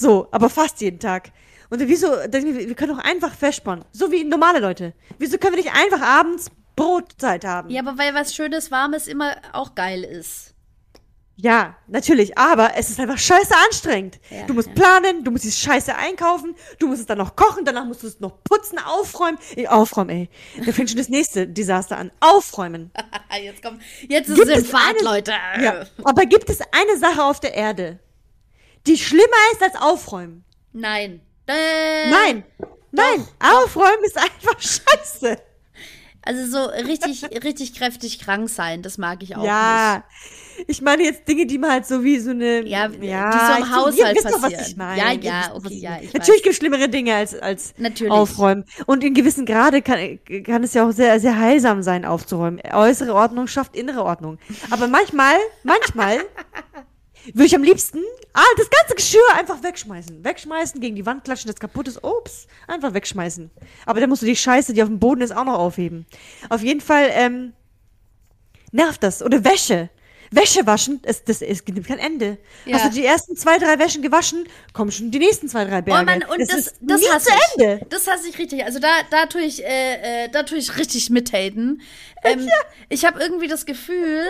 So, 0.00 0.28
aber 0.30 0.48
fast 0.48 0.80
jeden 0.80 0.98
Tag. 0.98 1.30
Und 1.68 1.86
wieso, 1.86 2.08
wir 2.08 2.74
können 2.74 2.96
doch 2.96 3.04
einfach 3.04 3.34
verspannen. 3.34 3.84
So 3.92 4.10
wie 4.10 4.24
normale 4.24 4.58
Leute. 4.58 4.94
Wieso 5.18 5.36
können 5.36 5.56
wir 5.56 5.62
nicht 5.62 5.74
einfach 5.74 6.00
abends 6.00 6.50
Brotzeit 6.74 7.44
haben? 7.44 7.68
Ja, 7.68 7.82
aber 7.82 7.98
weil 7.98 8.14
was 8.14 8.34
Schönes, 8.34 8.70
Warmes 8.70 9.06
immer 9.06 9.36
auch 9.52 9.74
geil 9.74 10.02
ist. 10.02 10.54
Ja, 11.36 11.76
natürlich, 11.86 12.36
aber 12.36 12.72
es 12.76 12.90
ist 12.90 13.00
einfach 13.00 13.18
scheiße 13.18 13.54
anstrengend. 13.66 14.20
Ja, 14.30 14.46
du 14.46 14.54
musst 14.54 14.68
ja. 14.68 14.74
planen, 14.74 15.24
du 15.24 15.30
musst 15.30 15.44
die 15.44 15.50
Scheiße 15.50 15.94
einkaufen, 15.94 16.54
du 16.78 16.86
musst 16.86 17.00
es 17.00 17.06
dann 17.06 17.16
noch 17.18 17.34
kochen, 17.34 17.64
danach 17.64 17.86
musst 17.86 18.02
du 18.02 18.08
es 18.08 18.20
noch 18.20 18.42
putzen, 18.44 18.78
aufräumen. 18.78 19.38
Ey, 19.56 19.66
aufräumen, 19.66 20.10
ey. 20.10 20.28
Da 20.66 20.72
fängt 20.72 20.90
schon 20.90 20.98
das 20.98 21.08
nächste 21.08 21.46
Desaster 21.46 21.96
an. 21.96 22.10
Aufräumen. 22.20 22.90
jetzt 23.42 23.62
kommt, 23.62 23.80
jetzt 24.08 24.28
ist 24.28 24.36
gibt 24.36 24.48
es 24.48 24.64
in 24.64 24.64
Fahrt, 24.66 24.98
eine, 24.98 25.02
Leute. 25.02 25.32
Ja, 25.62 25.86
aber 26.04 26.26
gibt 26.26 26.50
es 26.50 26.60
eine 26.60 26.98
Sache 26.98 27.22
auf 27.24 27.40
der 27.40 27.54
Erde, 27.54 27.98
die 28.86 28.98
schlimmer 28.98 29.24
ist 29.52 29.62
als 29.62 29.76
aufräumen? 29.76 30.44
Nein. 30.72 31.20
Äh, 31.46 32.10
Nein. 32.10 32.44
Nein. 32.92 33.26
Doch. 33.38 33.64
Aufräumen 33.64 34.04
ist 34.04 34.16
einfach 34.16 34.58
scheiße. 34.60 35.36
Also 36.22 36.46
so 36.46 36.66
richtig, 36.68 37.24
richtig 37.42 37.74
kräftig 37.74 38.18
krank 38.18 38.50
sein, 38.50 38.82
das 38.82 38.98
mag 38.98 39.22
ich 39.22 39.36
auch 39.36 39.44
ja, 39.44 40.04
nicht. 40.58 40.68
Ich 40.68 40.82
meine 40.82 41.02
jetzt 41.02 41.26
Dinge, 41.26 41.46
die 41.46 41.56
man 41.56 41.70
halt 41.70 41.86
so 41.86 42.04
wie 42.04 42.18
so 42.18 42.30
eine. 42.30 42.66
Ja, 42.66 42.90
ja 43.00 43.30
die 43.30 43.38
so 43.38 43.64
im 43.64 43.74
Haushalt 43.74 44.16
ihr 44.16 44.22
passieren. 44.22 44.42
Doch, 44.42 44.42
was 44.42 44.68
ich 44.68 44.76
meine. 44.76 45.00
Ja, 45.00 45.12
ja, 45.12 45.54
okay, 45.54 45.74
ja. 45.78 45.98
Ich 46.02 46.12
Natürlich 46.12 46.42
gibt 46.42 46.52
es 46.52 46.58
schlimmere 46.58 46.90
Dinge 46.90 47.14
als, 47.14 47.34
als 47.34 47.72
Natürlich. 47.78 48.12
aufräumen. 48.12 48.66
Und 48.84 49.02
in 49.02 49.14
gewissen 49.14 49.46
Grade 49.46 49.80
kann, 49.80 50.18
kann 50.44 50.62
es 50.62 50.74
ja 50.74 50.86
auch 50.86 50.92
sehr, 50.92 51.18
sehr 51.20 51.38
heilsam 51.38 51.82
sein, 51.82 52.04
aufzuräumen. 52.04 52.60
Äußere 52.70 53.14
Ordnung 53.14 53.46
schafft 53.46 53.74
innere 53.74 54.04
Ordnung. 54.04 54.38
Aber 54.70 54.88
manchmal, 54.88 55.36
manchmal 55.62 56.18
würde 57.26 57.46
ich 57.46 57.54
am 57.54 57.62
liebsten 57.62 57.98
ah, 58.32 58.42
das 58.56 58.68
ganze 58.70 58.94
Geschirr 58.94 59.20
einfach 59.38 59.62
wegschmeißen. 59.62 60.24
Wegschmeißen, 60.24 60.80
gegen 60.80 60.96
die 60.96 61.06
Wand 61.06 61.24
klatschen, 61.24 61.50
das 61.50 61.60
kaputt 61.60 61.88
ist. 61.88 62.02
Ups, 62.02 62.46
einfach 62.66 62.94
wegschmeißen. 62.94 63.50
Aber 63.86 64.00
dann 64.00 64.08
musst 64.08 64.22
du 64.22 64.26
die 64.26 64.36
Scheiße, 64.36 64.72
die 64.72 64.82
auf 64.82 64.88
dem 64.88 64.98
Boden 64.98 65.20
ist, 65.20 65.32
auch 65.32 65.44
noch 65.44 65.58
aufheben. 65.58 66.06
Auf 66.48 66.62
jeden 66.62 66.80
Fall, 66.80 67.10
ähm, 67.12 67.52
nervt 68.72 69.02
das. 69.02 69.22
Oder 69.22 69.44
Wäsche. 69.44 69.90
Wäsche 70.32 70.64
waschen, 70.64 71.00
es, 71.02 71.24
das, 71.24 71.42
es 71.42 71.64
gibt 71.64 71.84
kein 71.88 71.98
Ende. 71.98 72.38
Ja. 72.64 72.76
Hast 72.76 72.84
du 72.84 72.90
die 72.90 73.04
ersten 73.04 73.34
zwei, 73.34 73.58
drei 73.58 73.80
Wäschen 73.80 74.00
gewaschen, 74.00 74.46
kommen 74.72 74.92
schon 74.92 75.10
die 75.10 75.18
nächsten 75.18 75.48
zwei, 75.48 75.64
drei 75.64 75.82
Berge. 75.82 76.02
Oh 76.02 76.04
Mann, 76.04 76.22
und 76.22 76.40
das, 76.40 76.48
das, 76.48 76.56
ist 76.66 76.80
das 76.80 77.12
hasse 77.12 77.30
ich. 77.30 77.62
Ende. 77.64 77.86
Das 77.90 78.06
hasse 78.06 78.28
ich 78.28 78.38
richtig. 78.38 78.64
Also 78.64 78.78
da, 78.78 78.88
da 79.10 79.26
tue 79.26 79.42
ich, 79.42 79.64
äh, 79.64 80.26
äh, 80.26 80.28
da 80.28 80.44
tue 80.44 80.58
ich 80.58 80.78
richtig 80.78 81.10
mithaten. 81.10 81.82
Ähm, 82.22 82.46
ja. 82.46 82.52
Ich 82.88 83.04
habe 83.04 83.18
irgendwie 83.18 83.48
das 83.48 83.66
Gefühl, 83.66 84.24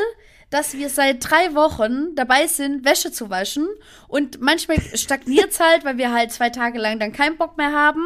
dass 0.50 0.74
wir 0.74 0.90
seit 0.90 1.28
drei 1.28 1.54
Wochen 1.54 2.14
dabei 2.16 2.48
sind, 2.48 2.84
Wäsche 2.84 3.12
zu 3.12 3.30
waschen. 3.30 3.68
Und 4.08 4.40
manchmal 4.40 4.78
stagniert 4.94 5.52
es 5.52 5.60
halt, 5.60 5.84
weil 5.84 5.96
wir 5.96 6.12
halt 6.12 6.32
zwei 6.32 6.50
Tage 6.50 6.78
lang 6.78 6.98
dann 6.98 7.12
keinen 7.12 7.36
Bock 7.36 7.56
mehr 7.56 7.72
haben. 7.72 8.04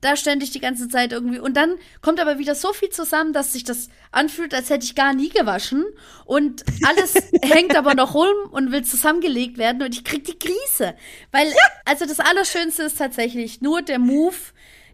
Da 0.00 0.16
ständig 0.16 0.50
die 0.50 0.60
ganze 0.60 0.88
Zeit 0.88 1.12
irgendwie. 1.12 1.38
Und 1.38 1.56
dann 1.56 1.76
kommt 2.02 2.20
aber 2.20 2.38
wieder 2.38 2.54
so 2.54 2.72
viel 2.72 2.90
zusammen, 2.90 3.32
dass 3.32 3.52
sich 3.52 3.64
das 3.64 3.88
anfühlt, 4.10 4.52
als 4.52 4.68
hätte 4.68 4.84
ich 4.84 4.94
gar 4.94 5.14
nie 5.14 5.30
gewaschen. 5.30 5.84
Und 6.24 6.64
alles 6.86 7.14
hängt 7.42 7.76
aber 7.76 7.94
noch 7.94 8.14
rum 8.14 8.50
und 8.50 8.72
will 8.72 8.84
zusammengelegt 8.84 9.56
werden. 9.56 9.82
Und 9.82 9.94
ich 9.94 10.04
krieg 10.04 10.24
die 10.24 10.38
Krise. 10.38 10.94
Weil, 11.30 11.52
also 11.84 12.04
das 12.04 12.20
Allerschönste 12.20 12.82
ist 12.82 12.98
tatsächlich 12.98 13.60
nur 13.60 13.80
der 13.80 14.00
Move, 14.00 14.34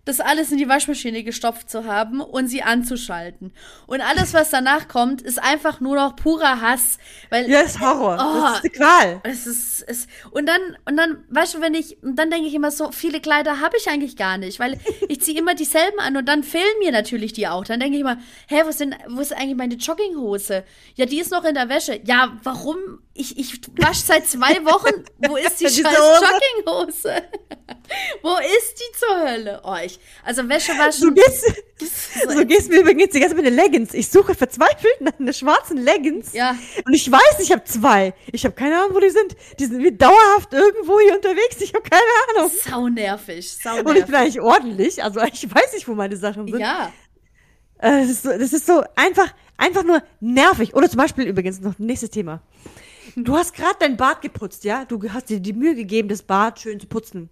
das 0.05 0.19
alles 0.19 0.51
in 0.51 0.59
die 0.59 0.69
Waschmaschine 0.69 1.23
gestopft 1.23 1.71
zu 1.71 1.85
haben 1.85 2.21
und 2.21 2.49
sie 2.49 2.63
anzuschalten. 2.63 3.53
Und 3.87 4.01
alles, 4.01 4.35
was 4.35 4.51
danach 4.51 4.89
kommt, 4.89 5.23
ist 5.23 5.41
einfach 5.41 5.79
nur 5.81 5.95
noch 5.95 6.17
purer 6.17 6.61
Hass. 6.61 6.99
Weil, 7.31 7.49
ja, 7.49 7.61
ist 7.61 7.79
Horror. 7.79 8.19
Oh, 8.21 8.43
das 8.43 8.57
ist 8.57 8.65
eine 8.65 8.71
Qual. 8.71 9.21
Es 9.23 9.47
ist, 9.47 9.83
es, 9.87 10.09
und 10.33 10.47
dann, 10.47 10.61
und 10.87 10.97
dann, 10.97 11.23
weißt 11.29 11.55
du, 11.55 11.61
wenn 11.61 11.75
ich, 11.75 11.99
dann 12.03 12.31
denke 12.31 12.49
ich 12.49 12.55
immer 12.55 12.73
so, 12.73 12.91
viele 12.91 13.21
Kleider 13.21 13.61
habe 13.61 13.77
ich 13.77 13.89
eigentlich 13.89 14.17
gar 14.17 14.39
nicht, 14.39 14.59
weil 14.59 14.81
ich 15.09 15.21
ziehe 15.21 15.39
immer 15.39 15.55
dieselben 15.55 16.01
an 16.01 16.17
und 16.17 16.27
dann 16.27 16.43
fehlen 16.43 16.65
mir 16.81 16.91
natürlich 16.91 17.33
die 17.33 17.47
auch. 17.47 17.65
Dann 17.65 17.79
denke 17.79 17.95
ich 17.95 18.01
immer, 18.01 18.19
hä, 18.49 18.63
wo, 18.65 18.73
sind, 18.73 18.97
wo 19.09 19.21
ist 19.21 19.33
eigentlich 19.33 19.57
meine 19.57 19.77
Jogginghose? 19.77 20.65
Ja, 20.97 21.07
die 21.07 21.21
ist 21.21 21.31
noch 21.31 21.45
in 21.45 21.55
der 21.55 21.69
Wäsche. 21.69 22.01
Ja, 22.05 22.37
warum? 22.43 22.77
Ich, 23.15 23.39
ich 23.39 23.61
wasche 23.77 24.07
seit 24.07 24.27
zwei 24.27 24.65
Wochen. 24.65 25.05
Wo 25.19 25.37
ist 25.37 25.61
die 25.61 25.65
scheiß 25.69 25.83
Jogginghose? 25.85 27.23
wo 28.23 28.37
ist 28.37 28.79
die 28.79 28.99
zur 28.99 29.21
Hölle? 29.21 29.61
Oh, 29.65 29.77
ich, 29.85 29.99
also 30.25 30.49
Wäsche 30.49 30.73
waschen. 30.73 31.09
Du 31.09 31.15
gehst, 31.15 31.45
so 32.29 32.47
gehst 32.47 32.71
mir 32.71 32.81
übrigens 32.81 33.11
die 33.11 33.21
ganze 33.21 33.37
Zeit 33.37 33.45
mit 33.45 33.55
Leggings. 33.55 33.93
Ich 33.93 34.09
suche 34.09 34.35
verzweifelt 34.35 35.01
nach 35.01 35.19
einer 35.19 35.35
schwarzen 35.35 35.77
Leggings. 35.77 36.33
Ja. 36.33 36.57
Und 36.87 36.95
ich 36.95 37.11
weiß, 37.11 37.41
ich 37.41 37.53
habe 37.53 37.65
zwei. 37.65 38.15
Ich 38.33 38.45
habe 38.47 38.55
keine 38.55 38.79
Ahnung, 38.79 38.95
wo 38.95 39.01
die 39.01 39.11
sind. 39.11 39.37
Die 39.59 39.67
sind 39.67 39.83
wie 39.83 39.93
dauerhaft 39.93 40.55
irgendwo 40.55 40.99
hier 41.01 41.15
unterwegs. 41.15 41.61
Ich 41.61 41.75
habe 41.75 41.89
keine 41.89 42.03
Ahnung. 42.39 42.51
Sau 42.65 42.89
nervig, 42.89 43.53
sau 43.53 43.75
nervig. 43.75 43.87
Und 43.87 43.97
ich 43.99 44.07
bin 44.07 44.15
eigentlich 44.15 44.41
ordentlich. 44.41 45.05
Also 45.05 45.21
ich 45.21 45.55
weiß 45.55 45.75
nicht, 45.75 45.87
wo 45.87 45.95
meine 45.95 46.17
Sachen 46.17 46.49
sind. 46.49 46.61
Ja. 46.61 46.91
Äh, 47.79 48.01
das, 48.01 48.11
ist 48.11 48.23
so, 48.23 48.31
das 48.31 48.53
ist 48.53 48.67
so 48.67 48.83
einfach, 48.97 49.35
einfach 49.59 49.83
nur 49.83 50.03
nervig. 50.21 50.75
Oder 50.75 50.89
zum 50.89 50.99
Beispiel 50.99 51.27
übrigens 51.27 51.61
noch 51.61 51.79
nächstes 51.79 52.11
Thema. 52.11 52.41
Du 53.17 53.37
hast 53.37 53.55
gerade 53.55 53.77
dein 53.81 53.97
Bad 53.97 54.23
geputzt, 54.23 54.65
ja? 54.65 54.85
Du 54.85 55.01
hast 55.13 55.29
dir 55.29 55.41
die 55.41 55.53
Mühe 55.53 55.75
gegeben, 55.75 56.09
das 56.09 56.23
Bad 56.23 56.61
schön 56.61 56.81
zu 56.81 56.87
putzen. 56.87 57.29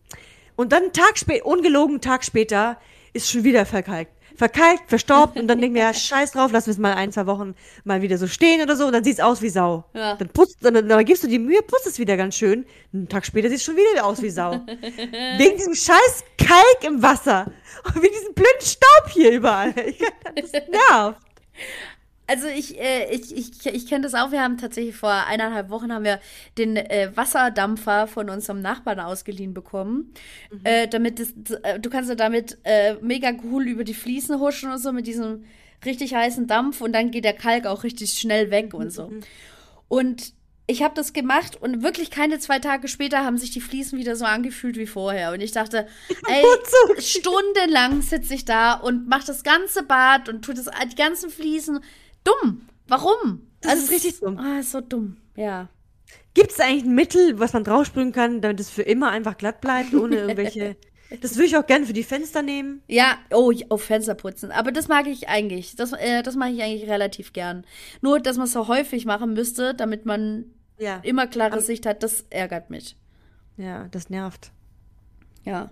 Und 0.56 0.72
dann 0.72 0.84
einen 0.84 0.92
Tag 0.92 1.16
später, 1.16 1.46
ungelogen 1.46 1.94
einen 1.94 2.00
Tag 2.02 2.24
später, 2.24 2.76
ist 3.12 3.30
schon 3.30 3.44
wieder 3.44 3.64
verkalkt. 3.64 4.12
Verkalkt, 4.36 4.88
verstaubt 4.88 5.38
und 5.38 5.48
dann 5.48 5.60
denken 5.60 5.74
wir, 5.74 5.82
ja, 5.82 5.94
scheiß 5.94 6.32
drauf, 6.32 6.50
lass 6.52 6.66
wir 6.66 6.72
es 6.72 6.78
mal 6.78 6.94
ein, 6.94 7.12
zwei 7.12 7.26
Wochen 7.26 7.54
mal 7.84 8.02
wieder 8.02 8.16
so 8.18 8.26
stehen 8.26 8.62
oder 8.62 8.76
so 8.76 8.86
und 8.86 8.92
dann 8.92 9.04
sieht's 9.04 9.20
aus 9.20 9.42
wie 9.42 9.48
Sau. 9.48 9.84
Ja. 9.94 10.16
Dann 10.16 10.28
putzt, 10.28 10.58
dann, 10.60 10.74
dann 10.74 11.04
gibst 11.04 11.24
du 11.24 11.28
die 11.28 11.38
Mühe, 11.38 11.62
putzt 11.62 11.86
es 11.86 11.98
wieder 11.98 12.16
ganz 12.16 12.36
schön. 12.36 12.66
Einen 12.92 13.08
Tag 13.08 13.26
später 13.26 13.48
sieht 13.48 13.58
es 13.58 13.64
schon 13.64 13.76
wieder 13.76 14.04
aus 14.04 14.22
wie 14.22 14.30
Sau. 14.30 14.52
Wegen 15.38 15.56
diesem 15.56 15.74
scheiß 15.74 16.24
Kalk 16.38 16.84
im 16.84 17.02
Wasser. 17.02 17.50
Und 17.86 18.02
wie 18.02 18.08
diesen 18.08 18.34
blöden 18.34 18.60
Staub 18.60 19.10
hier 19.10 19.32
überall. 19.32 19.74
Das 20.34 20.52
nervt. 20.52 21.20
Also 22.30 22.46
ich, 22.46 22.78
äh, 22.78 23.12
ich, 23.12 23.36
ich, 23.36 23.66
ich 23.66 23.86
kenne 23.88 24.02
das 24.02 24.14
auch. 24.14 24.30
Wir 24.30 24.40
haben 24.40 24.56
tatsächlich 24.56 24.94
vor 24.94 25.10
eineinhalb 25.10 25.68
Wochen 25.68 25.92
haben 25.92 26.04
wir 26.04 26.20
den 26.58 26.76
äh, 26.76 27.10
Wasserdampfer 27.16 28.06
von 28.06 28.30
unserem 28.30 28.62
Nachbarn 28.62 29.00
ausgeliehen 29.00 29.52
bekommen. 29.52 30.14
Mhm. 30.52 30.60
Äh, 30.62 30.86
damit 30.86 31.18
das, 31.18 31.32
äh, 31.62 31.80
du 31.80 31.90
kannst 31.90 32.08
ja 32.08 32.14
damit 32.14 32.58
äh, 32.62 32.94
mega 33.02 33.32
cool 33.42 33.66
über 33.66 33.82
die 33.82 33.94
Fliesen 33.94 34.38
huschen 34.38 34.70
und 34.70 34.78
so 34.78 34.92
mit 34.92 35.08
diesem 35.08 35.44
richtig 35.84 36.14
heißen 36.14 36.46
Dampf 36.46 36.80
und 36.80 36.92
dann 36.92 37.10
geht 37.10 37.24
der 37.24 37.32
Kalk 37.32 37.66
auch 37.66 37.82
richtig 37.82 38.12
schnell 38.12 38.52
weg 38.52 38.74
und 38.74 38.92
so. 38.92 39.08
Mhm. 39.08 39.20
Und 39.88 40.32
ich 40.68 40.84
habe 40.84 40.94
das 40.94 41.12
gemacht 41.12 41.60
und 41.60 41.82
wirklich 41.82 42.12
keine 42.12 42.38
zwei 42.38 42.60
Tage 42.60 42.86
später 42.86 43.24
haben 43.24 43.38
sich 43.38 43.50
die 43.50 43.60
Fliesen 43.60 43.98
wieder 43.98 44.14
so 44.14 44.24
angefühlt 44.24 44.76
wie 44.76 44.86
vorher. 44.86 45.32
Und 45.32 45.40
ich 45.40 45.50
dachte, 45.50 45.88
ey, 46.28 46.44
stundenlang 47.00 48.02
sitze 48.02 48.34
ich 48.34 48.44
da 48.44 48.74
und 48.74 49.08
mache 49.08 49.26
das 49.26 49.42
ganze 49.42 49.82
Bad 49.82 50.28
und 50.28 50.44
tue 50.44 50.54
das, 50.54 50.70
die 50.92 50.94
ganzen 50.94 51.28
Fliesen 51.28 51.80
dumm. 52.24 52.62
Warum? 52.88 53.46
Das 53.60 53.72
also 53.72 53.84
ist 53.84 53.90
richtig 53.90 54.20
dumm. 54.20 54.38
Ah, 54.38 54.60
ist 54.60 54.72
so 54.72 54.80
dumm. 54.80 55.16
Ja. 55.36 55.68
Gibt 56.34 56.52
es 56.52 56.60
eigentlich 56.60 56.84
ein 56.84 56.94
Mittel, 56.94 57.38
was 57.38 57.52
man 57.52 57.64
draufsprühen 57.64 58.12
kann, 58.12 58.40
damit 58.40 58.60
es 58.60 58.70
für 58.70 58.82
immer 58.82 59.10
einfach 59.10 59.36
glatt 59.36 59.60
bleibt, 59.60 59.94
ohne 59.94 60.16
irgendwelche. 60.16 60.76
das 61.20 61.36
würde 61.36 61.46
ich 61.46 61.56
auch 61.56 61.66
gerne 61.66 61.86
für 61.86 61.92
die 61.92 62.02
Fenster 62.02 62.42
nehmen. 62.42 62.82
Ja, 62.86 63.18
oh, 63.32 63.52
auf 63.68 63.82
Fenster 63.82 64.14
putzen. 64.14 64.50
Aber 64.50 64.72
das 64.72 64.88
mag 64.88 65.06
ich 65.06 65.28
eigentlich. 65.28 65.76
Das, 65.76 65.92
äh, 65.92 66.22
das 66.22 66.36
mache 66.36 66.50
ich 66.50 66.62
eigentlich 66.62 66.88
relativ 66.88 67.32
gern. 67.32 67.64
Nur, 68.00 68.20
dass 68.20 68.36
man 68.36 68.46
es 68.46 68.52
so 68.52 68.68
häufig 68.68 69.06
machen 69.06 69.34
müsste, 69.34 69.74
damit 69.74 70.06
man 70.06 70.46
ja. 70.78 71.00
immer 71.02 71.26
klare 71.26 71.60
Sicht 71.60 71.86
hat, 71.86 72.02
das 72.02 72.24
ärgert 72.30 72.70
mich. 72.70 72.96
Ja, 73.56 73.88
das 73.88 74.08
nervt. 74.08 74.52
Ja. 75.44 75.70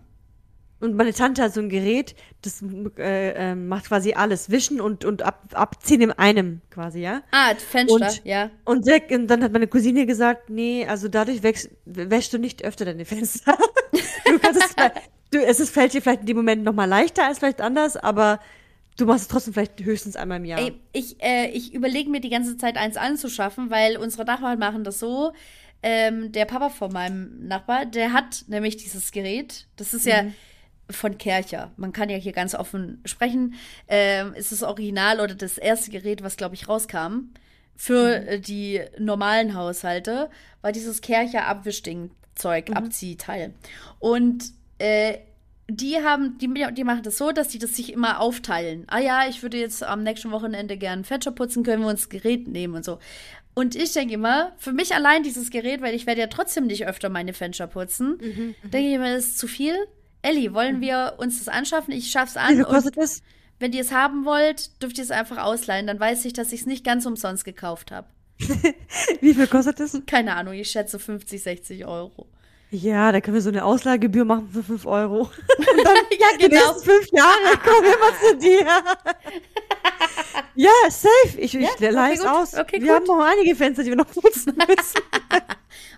Und 0.80 0.94
meine 0.94 1.12
Tante 1.12 1.42
hat 1.42 1.54
so 1.54 1.60
ein 1.60 1.68
Gerät, 1.68 2.14
das 2.42 2.62
äh, 2.98 3.30
äh, 3.30 3.54
macht 3.56 3.86
quasi 3.86 4.12
alles. 4.12 4.48
Wischen 4.48 4.80
und, 4.80 5.04
und 5.04 5.22
ab, 5.22 5.42
abziehen 5.52 6.02
in 6.02 6.12
einem 6.12 6.60
quasi, 6.70 7.00
ja? 7.00 7.22
Ah, 7.32 7.54
Fenster, 7.56 7.94
und, 7.94 8.24
ja. 8.24 8.50
Und, 8.64 8.86
der, 8.86 9.02
und 9.10 9.26
dann 9.26 9.42
hat 9.42 9.52
meine 9.52 9.66
Cousine 9.66 10.06
gesagt, 10.06 10.50
nee, 10.50 10.86
also 10.86 11.08
dadurch 11.08 11.42
wächst, 11.42 11.70
wäschst 11.84 12.32
du 12.32 12.38
nicht 12.38 12.64
öfter 12.64 12.84
deine 12.84 13.04
Fenster. 13.04 13.58
du 14.24 14.38
kannst 14.38 14.62
es, 14.62 14.76
du, 15.32 15.44
es 15.44 15.58
ist, 15.58 15.70
fällt 15.70 15.94
dir 15.94 16.00
vielleicht 16.00 16.20
in 16.20 16.26
dem 16.26 16.36
Moment 16.36 16.62
nochmal 16.62 16.88
leichter 16.88 17.26
als 17.26 17.40
vielleicht 17.40 17.60
anders, 17.60 17.96
aber 17.96 18.38
du 18.96 19.04
machst 19.04 19.22
es 19.22 19.28
trotzdem 19.28 19.54
vielleicht 19.54 19.82
höchstens 19.82 20.14
einmal 20.14 20.38
im 20.38 20.44
Jahr. 20.44 20.60
Ey, 20.60 20.74
ich, 20.92 21.20
äh, 21.20 21.50
ich 21.50 21.74
überlege 21.74 22.08
mir 22.08 22.20
die 22.20 22.30
ganze 22.30 22.56
Zeit 22.56 22.76
eins 22.76 22.96
anzuschaffen, 22.96 23.70
weil 23.70 23.96
unsere 23.96 24.24
Nachbarn 24.24 24.60
machen 24.60 24.84
das 24.84 25.00
so. 25.00 25.32
Ähm, 25.82 26.30
der 26.30 26.44
Papa 26.44 26.70
von 26.70 26.92
meinem 26.92 27.46
Nachbar, 27.48 27.84
der 27.84 28.12
hat 28.12 28.44
nämlich 28.46 28.76
dieses 28.76 29.10
Gerät. 29.10 29.66
Das 29.76 29.92
ist 29.92 30.06
ja 30.06 30.22
mhm 30.22 30.34
von 30.90 31.18
Kercher. 31.18 31.70
Man 31.76 31.92
kann 31.92 32.08
ja 32.08 32.16
hier 32.16 32.32
ganz 32.32 32.54
offen 32.54 33.00
sprechen. 33.04 33.54
Ähm, 33.88 34.34
ist 34.34 34.52
das 34.52 34.62
Original 34.62 35.20
oder 35.20 35.34
das 35.34 35.58
erste 35.58 35.90
Gerät, 35.90 36.22
was, 36.22 36.36
glaube 36.36 36.54
ich, 36.54 36.68
rauskam 36.68 37.30
für 37.76 38.20
mhm. 38.20 38.42
die 38.42 38.80
normalen 38.98 39.54
Haushalte, 39.54 40.30
war 40.62 40.72
dieses 40.72 41.00
Kercher 41.00 41.46
Abwischding 41.46 42.10
Zeug, 42.34 42.68
mhm. 42.70 42.76
Abziehteil. 42.76 43.54
Und 43.98 44.44
äh, 44.78 45.18
die 45.70 45.96
haben, 46.02 46.38
die, 46.38 46.48
die 46.72 46.84
machen 46.84 47.02
das 47.02 47.18
so, 47.18 47.30
dass 47.30 47.48
die 47.48 47.58
das 47.58 47.76
sich 47.76 47.92
immer 47.92 48.20
aufteilen. 48.20 48.84
Ah 48.88 49.00
ja, 49.00 49.28
ich 49.28 49.42
würde 49.42 49.58
jetzt 49.58 49.82
am 49.82 50.02
nächsten 50.02 50.30
Wochenende 50.30 50.76
gern 50.78 51.04
Fenster 51.04 51.30
putzen, 51.30 51.62
können 51.62 51.82
wir 51.82 51.88
uns 51.88 52.00
das 52.00 52.08
Gerät 52.08 52.48
nehmen 52.48 52.74
und 52.74 52.84
so. 52.84 52.98
Und 53.54 53.74
ich 53.74 53.92
denke 53.92 54.14
immer, 54.14 54.52
für 54.56 54.72
mich 54.72 54.94
allein 54.94 55.24
dieses 55.24 55.50
Gerät, 55.50 55.82
weil 55.82 55.94
ich 55.94 56.06
werde 56.06 56.20
ja 56.20 56.26
trotzdem 56.28 56.66
nicht 56.66 56.86
öfter 56.86 57.08
meine 57.08 57.34
Fenster 57.34 57.66
putzen, 57.66 58.18
Mhm, 58.20 58.54
denke 58.62 58.88
ich 58.88 58.94
immer, 58.94 59.12
das 59.12 59.24
ist 59.24 59.38
zu 59.38 59.46
viel. 59.46 59.74
Elli, 60.22 60.52
wollen 60.52 60.80
wir 60.80 61.14
uns 61.18 61.38
das 61.38 61.48
anschaffen? 61.48 61.92
Ich 61.92 62.10
schaff's 62.10 62.36
an. 62.36 62.50
Wie 62.50 62.54
viel 62.56 62.64
und 62.64 62.72
kostet 62.72 62.96
das? 62.96 63.22
wenn 63.58 63.72
ihr 63.72 63.80
es 63.80 63.92
haben 63.92 64.24
wollt, 64.24 64.82
dürft 64.82 64.98
ihr 64.98 65.04
es 65.04 65.10
einfach 65.10 65.38
ausleihen. 65.38 65.86
Dann 65.86 65.98
weiß 65.98 66.24
ich, 66.24 66.32
dass 66.32 66.52
ich 66.52 66.60
es 66.60 66.66
nicht 66.66 66.84
ganz 66.84 67.06
umsonst 67.06 67.44
gekauft 67.44 67.90
habe. 67.90 68.06
Wie 69.20 69.34
viel 69.34 69.46
kostet 69.48 69.80
das? 69.80 70.00
Keine 70.06 70.36
Ahnung, 70.36 70.54
ich 70.54 70.70
schätze 70.70 70.98
50, 70.98 71.42
60 71.42 71.86
Euro. 71.86 72.28
Ja, 72.70 73.10
da 73.12 73.20
können 73.20 73.34
wir 73.34 73.40
so 73.40 73.48
eine 73.48 73.64
Ausleihgebühr 73.64 74.24
machen 74.24 74.48
für 74.52 74.62
5 74.62 74.86
Euro. 74.86 75.30
ja, 75.58 76.38
Die 76.40 76.48
nächsten 76.48 76.84
fünf 76.84 77.06
Jahre 77.12 77.56
kommen 77.64 77.86
immer 77.86 78.30
zu 78.30 78.36
dir. 78.38 78.66
ja, 80.54 80.70
safe. 80.88 81.38
Ich, 81.38 81.54
ich 81.54 81.68
okay, 81.68 81.90
leih 81.90 82.12
es 82.12 82.20
gut. 82.20 82.28
aus. 82.28 82.54
Okay, 82.54 82.80
wir 82.80 82.88
gut. 82.88 83.08
haben 83.10 83.18
noch 83.18 83.24
einige 83.24 83.54
Fenster, 83.54 83.82
die 83.82 83.90
wir 83.90 83.96
noch 83.96 84.10
putzen 84.10 84.54
müssen. 84.68 85.00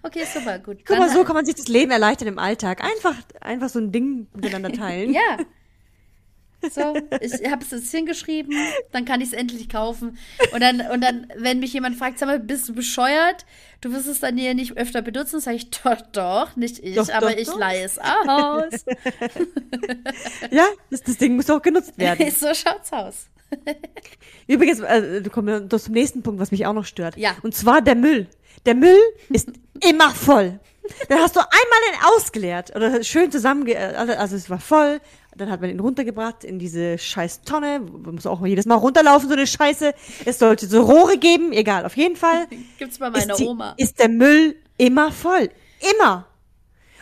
Okay, 0.02 0.24
super, 0.32 0.58
gut. 0.58 0.78
Guck 0.86 0.98
mal, 0.98 1.10
so 1.10 1.24
kann 1.24 1.34
man 1.34 1.44
sich 1.44 1.54
das 1.54 1.68
Leben 1.68 1.90
erleichtern 1.90 2.28
im 2.28 2.38
Alltag. 2.38 2.82
Einfach, 2.82 3.14
einfach 3.40 3.68
so 3.68 3.78
ein 3.78 3.92
Ding 3.92 4.28
miteinander 4.34 4.72
teilen. 4.72 5.12
Ja. 5.12 5.38
So, 6.62 6.94
ich 7.22 7.50
habe 7.50 7.64
es 7.64 7.70
jetzt 7.70 7.90
hingeschrieben, 7.90 8.54
dann 8.92 9.06
kann 9.06 9.22
ich 9.22 9.28
es 9.28 9.32
endlich 9.32 9.70
kaufen. 9.70 10.18
Und 10.52 10.60
dann, 10.60 10.82
und 10.90 11.00
dann, 11.00 11.26
wenn 11.36 11.58
mich 11.58 11.72
jemand 11.72 11.96
fragt, 11.96 12.18
sag 12.18 12.26
mal, 12.26 12.38
bist 12.38 12.68
du 12.68 12.74
bescheuert? 12.74 13.46
Du 13.80 13.92
wirst 13.92 14.06
es 14.06 14.20
dann 14.20 14.36
hier 14.36 14.52
nicht 14.52 14.76
öfter 14.76 15.00
benutzen, 15.00 15.40
sage 15.40 15.56
ich, 15.56 15.70
doch, 15.70 16.02
doch, 16.12 16.56
nicht 16.56 16.78
ich, 16.80 16.96
Doch, 16.96 17.08
aber 17.08 17.30
doch, 17.30 17.38
ich 17.38 17.46
doch. 17.48 17.58
leihe 17.58 17.84
es 17.84 17.98
aus. 17.98 18.84
Ja, 20.50 20.66
das, 20.90 21.02
das 21.02 21.16
Ding 21.16 21.36
muss 21.36 21.48
auch 21.48 21.62
genutzt 21.62 21.96
werden. 21.96 22.30
so 22.30 22.52
schaut's 22.52 22.92
aus. 22.92 23.30
Übrigens, 24.46 24.80
äh, 24.80 25.22
du 25.22 25.30
kommst 25.30 25.84
zum 25.84 25.94
nächsten 25.94 26.22
Punkt, 26.22 26.40
was 26.40 26.50
mich 26.50 26.66
auch 26.66 26.72
noch 26.72 26.84
stört. 26.84 27.16
Ja. 27.16 27.36
Und 27.42 27.54
zwar 27.54 27.82
der 27.82 27.94
Müll. 27.94 28.26
Der 28.66 28.74
Müll 28.74 28.98
ist 29.30 29.50
immer 29.88 30.10
voll. 30.10 30.60
Dann 31.08 31.18
hast 31.20 31.36
du 31.36 31.40
einmal 31.40 31.80
den 31.90 32.00
ausgeleert 32.14 32.74
oder 32.74 33.02
schön 33.02 33.30
zusammenge... 33.30 33.76
Also 33.96 34.36
es 34.36 34.50
war 34.50 34.58
voll. 34.58 35.00
Dann 35.36 35.50
hat 35.50 35.60
man 35.60 35.70
ihn 35.70 35.80
runtergebracht 35.80 36.44
in 36.44 36.58
diese 36.58 36.98
scheiß 36.98 37.42
Tonne. 37.42 37.80
Man 37.80 38.16
muss 38.16 38.26
auch 38.26 38.44
jedes 38.44 38.66
Mal 38.66 38.74
runterlaufen, 38.74 39.28
so 39.28 39.34
eine 39.34 39.46
Scheiße. 39.46 39.94
Es 40.24 40.38
sollte 40.38 40.66
so 40.66 40.82
Rohre 40.82 41.18
geben. 41.18 41.52
Egal, 41.52 41.86
auf 41.86 41.96
jeden 41.96 42.16
Fall. 42.16 42.46
Gibt's 42.78 42.98
bei 42.98 43.10
meiner 43.10 43.32
ist, 43.32 43.40
die, 43.40 43.46
Oma. 43.46 43.74
ist 43.76 43.98
der 44.00 44.08
Müll 44.08 44.56
immer 44.76 45.12
voll. 45.12 45.50
Immer. 45.94 46.26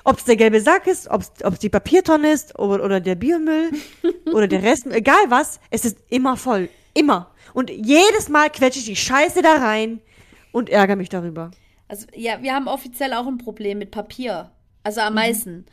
Ob 0.04 0.18
es 0.18 0.24
der 0.24 0.36
gelbe 0.36 0.60
Sack 0.60 0.86
ist, 0.86 1.08
ob 1.10 1.22
es 1.22 1.58
die 1.58 1.68
Papiertonne 1.68 2.30
ist 2.32 2.58
oder, 2.58 2.84
oder 2.84 3.00
der 3.00 3.14
Biomüll 3.14 3.70
oder 4.32 4.46
der 4.48 4.62
Rest, 4.62 4.86
egal 4.86 5.22
was, 5.28 5.60
es 5.70 5.84
ist 5.84 5.98
immer 6.08 6.36
voll. 6.36 6.68
Immer. 6.94 7.30
Und 7.54 7.70
jedes 7.70 8.28
Mal 8.28 8.50
quetsche 8.50 8.78
ich 8.80 8.86
die 8.86 8.96
Scheiße 8.96 9.42
da 9.42 9.56
rein 9.56 10.00
und 10.52 10.70
ärgere 10.70 10.96
mich 10.96 11.08
darüber. 11.08 11.50
Also, 11.88 12.06
ja, 12.14 12.42
wir 12.42 12.54
haben 12.54 12.68
offiziell 12.68 13.12
auch 13.14 13.26
ein 13.26 13.38
Problem 13.38 13.78
mit 13.78 13.90
Papier. 13.90 14.50
Also 14.82 15.00
am 15.00 15.14
meisten. 15.14 15.66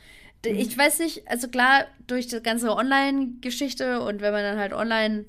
D- 0.43 0.51
Ich 0.51 0.77
weiß 0.77 0.99
nicht, 0.99 1.27
also 1.27 1.47
klar, 1.47 1.85
durch 2.07 2.27
die 2.27 2.41
ganze 2.41 2.69
Online-Geschichte 2.75 4.01
und 4.01 4.21
wenn 4.21 4.31
man 4.33 4.43
dann 4.43 4.59
halt 4.59 4.73
online 4.73 5.25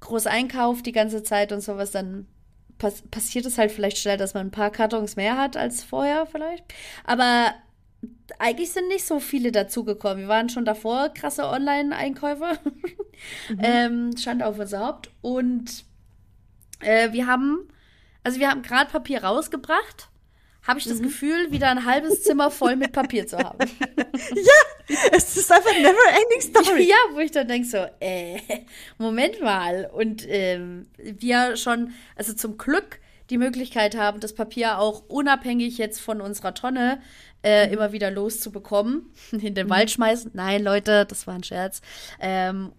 groß 0.00 0.26
einkauft 0.26 0.86
die 0.86 0.92
ganze 0.92 1.22
Zeit 1.22 1.52
und 1.52 1.60
sowas, 1.60 1.90
dann 1.90 2.26
pass 2.78 3.02
passiert 3.10 3.44
es 3.46 3.58
halt 3.58 3.70
vielleicht 3.72 3.98
schnell, 3.98 4.16
dass 4.16 4.34
man 4.34 4.46
ein 4.46 4.50
paar 4.50 4.70
Kartons 4.70 5.16
mehr 5.16 5.36
hat 5.36 5.56
als 5.56 5.82
vorher 5.84 6.26
vielleicht. 6.26 6.64
Aber 7.04 7.52
eigentlich 8.38 8.72
sind 8.72 8.88
nicht 8.88 9.06
so 9.06 9.20
viele 9.20 9.52
dazugekommen. 9.52 10.18
Wir 10.18 10.28
waren 10.28 10.48
schon 10.48 10.64
davor 10.64 11.10
krasse 11.10 11.46
Online-Einkäufe. 11.46 12.58
ähm, 13.62 14.16
stand 14.16 14.42
auf 14.42 14.58
unser 14.58 14.80
Haupt. 14.80 15.10
Und 15.20 15.84
äh, 16.80 17.12
wir 17.12 17.26
haben, 17.26 17.68
also 18.24 18.40
wir 18.40 18.50
haben 18.50 18.62
gerade 18.62 18.90
Papier 18.90 19.24
rausgebracht. 19.24 20.08
Habe 20.66 20.78
ich 20.78 20.84
das 20.84 21.00
Gefühl, 21.00 21.50
wieder 21.50 21.70
ein 21.70 21.86
halbes 21.86 22.22
Zimmer 22.22 22.50
voll 22.50 22.76
mit 22.76 22.92
Papier 22.92 23.26
zu 23.26 23.38
haben. 23.38 23.58
Es 25.12 25.36
ist 25.36 25.52
einfach 25.52 25.72
never 25.72 25.98
ending 26.20 26.40
story. 26.40 26.82
Ja, 26.82 26.96
wo 27.12 27.20
ich 27.20 27.30
dann 27.30 27.46
denke 27.46 27.68
so, 27.68 27.86
äh, 28.00 28.40
Moment 28.98 29.40
mal. 29.40 29.88
Und 29.92 30.26
ähm, 30.28 30.88
wir 30.98 31.56
schon, 31.56 31.92
also 32.16 32.32
zum 32.32 32.58
Glück 32.58 32.98
die 33.30 33.38
Möglichkeit 33.38 33.96
haben, 33.96 34.20
das 34.20 34.34
Papier 34.34 34.78
auch 34.78 35.04
unabhängig 35.08 35.78
jetzt 35.78 36.00
von 36.00 36.20
unserer 36.20 36.54
Tonne 36.54 37.00
äh, 37.42 37.72
immer 37.72 37.92
wieder 37.92 38.10
loszubekommen, 38.10 39.06
in 39.32 39.54
den 39.54 39.70
Wald 39.70 39.90
schmeißen. 39.90 40.32
Nein, 40.34 40.62
Leute, 40.62 41.06
das 41.06 41.26
war 41.26 41.34
ein 41.34 41.44
Scherz. 41.44 41.80
Ähm, 42.20 42.72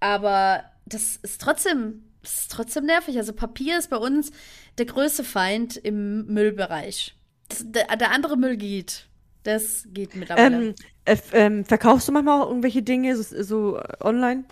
aber 0.00 0.64
das 0.86 1.16
ist 1.16 1.40
trotzdem, 1.40 2.02
das 2.22 2.40
ist 2.40 2.52
trotzdem 2.52 2.86
nervig. 2.86 3.16
Also 3.18 3.32
Papier 3.32 3.78
ist 3.78 3.90
bei 3.90 3.98
uns 3.98 4.32
der 4.78 4.86
größte 4.86 5.24
Feind 5.24 5.76
im 5.76 6.26
Müllbereich. 6.26 7.14
Das, 7.48 7.64
der, 7.64 7.96
der 7.96 8.10
andere 8.12 8.36
Müll 8.36 8.56
geht. 8.56 9.06
Das 9.42 9.86
geht 9.92 10.14
mittlerweile. 10.16 10.56
Ähm, 10.56 10.74
äh, 11.04 11.16
ähm, 11.32 11.64
verkaufst 11.64 12.08
du 12.08 12.12
manchmal 12.12 12.42
auch 12.42 12.48
irgendwelche 12.48 12.82
Dinge 12.82 13.16
so, 13.16 13.42
so 13.42 13.78
äh, 13.78 13.96
online? 14.00 14.44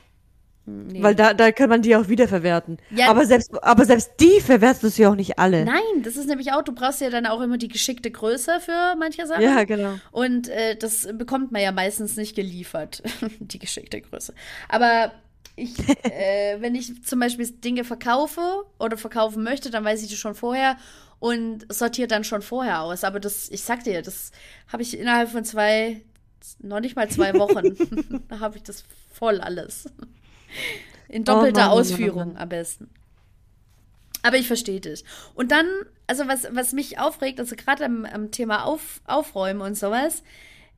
Nee. 0.69 1.03
Weil 1.03 1.15
da, 1.15 1.35
da 1.35 1.53
kann 1.53 1.69
man 1.69 1.83
die 1.83 1.97
auch 1.97 2.09
wiederverwerten. 2.09 2.79
Ja. 2.91 3.09
Aber, 3.09 3.27
selbst, 3.27 3.53
aber 3.63 3.85
selbst 3.85 4.13
die 4.21 4.41
verwertest 4.41 4.99
du 4.99 5.03
ja 5.03 5.11
auch 5.11 5.15
nicht 5.15 5.39
alle. 5.39 5.65
Nein, 5.65 6.03
das 6.03 6.17
ist 6.17 6.29
nämlich 6.29 6.53
auch, 6.53 6.63
du 6.63 6.73
brauchst 6.73 7.01
ja 7.01 7.11
dann 7.11 7.27
auch 7.27 7.41
immer 7.41 7.59
die 7.59 7.69
geschickte 7.69 8.11
Größe 8.11 8.61
für 8.61 8.97
manche 8.99 9.27
Sachen. 9.27 9.43
Ja, 9.43 9.65
genau. 9.65 9.95
Und 10.11 10.49
äh, 10.49 10.77
das 10.77 11.09
bekommt 11.15 11.53
man 11.53 11.63
ja 11.63 11.73
meistens 11.73 12.17
nicht 12.17 12.35
geliefert, 12.35 13.03
die 13.41 13.59
geschickte 13.59 14.01
Größe. 14.01 14.35
Aber 14.69 15.13
ich, 15.57 15.79
äh, 16.05 16.61
wenn 16.61 16.75
ich 16.75 17.05
zum 17.05 17.21
Beispiel 17.21 17.47
Dinge 17.49 17.85
verkaufe 17.85 18.65
oder 18.79 18.97
verkaufen 18.97 19.43
möchte, 19.43 19.71
dann 19.71 19.85
weiß 19.85 20.03
ich 20.03 20.11
das 20.11 20.19
schon 20.19 20.35
vorher 20.35 20.77
und 21.19 21.73
sortiere 21.73 22.09
dann 22.09 22.25
schon 22.25 22.43
vorher 22.43 22.83
aus. 22.83 23.05
Aber 23.05 23.21
das, 23.21 23.49
ich 23.51 23.63
sag 23.63 23.85
dir, 23.85 24.03
das 24.03 24.33
habe 24.69 24.83
ich 24.83 24.99
innerhalb 24.99 25.31
von 25.31 25.45
zwei, 25.45 26.03
noch 26.61 26.81
nicht 26.81 26.97
mal 26.97 27.09
zwei 27.09 27.35
Wochen, 27.35 28.23
da 28.29 28.39
habe 28.41 28.57
ich 28.57 28.63
das 28.63 28.85
voll 29.13 29.41
alles. 29.41 29.89
In 31.09 31.25
doppelter 31.25 31.61
Mann, 31.61 31.69
Mann, 31.69 31.71
Mann, 31.71 31.81
Ausführung 31.81 32.37
am 32.37 32.49
besten. 32.49 32.91
Aber 34.23 34.37
ich 34.37 34.47
verstehe 34.47 34.81
dich. 34.81 35.05
Und 35.35 35.53
dann, 35.53 35.67
also 36.07 36.27
was, 36.27 36.49
was 36.51 36.73
mich 36.73 36.99
aufregt, 36.99 37.39
also 37.39 37.57
gerade 37.57 37.85
am, 37.85 38.05
am 38.05 38.31
Thema 38.31 38.65
Auf, 38.65 39.01
Aufräumen 39.07 39.61
und 39.61 39.77
sowas, 39.77 40.23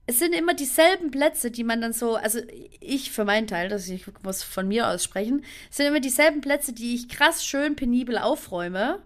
es 0.07 0.19
sind 0.19 0.35
immer 0.35 0.55
dieselben 0.55 1.11
Plätze, 1.11 1.51
die 1.51 1.65
man 1.65 1.81
dann 1.81 1.93
so, 1.93 2.17
also 2.17 2.41
ich 2.81 3.13
für 3.13 3.25
meinen 3.25 3.47
Teil, 3.47 3.69
dass 3.69 3.89
ich 3.89 4.05
muss 4.23 4.43
von 4.43 4.67
mir 4.67 4.89
aus 4.89 5.05
sprechen, 5.05 5.45
es 5.71 5.77
sind 5.77 5.87
immer 5.87 6.01
dieselben 6.01 6.41
Plätze, 6.41 6.73
die 6.73 6.95
ich 6.95 7.09
krass 7.09 7.45
schön 7.45 7.77
penibel 7.77 8.19
aufräume, 8.19 9.01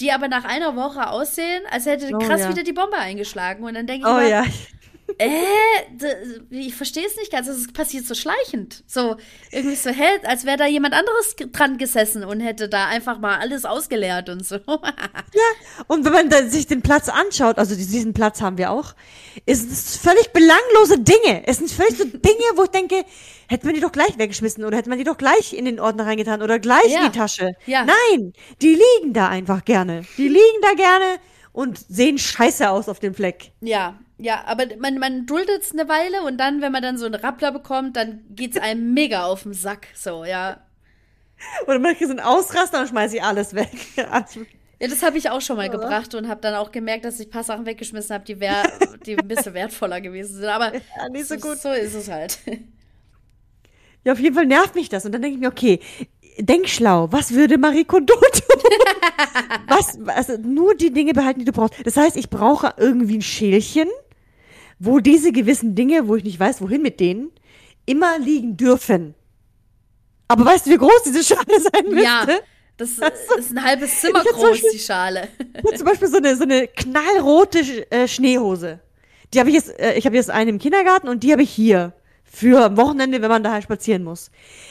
die 0.00 0.12
aber 0.12 0.28
nach 0.28 0.44
einer 0.44 0.76
Woche 0.76 1.08
aussehen, 1.08 1.62
als 1.70 1.86
hätte 1.86 2.10
Oh, 2.14 2.18
krass 2.18 2.42
ja. 2.42 2.50
wieder 2.50 2.62
die 2.62 2.72
Bombe 2.72 2.96
eingeschlagen. 2.96 3.64
Und 3.64 3.74
dann 3.74 3.86
denke 3.86 4.06
ich 4.06 4.12
Oh 4.12 4.18
immer, 4.18 4.28
ja. 4.28 4.44
Äh, 5.18 5.28
ich 6.50 6.74
verstehe 6.74 7.06
es 7.06 7.16
nicht 7.16 7.30
ganz. 7.32 7.46
Es 7.48 7.72
passiert 7.72 8.06
so 8.06 8.14
schleichend. 8.14 8.84
So, 8.86 9.16
irgendwie 9.50 9.76
so, 9.76 9.90
hä, 9.90 10.04
als 10.24 10.44
wäre 10.44 10.56
da 10.56 10.66
jemand 10.66 10.94
anderes 10.94 11.34
dran 11.52 11.78
gesessen 11.78 12.24
und 12.24 12.40
hätte 12.40 12.68
da 12.68 12.86
einfach 12.86 13.18
mal 13.18 13.38
alles 13.38 13.64
ausgeleert 13.64 14.28
und 14.28 14.44
so. 14.46 14.58
Und 15.88 16.04
wenn 16.04 16.12
man 16.12 16.30
dann 16.30 16.48
sich 16.50 16.66
den 16.66 16.82
Platz 16.82 17.08
anschaut, 17.08 17.58
also 17.58 17.74
diesen 17.74 18.14
Platz 18.14 18.40
haben 18.40 18.58
wir 18.58 18.70
auch, 18.70 18.94
ist 19.46 19.70
es 19.70 19.96
völlig 19.96 20.32
belanglose 20.32 20.98
Dinge. 21.00 21.46
Es 21.46 21.58
sind 21.58 21.70
völlig 21.70 21.96
so 21.96 22.04
Dinge, 22.04 22.44
wo 22.54 22.64
ich 22.64 22.70
denke, 22.70 23.04
hätte 23.48 23.66
man 23.66 23.74
die 23.74 23.80
doch 23.80 23.92
gleich 23.92 24.16
weggeschmissen 24.18 24.64
oder 24.64 24.76
hätte 24.76 24.88
man 24.88 24.98
die 24.98 25.04
doch 25.04 25.16
gleich 25.18 25.52
in 25.52 25.64
den 25.64 25.80
Ordner 25.80 26.06
reingetan 26.06 26.42
oder 26.42 26.58
gleich 26.58 26.86
Ja. 26.88 27.04
in 27.06 27.12
die 27.12 27.18
Tasche. 27.18 27.52
Ja. 27.66 27.84
Nein, 27.84 28.32
die 28.62 28.74
liegen 29.00 29.12
da 29.12 29.28
einfach 29.28 29.64
gerne. 29.64 30.02
Die 30.16 30.28
liegen 30.28 30.60
da 30.62 30.72
gerne 30.74 31.18
und 31.52 31.78
sehen 31.88 32.18
scheiße 32.18 32.70
aus 32.70 32.88
auf 32.88 33.00
dem 33.00 33.14
Fleck. 33.14 33.52
ja, 33.60 33.98
ja, 34.18 34.44
aber 34.46 34.64
man, 34.78 34.98
man 34.98 35.26
duldet 35.26 35.62
es 35.62 35.72
eine 35.72 35.88
Weile 35.88 36.22
und 36.22 36.38
dann, 36.38 36.60
wenn 36.60 36.72
man 36.72 36.82
dann 36.82 36.98
so 36.98 37.06
einen 37.06 37.14
Rappler 37.16 37.52
bekommt, 37.52 37.96
dann 37.96 38.24
geht's 38.30 38.56
einem 38.56 38.94
mega 38.94 39.24
auf 39.26 39.42
den 39.42 39.54
Sack. 39.54 39.88
So, 39.94 40.24
ja. 40.24 40.60
Oder 41.66 41.78
man 41.80 41.94
kriegt 41.96 42.06
so 42.06 42.10
einen 42.10 42.20
Ausraster 42.20 42.80
und 42.80 42.88
schmeiße 42.88 43.16
ich 43.16 43.22
alles 43.22 43.54
weg. 43.54 43.70
Also, 44.10 44.40
Ja, 44.80 44.88
das 44.88 45.02
habe 45.02 45.18
ich 45.18 45.30
auch 45.30 45.40
schon 45.40 45.56
mal 45.56 45.68
gebracht 45.68 46.14
und 46.14 46.28
habe 46.28 46.40
dann 46.40 46.54
auch 46.54 46.70
gemerkt, 46.72 47.04
dass 47.04 47.18
ich 47.20 47.26
ein 47.28 47.30
paar 47.30 47.44
Sachen 47.44 47.66
weggeschmissen 47.66 48.14
habe, 48.14 48.24
die, 48.24 48.38
wär, 48.40 48.62
die 49.04 49.16
ein 49.18 49.26
bisschen 49.28 49.54
wertvoller 49.54 50.00
gewesen 50.00 50.36
sind. 50.36 50.46
Aber 50.46 50.72
Ja, 50.96 51.08
nicht 51.10 51.26
so 51.26 51.36
gut. 51.36 51.58
so 51.58 51.70
ist 51.70 51.94
es 51.94 52.08
halt. 52.08 52.38
Ja, 54.04 54.12
auf 54.12 54.20
jeden 54.20 54.34
Fall 54.34 54.46
nervt 54.46 54.74
mich 54.74 54.88
das. 54.88 55.04
Und 55.06 55.12
dann 55.12 55.22
denke 55.22 55.36
ich 55.36 55.40
mir, 55.40 55.48
okay, 55.48 55.80
denk 56.38 56.68
schlau, 56.68 57.08
was 57.10 57.32
würde 57.32 57.58
Marie 57.58 57.84
Kondo 57.84 58.14
tun? 58.32 58.60
was, 59.68 59.98
also 60.08 60.36
nur 60.38 60.74
die 60.74 60.92
Dinge 60.92 61.12
behalten, 61.14 61.40
die 61.40 61.44
du 61.46 61.52
brauchst. 61.52 61.74
Das 61.86 61.96
heißt, 61.96 62.16
ich 62.16 62.28
brauche 62.30 62.74
irgendwie 62.76 63.16
ein 63.18 63.22
Schälchen, 63.22 63.88
wo 64.78 64.98
diese 65.00 65.32
gewissen 65.32 65.74
Dinge, 65.74 66.08
wo 66.08 66.16
ich 66.16 66.24
nicht 66.24 66.38
weiß, 66.40 66.60
wohin 66.62 66.82
mit 66.82 67.00
denen, 67.00 67.30
immer 67.86 68.18
liegen 68.18 68.56
dürfen. 68.56 69.14
Aber 70.28 70.44
weißt 70.46 70.66
du, 70.66 70.70
wie 70.70 70.78
groß 70.78 71.02
diese 71.06 71.22
Schale 71.22 71.60
sein 71.60 71.84
müsste? 71.90 72.02
Ja, 72.02 72.26
das 72.76 72.90
ist 73.38 73.50
ein 73.52 73.62
halbes 73.64 74.00
Zimmer 74.00 74.22
groß, 74.24 74.42
Beispiel- 74.50 74.70
die 74.72 74.78
Schale. 74.78 75.28
Ich 75.70 75.76
zum 75.78 75.86
Beispiel 75.86 76.08
so 76.08 76.16
eine, 76.16 76.36
so 76.36 76.42
eine 76.44 76.66
knallrote 76.68 77.90
äh, 77.90 78.08
Schneehose. 78.08 78.80
Die 79.32 79.38
habe 79.40 79.48
ich 79.50 79.56
jetzt, 79.56 79.78
äh, 79.78 79.94
ich 79.94 80.06
habe 80.06 80.16
jetzt 80.16 80.30
eine 80.30 80.50
im 80.50 80.58
Kindergarten 80.58 81.08
und 81.08 81.22
die 81.22 81.32
habe 81.32 81.42
ich 81.42 81.50
hier. 81.50 81.92
für 82.24 82.64
am 82.64 82.76
Wochenende, 82.76 83.22
wenn 83.22 83.28
man 83.30 83.44
da 83.44 83.52
halt 83.52 83.62
spazieren 83.62 84.02
muss. 84.02 84.30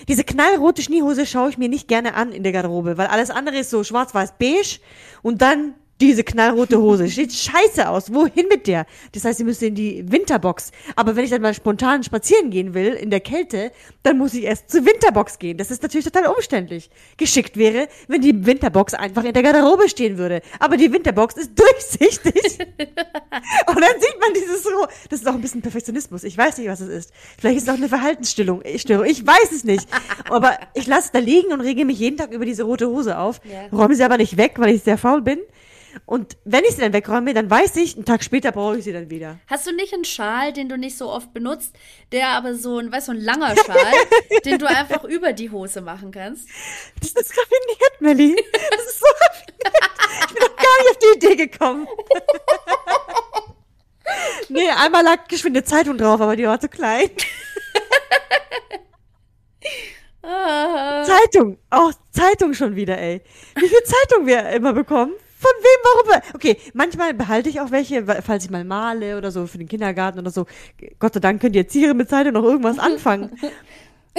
Diese 0.10 0.26
knallrote 0.26 0.82
Schneehose 0.82 1.26
schaue 1.26 1.50
ich 1.50 1.58
mir 1.58 1.70
nicht 1.70 1.88
gerne 1.88 2.14
an 2.16 2.34
in 2.34 2.44
der 2.44 2.52
Garderobe, 2.52 2.98
weil 2.98 3.08
alles 3.08 3.30
andere 3.30 3.58
ist 3.58 3.70
so 3.70 3.86
schwarz-weiß-beige 3.86 4.80
und 5.22 5.42
dann 5.42 5.74
diese 6.08 6.24
knallrote 6.24 6.80
Hose. 6.80 7.08
Sieht 7.08 7.34
scheiße 7.34 7.88
aus. 7.88 8.14
Wohin 8.14 8.48
mit 8.48 8.68
der? 8.68 8.86
Das 9.12 9.26
heißt, 9.26 9.38
sie 9.38 9.44
müsste 9.44 9.66
in 9.68 9.76
die 9.76 10.04
Winterbox. 10.12 10.72
Aber 10.96 11.16
wenn 11.16 11.24
ich 11.24 11.30
dann 11.30 11.42
mal 11.42 11.54
spontan 11.54 12.04
spazieren 12.04 12.50
gehen 12.50 12.74
will, 12.74 12.94
in 12.94 13.10
der 13.10 13.20
Kälte, 13.20 13.72
dann 14.04 14.18
muss 14.18 14.34
ich 14.34 14.44
erst 14.44 14.70
zur 14.70 14.86
Winterbox 14.86 15.40
gehen. 15.40 15.58
Das 15.58 15.72
ist 15.72 15.82
natürlich 15.82 16.06
total 16.06 16.28
umständlich. 16.28 16.90
Geschickt 17.18 17.58
wäre, 17.58 17.88
wenn 18.08 18.22
die 18.22 18.46
Winterbox 18.46 18.94
einfach 18.94 19.24
in 19.24 19.34
der 19.34 19.44
Garderobe 19.44 19.90
stehen 19.90 20.18
würde. 20.18 20.42
Aber 20.60 20.78
die 20.78 20.92
Winterbox 20.92 21.36
ist 21.36 21.52
durchsichtig. 21.60 22.34
Und 23.68 23.82
dann 23.82 24.00
sieht 24.00 24.20
man 24.20 24.34
dieses 24.34 24.64
so. 24.64 24.70
Das 25.10 25.20
ist 25.22 25.28
auch 25.28 25.34
ein 25.34 25.42
bisschen 25.42 25.62
Perfektionismus. 25.62 26.24
Ich 26.24 26.38
weiß 26.38 26.58
nicht, 26.58 26.70
was 26.70 26.82
es 26.82 26.90
ist. 26.90 27.14
Vielleicht 27.38 27.58
ist 27.58 27.64
es 27.64 27.70
auch 27.70 27.78
eine 27.78 27.90
Verhaltensstörung. 27.90 28.62
Ich, 28.64 28.90
ich 28.90 29.28
weiß 29.28 29.52
es 29.52 29.64
nicht. 29.64 29.88
Aber 30.30 30.58
ich 30.74 30.88
lasse 30.88 31.06
es 31.08 31.12
da 31.12 31.20
liegen 31.20 31.52
und 31.52 31.62
rege 31.62 31.86
mich 31.86 32.00
jeden 32.00 32.18
Tag 32.18 32.32
über 32.32 32.46
diese 32.46 32.64
rote 32.64 32.88
Hose 32.88 33.18
auf. 33.18 33.42
Ja. 33.44 33.78
Räume 33.78 33.96
sie 33.96 34.04
aber 34.04 34.18
nicht 34.18 34.38
weg, 34.38 34.54
weil 34.58 34.76
ich 34.76 34.84
sehr 34.84 34.98
faul 34.98 35.22
bin. 35.22 35.40
Und 36.06 36.38
wenn 36.46 36.64
ich 36.64 36.72
sie 36.72 36.82
dann 36.82 36.94
wegräume, 36.94 37.34
dann 37.34 37.50
weiß 37.50 37.76
ich, 37.78 37.96
einen 37.96 38.06
Tag 38.06 38.24
später 38.24 38.52
brauche 38.52 38.78
ich 38.78 38.84
sie 38.84 38.94
dann 38.94 39.10
wieder. 39.10 39.40
Hast 39.48 39.66
du 39.68 39.72
nicht 39.72 39.94
einen 39.94 40.06
Schal, 40.06 40.54
den 40.54 40.70
du 40.70 40.78
nicht 40.78 40.98
so 40.98 41.10
oft 41.10 41.34
benutzt, 41.34 41.76
der 42.12 42.30
aber 42.30 42.56
so 42.56 42.78
ein, 42.80 42.92
weißt 42.92 43.10
du, 43.10 43.14
ein 43.14 43.22
langer 43.22 43.56
Schal, 43.56 43.94
den 44.46 44.60
du 44.60 44.68
einfach 44.68 45.04
über 45.04 45.34
die 45.34 45.50
Hose 45.50 45.82
machen 45.82 46.12
kannst? 46.12 46.48
Das 47.00 47.12
ist 47.12 47.32
raffiniert, 47.32 48.02
Melly. 48.02 48.36
Das 48.72 48.86
ist 48.86 49.00
so 49.00 49.06
raffiniert. 49.22 49.54
Ich 50.22 50.28
bin 50.34 50.42
doch 50.42 50.56
gar 50.56 50.78
nicht 50.80 50.90
auf 50.92 51.00
die 51.00 51.18
Idee 51.18 51.36
gekommen. 51.48 51.88
nee, 54.50 54.70
einmal 54.70 55.04
lag 55.04 55.28
geschwinde 55.28 55.64
Zeitung 55.64 55.98
drauf, 55.98 56.22
aber 56.22 56.36
die 56.36 56.46
war 56.46 56.60
zu 56.60 56.70
klein. 56.70 57.10
Ah. 60.24 61.04
Zeitung. 61.04 61.58
Auch 61.70 61.92
Zeitung 62.12 62.54
schon 62.54 62.76
wieder, 62.76 62.98
ey. 62.98 63.22
Wie 63.56 63.68
viel 63.68 63.84
Zeitung 63.84 64.26
wir 64.26 64.50
immer 64.50 64.74
bekommen? 64.74 65.14
Von 65.44 65.52
wem, 65.60 66.06
warum? 66.08 66.22
Okay, 66.36 66.58
manchmal 66.74 67.14
behalte 67.14 67.50
ich 67.50 67.60
auch 67.60 67.70
welche, 67.70 68.06
falls 68.22 68.46
ich 68.46 68.50
mal 68.50 68.64
male 68.64 69.18
oder 69.18 69.30
so 69.30 69.46
für 69.46 69.58
den 69.58 69.68
Kindergarten 69.68 70.20
oder 70.20 70.32
so. 70.32 70.46
Gott 71.00 71.16
sei 71.16 71.20
Dank 71.20 71.42
können 71.42 71.52
die 71.52 71.60
Erzieher 71.60 71.94
mit 71.94 72.10
Zeitung 72.10 72.32
noch 72.32 72.46
irgendwas 72.46 72.80
anfangen. 72.80 73.38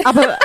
Aber 0.03 0.37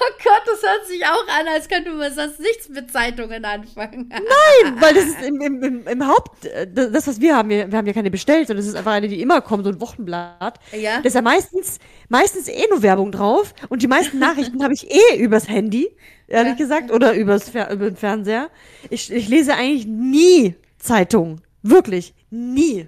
Oh 0.00 0.12
Gott, 0.22 0.42
das 0.46 0.62
hört 0.62 0.86
sich 0.86 1.04
auch 1.04 1.26
an, 1.28 1.48
als 1.48 1.68
könnte 1.68 1.90
man 1.90 2.12
sonst 2.12 2.38
nichts 2.40 2.68
mit 2.68 2.90
Zeitungen 2.90 3.44
anfangen. 3.44 4.08
Nein, 4.08 4.76
weil 4.80 4.94
das 4.94 5.04
ist 5.04 5.22
im, 5.22 5.40
im, 5.40 5.62
im, 5.62 5.86
im 5.86 6.06
Haupt, 6.06 6.44
äh, 6.46 6.66
das, 6.72 7.06
was 7.06 7.20
wir 7.20 7.36
haben, 7.36 7.48
wir, 7.48 7.70
wir 7.70 7.78
haben 7.78 7.86
ja 7.86 7.92
keine 7.92 8.10
bestellt, 8.10 8.46
sondern 8.46 8.64
das 8.64 8.68
ist 8.72 8.76
einfach 8.76 8.92
eine, 8.92 9.08
die 9.08 9.20
immer 9.20 9.40
kommt, 9.40 9.64
so 9.64 9.70
ein 9.70 9.80
Wochenblatt. 9.80 10.60
Ja. 10.72 11.00
Da 11.00 11.06
ist 11.06 11.14
ja 11.14 11.22
meistens, 11.22 11.78
meistens 12.08 12.48
eh 12.48 12.64
nur 12.70 12.82
Werbung 12.82 13.12
drauf 13.12 13.54
und 13.68 13.82
die 13.82 13.88
meisten 13.88 14.18
Nachrichten 14.18 14.62
habe 14.62 14.74
ich 14.74 14.88
eh 14.90 15.16
übers 15.18 15.48
Handy, 15.48 15.88
ehrlich 16.26 16.52
Ja. 16.52 16.56
gesagt, 16.58 16.90
oder 16.92 17.14
übers 17.14 17.48
über 17.50 17.64
den 17.66 17.96
Fernseher. 17.96 18.50
Ich, 18.90 19.12
ich 19.12 19.28
lese 19.28 19.54
eigentlich 19.54 19.86
nie 19.86 20.54
Zeitung. 20.78 21.40
Wirklich. 21.62 22.14
Nie. 22.30 22.86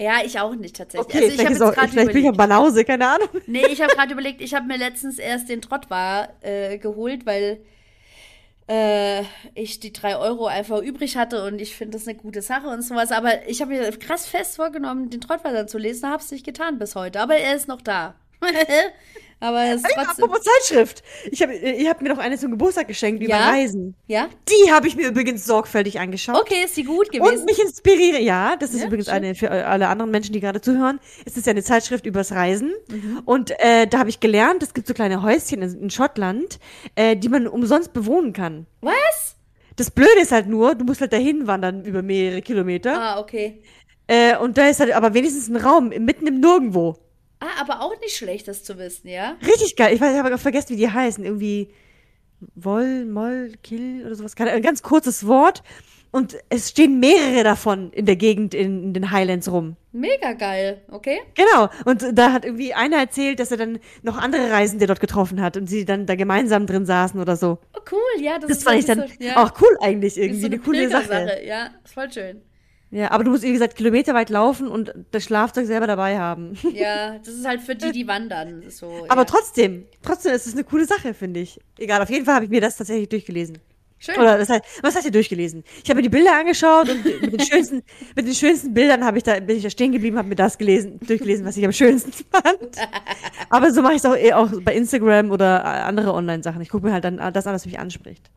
Ja, 0.00 0.20
ich 0.24 0.40
auch 0.40 0.54
nicht 0.54 0.76
tatsächlich. 0.76 1.06
Okay, 1.06 1.18
also 1.18 1.28
ich 1.28 1.34
vielleicht, 1.34 1.60
habe 1.60 1.64
jetzt 1.64 1.76
gerade 1.76 1.92
vielleicht 1.92 2.06
bin 2.08 2.16
ich 2.16 2.28
überlegt. 2.28 2.38
Banause, 2.38 2.84
keine 2.86 3.06
Ahnung. 3.06 3.28
Nee, 3.46 3.66
ich 3.66 3.82
habe 3.82 3.94
gerade 3.94 4.12
überlegt, 4.12 4.40
ich 4.40 4.54
habe 4.54 4.66
mir 4.66 4.78
letztens 4.78 5.18
erst 5.18 5.50
den 5.50 5.60
Trottwar 5.60 6.30
äh, 6.40 6.78
geholt, 6.78 7.26
weil 7.26 7.60
äh, 8.66 9.24
ich 9.54 9.78
die 9.78 9.92
drei 9.92 10.16
Euro 10.16 10.46
einfach 10.46 10.80
übrig 10.80 11.18
hatte 11.18 11.44
und 11.44 11.60
ich 11.60 11.76
finde 11.76 11.98
das 11.98 12.08
eine 12.08 12.16
gute 12.16 12.40
Sache 12.40 12.68
und 12.68 12.80
sowas. 12.80 13.12
Aber 13.12 13.46
ich 13.46 13.60
habe 13.60 13.72
mir 13.72 13.90
krass 13.98 14.26
fest 14.26 14.56
vorgenommen, 14.56 15.10
den 15.10 15.20
Trottwar 15.20 15.52
dann 15.52 15.68
zu 15.68 15.76
lesen, 15.76 16.08
habe 16.08 16.22
es 16.22 16.30
nicht 16.30 16.46
getan 16.46 16.78
bis 16.78 16.96
heute. 16.96 17.20
Aber 17.20 17.36
er 17.36 17.54
ist 17.54 17.68
noch 17.68 17.82
da. 17.82 18.14
Aber 19.42 19.64
es 19.64 19.76
ist 19.82 19.86
trotzdem. 19.94 20.24
apropos 20.24 20.44
Zeitschrift. 20.44 21.02
Ich 21.30 21.42
habe 21.42 21.54
ihr 21.54 21.88
habt 21.88 22.02
mir 22.02 22.10
doch 22.10 22.18
eine 22.18 22.36
zum 22.38 22.50
Geburtstag 22.50 22.88
geschenkt 22.88 23.22
über 23.22 23.32
Ja? 23.32 23.48
Reisen. 23.50 23.94
Ja? 24.06 24.28
Die 24.48 24.70
habe 24.70 24.86
ich 24.86 24.96
mir 24.96 25.08
übrigens 25.08 25.46
sorgfältig 25.46 25.98
angeschaut. 25.98 26.36
Okay, 26.38 26.64
ist 26.64 26.74
sie 26.74 26.84
gut 26.84 27.06
Und 27.14 27.24
gewesen? 27.24 27.44
mich 27.46 27.58
inspiriere, 27.58 28.20
ja, 28.20 28.56
das 28.56 28.74
ist 28.74 28.80
Ja, 28.80 28.86
übrigens 28.86 29.06
schön. 29.06 29.14
eine 29.14 29.34
für 29.34 29.50
alle 29.50 29.88
anderen 29.88 30.10
Menschen, 30.10 30.32
die 30.34 30.40
gerade 30.40 30.60
zuhören. 30.60 31.00
Es 31.24 31.36
ist 31.38 31.46
ja 31.46 31.52
eine 31.52 31.62
Zeitschrift 31.62 32.04
übers 32.04 32.32
Reisen. 32.32 32.72
Mhm. 32.88 33.22
Und 33.24 33.52
äh, 33.60 33.86
da 33.86 33.98
habe 34.00 34.10
ich 34.10 34.20
gelernt, 34.20 34.62
es 34.62 34.74
gibt 34.74 34.86
so 34.86 34.92
kleine 34.94 35.22
Häuschen 35.22 35.62
in, 35.62 35.82
in 35.84 35.90
Schottland, 35.90 36.58
äh, 36.94 37.16
die 37.16 37.28
man 37.30 37.46
umsonst 37.48 37.92
bewohnen 37.94 38.34
kann. 38.34 38.66
Was? 38.82 39.36
Das 39.76 39.90
Blöde 39.90 40.20
ist 40.20 40.32
halt 40.32 40.48
nur, 40.48 40.74
du 40.74 40.84
musst 40.84 41.00
halt 41.00 41.14
dahin 41.14 41.46
wandern 41.46 41.86
über 41.86 42.02
mehrere 42.02 42.42
Kilometer. 42.42 43.00
Ah, 43.00 43.18
okay. 43.20 43.62
Äh, 44.06 44.36
und 44.36 44.58
da 44.58 44.68
ist 44.68 44.80
halt 44.80 44.92
aber 44.92 45.14
wenigstens 45.14 45.48
ein 45.48 45.56
Raum 45.56 45.88
mitten 45.88 46.26
im 46.26 46.40
Nirgendwo. 46.40 46.98
Ah, 47.40 47.60
aber 47.60 47.80
auch 47.80 47.98
nicht 48.00 48.16
schlecht, 48.16 48.48
das 48.48 48.62
zu 48.62 48.78
wissen, 48.78 49.08
ja? 49.08 49.36
Richtig 49.42 49.76
geil. 49.76 49.94
Ich 49.94 50.00
weiß, 50.00 50.12
ich 50.12 50.18
habe 50.18 50.38
vergessen, 50.38 50.70
wie 50.70 50.76
die 50.76 50.90
heißen. 50.90 51.24
Irgendwie 51.24 51.70
Woll, 52.54 53.06
Moll, 53.06 53.52
Kill 53.62 54.04
oder 54.06 54.14
sowas. 54.14 54.34
Ein 54.36 54.62
ganz 54.62 54.82
kurzes 54.82 55.26
Wort. 55.26 55.62
Und 56.12 56.36
es 56.48 56.70
stehen 56.70 56.98
mehrere 56.98 57.44
davon 57.44 57.92
in 57.92 58.04
der 58.04 58.16
Gegend 58.16 58.52
in, 58.52 58.82
in 58.82 58.94
den 58.94 59.12
Highlands 59.12 59.50
rum. 59.50 59.76
Mega 59.92 60.32
geil, 60.32 60.82
okay? 60.90 61.20
Genau. 61.34 61.68
Und 61.84 62.04
da 62.18 62.32
hat 62.32 62.44
irgendwie 62.44 62.74
einer 62.74 62.96
erzählt, 62.96 63.38
dass 63.38 63.52
er 63.52 63.58
dann 63.58 63.78
noch 64.02 64.18
andere 64.18 64.50
Reisende 64.50 64.88
dort 64.88 64.98
getroffen 64.98 65.40
hat 65.40 65.56
und 65.56 65.68
sie 65.68 65.84
dann 65.84 66.06
da 66.06 66.16
gemeinsam 66.16 66.66
drin 66.66 66.84
saßen 66.84 67.20
oder 67.20 67.36
so. 67.36 67.58
Oh, 67.76 67.80
cool, 67.92 68.22
ja. 68.24 68.40
Das, 68.40 68.48
Das 68.48 68.58
ist 68.58 68.64
fand 68.64 68.78
ich 68.80 68.86
dann 68.86 68.98
so, 69.06 69.24
ja, 69.24 69.36
auch 69.36 69.52
cool 69.60 69.76
eigentlich 69.80 70.18
irgendwie. 70.18 70.40
so 70.40 70.46
eine 70.46 70.58
coole 70.58 70.90
Sache. 70.90 71.42
Ja, 71.44 71.70
ist 71.84 71.94
voll 71.94 72.12
schön. 72.12 72.42
Ja, 72.92 73.12
aber 73.12 73.22
du 73.22 73.30
musst, 73.30 73.44
wie 73.44 73.52
gesagt, 73.52 73.76
kilometerweit 73.76 74.30
laufen 74.30 74.66
und 74.66 74.92
das 75.12 75.22
Schlafzeug 75.24 75.66
selber 75.66 75.86
dabei 75.86 76.18
haben. 76.18 76.54
Ja, 76.72 77.18
das 77.18 77.34
ist 77.34 77.46
halt 77.46 77.60
für 77.60 77.74
die, 77.74 77.92
die 77.92 78.06
wandern. 78.06 78.62
So, 78.70 79.04
Aber 79.08 79.22
ja. 79.22 79.24
trotzdem, 79.24 79.86
trotzdem 80.02 80.32
ist 80.32 80.46
es 80.46 80.54
eine 80.54 80.64
coole 80.64 80.86
Sache, 80.86 81.14
finde 81.14 81.40
ich. 81.40 81.60
Egal, 81.78 82.00
auf 82.02 82.10
jeden 82.10 82.24
Fall 82.24 82.36
habe 82.36 82.44
ich 82.44 82.50
mir 82.50 82.60
das 82.60 82.76
tatsächlich 82.76 83.08
durchgelesen. 83.08 83.58
Schön. 83.98 84.16
Oder 84.16 84.38
das 84.38 84.48
heißt, 84.48 84.64
was 84.82 84.94
heißt 84.96 85.04
ihr 85.04 85.12
durchgelesen? 85.12 85.62
Ich 85.84 85.90
habe 85.90 85.96
mir 85.96 86.02
die 86.02 86.08
Bilder 86.08 86.34
angeschaut 86.38 86.88
und 86.88 87.04
mit 87.04 87.32
den 87.32 87.40
schönsten, 87.40 87.82
mit 88.16 88.26
den 88.26 88.34
schönsten 88.34 88.72
Bildern 88.72 89.04
habe 89.04 89.18
ich 89.18 89.24
da, 89.24 89.38
bin 89.40 89.58
ich 89.58 89.62
da 89.62 89.68
stehen 89.68 89.92
geblieben, 89.92 90.16
habe 90.16 90.28
mir 90.28 90.36
das 90.36 90.56
gelesen, 90.56 90.98
durchgelesen, 91.00 91.44
was 91.44 91.56
ich 91.58 91.64
am 91.66 91.72
schönsten 91.72 92.12
fand. 92.30 92.76
Aber 93.50 93.72
so 93.72 93.82
mache 93.82 93.92
ich 93.92 93.98
es 93.98 94.06
auch, 94.06 94.16
eh 94.16 94.32
auch 94.32 94.50
bei 94.62 94.74
Instagram 94.74 95.30
oder 95.30 95.64
andere 95.64 96.14
Online-Sachen. 96.14 96.62
Ich 96.62 96.70
gucke 96.70 96.86
mir 96.86 96.94
halt 96.94 97.04
dann 97.04 97.18
das 97.32 97.46
an, 97.46 97.52
was 97.52 97.66
mich 97.66 97.78
anspricht. 97.78 98.30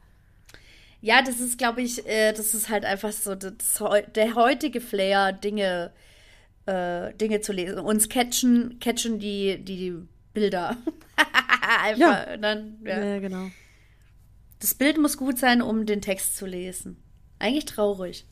Ja, 1.04 1.22
das 1.22 1.42
ist, 1.42 1.58
glaube 1.58 1.82
ich, 1.82 2.08
äh, 2.08 2.32
das 2.32 2.54
ist 2.54 2.70
halt 2.70 2.86
einfach 2.86 3.12
so 3.12 3.36
das, 3.36 3.84
der 4.16 4.36
heutige 4.36 4.80
Flair, 4.80 5.34
Dinge, 5.34 5.92
äh, 6.66 7.14
Dinge 7.16 7.42
zu 7.42 7.52
lesen. 7.52 7.80
Uns 7.80 8.08
catchen, 8.08 8.80
catchen 8.80 9.20
die, 9.20 9.58
die, 9.58 9.76
die 9.76 10.08
Bilder. 10.34 10.78
einfach. 11.84 12.00
Ja. 12.00 12.38
Dann, 12.38 12.78
ja. 12.86 13.04
Ja, 13.04 13.20
genau. 13.20 13.48
Das 14.62 14.76
Bild 14.76 14.98
muss 14.98 15.18
gut 15.18 15.38
sein, 15.38 15.62
um 15.62 15.86
den 15.86 16.00
Text 16.00 16.38
zu 16.38 16.46
lesen. 16.46 16.96
Eigentlich 17.38 17.66
traurig. 17.66 18.26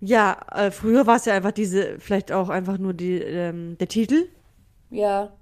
Ja, 0.00 0.40
äh, 0.50 0.72
früher 0.72 1.06
war 1.06 1.14
es 1.14 1.26
ja 1.26 1.34
einfach 1.34 1.52
diese, 1.52 2.00
vielleicht 2.00 2.32
auch 2.32 2.48
einfach 2.48 2.78
nur 2.78 2.92
die, 2.92 3.18
ähm, 3.18 3.78
der 3.78 3.86
Titel. 3.86 4.28
Ja. 4.90 5.32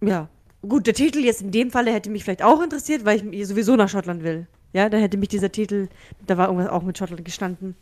Ja. 0.00 0.30
Gut, 0.62 0.86
der 0.86 0.94
Titel 0.94 1.20
jetzt 1.20 1.40
in 1.42 1.50
dem 1.50 1.70
Falle 1.70 1.92
hätte 1.92 2.10
mich 2.10 2.24
vielleicht 2.24 2.42
auch 2.42 2.62
interessiert, 2.62 3.04
weil 3.04 3.34
ich 3.34 3.46
sowieso 3.46 3.76
nach 3.76 3.88
Schottland 3.88 4.22
will. 4.22 4.46
Ja, 4.72 4.88
da 4.88 4.98
hätte 4.98 5.16
mich 5.16 5.30
dieser 5.30 5.50
Titel, 5.50 5.88
da 6.26 6.36
war 6.36 6.46
irgendwas 6.46 6.70
auch 6.70 6.82
mit 6.82 6.96
Schottland 6.96 7.24
gestanden, 7.24 7.74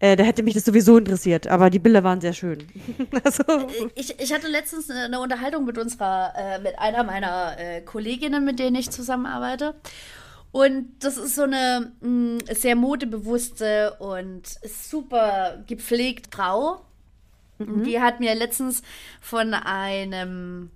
äh, 0.00 0.16
da 0.16 0.24
hätte 0.24 0.42
mich 0.42 0.54
das 0.54 0.64
sowieso 0.64 0.98
interessiert. 0.98 1.46
Aber 1.46 1.70
die 1.70 1.78
Bilder 1.78 2.02
waren 2.02 2.20
sehr 2.20 2.32
schön. 2.32 2.66
also, 3.24 3.44
Ich, 3.94 4.18
ich 4.18 4.32
hatte 4.32 4.48
letztens 4.48 4.90
eine 4.90 5.20
Unterhaltung 5.20 5.64
mit 5.64 5.78
unserer, 5.78 6.32
äh, 6.36 6.58
mit 6.58 6.78
einer 6.78 7.04
meiner 7.04 7.56
äh, 7.58 7.80
Kolleginnen, 7.82 8.44
mit 8.44 8.58
denen 8.58 8.74
ich 8.74 8.90
zusammenarbeite. 8.90 9.74
Und 10.50 10.88
das 10.98 11.16
ist 11.16 11.36
so 11.36 11.42
eine 11.42 11.92
mh, 12.00 12.40
sehr 12.54 12.76
modebewusste 12.76 13.94
und 14.00 14.42
super 14.64 15.62
gepflegt 15.66 16.34
Frau. 16.34 16.80
Die 17.58 18.00
hat 18.00 18.18
mir 18.18 18.34
letztens 18.34 18.82
von 19.20 19.54
einem 19.54 20.70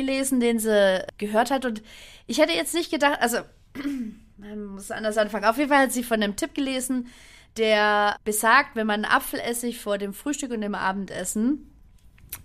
gelesen, 0.00 0.40
den 0.40 0.58
sie 0.58 1.04
gehört 1.18 1.50
hat. 1.50 1.64
Und 1.64 1.82
ich 2.26 2.38
hätte 2.38 2.52
jetzt 2.52 2.74
nicht 2.74 2.90
gedacht, 2.90 3.18
also 3.20 3.38
man 4.36 4.64
muss 4.64 4.90
anders 4.90 5.18
anfangen. 5.18 5.44
Auf 5.44 5.58
jeden 5.58 5.70
Fall 5.70 5.84
hat 5.84 5.92
sie 5.92 6.04
von 6.04 6.22
einem 6.22 6.36
Tipp 6.36 6.54
gelesen, 6.54 7.08
der 7.56 8.16
besagt, 8.24 8.76
wenn 8.76 8.86
man 8.86 9.04
Apfelessig 9.04 9.80
vor 9.80 9.98
dem 9.98 10.14
Frühstück 10.14 10.52
und 10.52 10.60
dem 10.60 10.74
Abendessen 10.74 11.70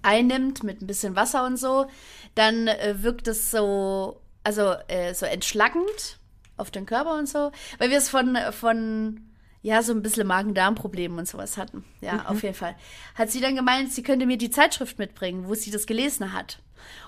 einnimmt 0.02 0.64
mit 0.64 0.82
ein 0.82 0.88
bisschen 0.88 1.16
Wasser 1.16 1.46
und 1.46 1.58
so, 1.58 1.86
dann 2.34 2.68
äh, 2.68 2.96
wirkt 3.02 3.28
es 3.28 3.52
so, 3.52 4.22
also 4.44 4.74
äh, 4.88 5.14
so 5.14 5.26
entschlackend 5.26 6.20
auf 6.58 6.72
den 6.72 6.86
Körper 6.86 7.18
und 7.18 7.28
so, 7.28 7.52
weil 7.78 7.90
wir 7.90 7.98
es 7.98 8.10
von, 8.10 8.38
von 8.52 9.22
ja, 9.62 9.82
so 9.82 9.94
ein 9.94 10.04
bisschen 10.04 10.28
Magen-Darm-Problemen 10.28 11.18
und 11.18 11.28
sowas 11.28 11.58
hatten. 11.58 11.84
Ja, 12.00 12.26
auf 12.28 12.44
jeden 12.44 12.54
Fall. 12.54 12.76
Hat 13.16 13.32
sie 13.32 13.42
dann 13.42 13.56
gemeint, 13.56 13.92
sie 13.92 14.04
könnte 14.04 14.28
mir 14.28 14.38
die 14.38 14.52
Zeitschrift 14.52 15.00
mitbringen, 15.00 15.48
wo 15.48 15.56
sie 15.56 15.72
das 15.72 15.88
gelesen 15.88 16.34
hat. 16.34 16.60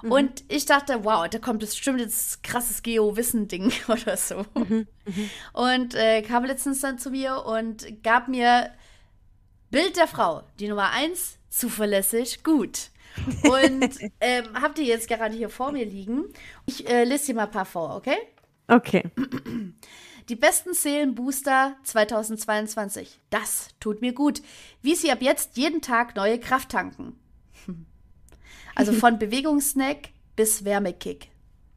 Und 0.03 0.43
ich 0.47 0.65
dachte, 0.65 1.03
wow, 1.03 1.27
da 1.27 1.39
kommt 1.39 1.59
bestimmt 1.59 1.99
jetzt 1.99 2.43
krasses 2.43 2.83
Geo-Wissen-Ding 2.83 3.71
oder 3.87 4.17
so. 4.17 4.45
Und 5.53 5.95
äh, 5.95 6.21
kam 6.21 6.45
letztens 6.45 6.81
dann 6.81 6.99
zu 6.99 7.11
mir 7.11 7.45
und 7.45 8.03
gab 8.03 8.27
mir 8.27 8.71
Bild 9.69 9.97
der 9.97 10.07
Frau, 10.07 10.43
die 10.59 10.67
Nummer 10.67 10.91
eins, 10.91 11.39
zuverlässig, 11.49 12.43
gut. 12.43 12.91
Und 13.49 13.97
ähm, 14.21 14.45
habt 14.53 14.77
ihr 14.77 14.85
jetzt 14.85 15.07
gerade 15.07 15.35
hier 15.35 15.49
vor 15.49 15.71
mir 15.71 15.85
liegen? 15.85 16.25
Ich 16.67 16.87
äh, 16.87 17.03
lese 17.03 17.27
dir 17.27 17.35
mal 17.35 17.45
ein 17.45 17.51
paar 17.51 17.65
vor, 17.65 17.95
okay? 17.95 18.17
Okay. 18.67 19.03
Die 20.29 20.35
besten 20.35 20.73
Seelenbooster 20.73 21.77
2022. 21.83 23.19
Das 23.29 23.69
tut 23.79 24.01
mir 24.01 24.13
gut. 24.13 24.41
Wie 24.81 24.93
sie 24.93 25.11
ab 25.11 25.21
jetzt 25.21 25.57
jeden 25.57 25.81
Tag 25.81 26.15
neue 26.15 26.39
Kraft 26.39 26.69
tanken. 26.69 27.17
Also 28.77 28.93
von 28.93 29.17
Bewegungssnack 29.17 30.09
bis 30.35 30.63
Wärmekick. 30.63 31.29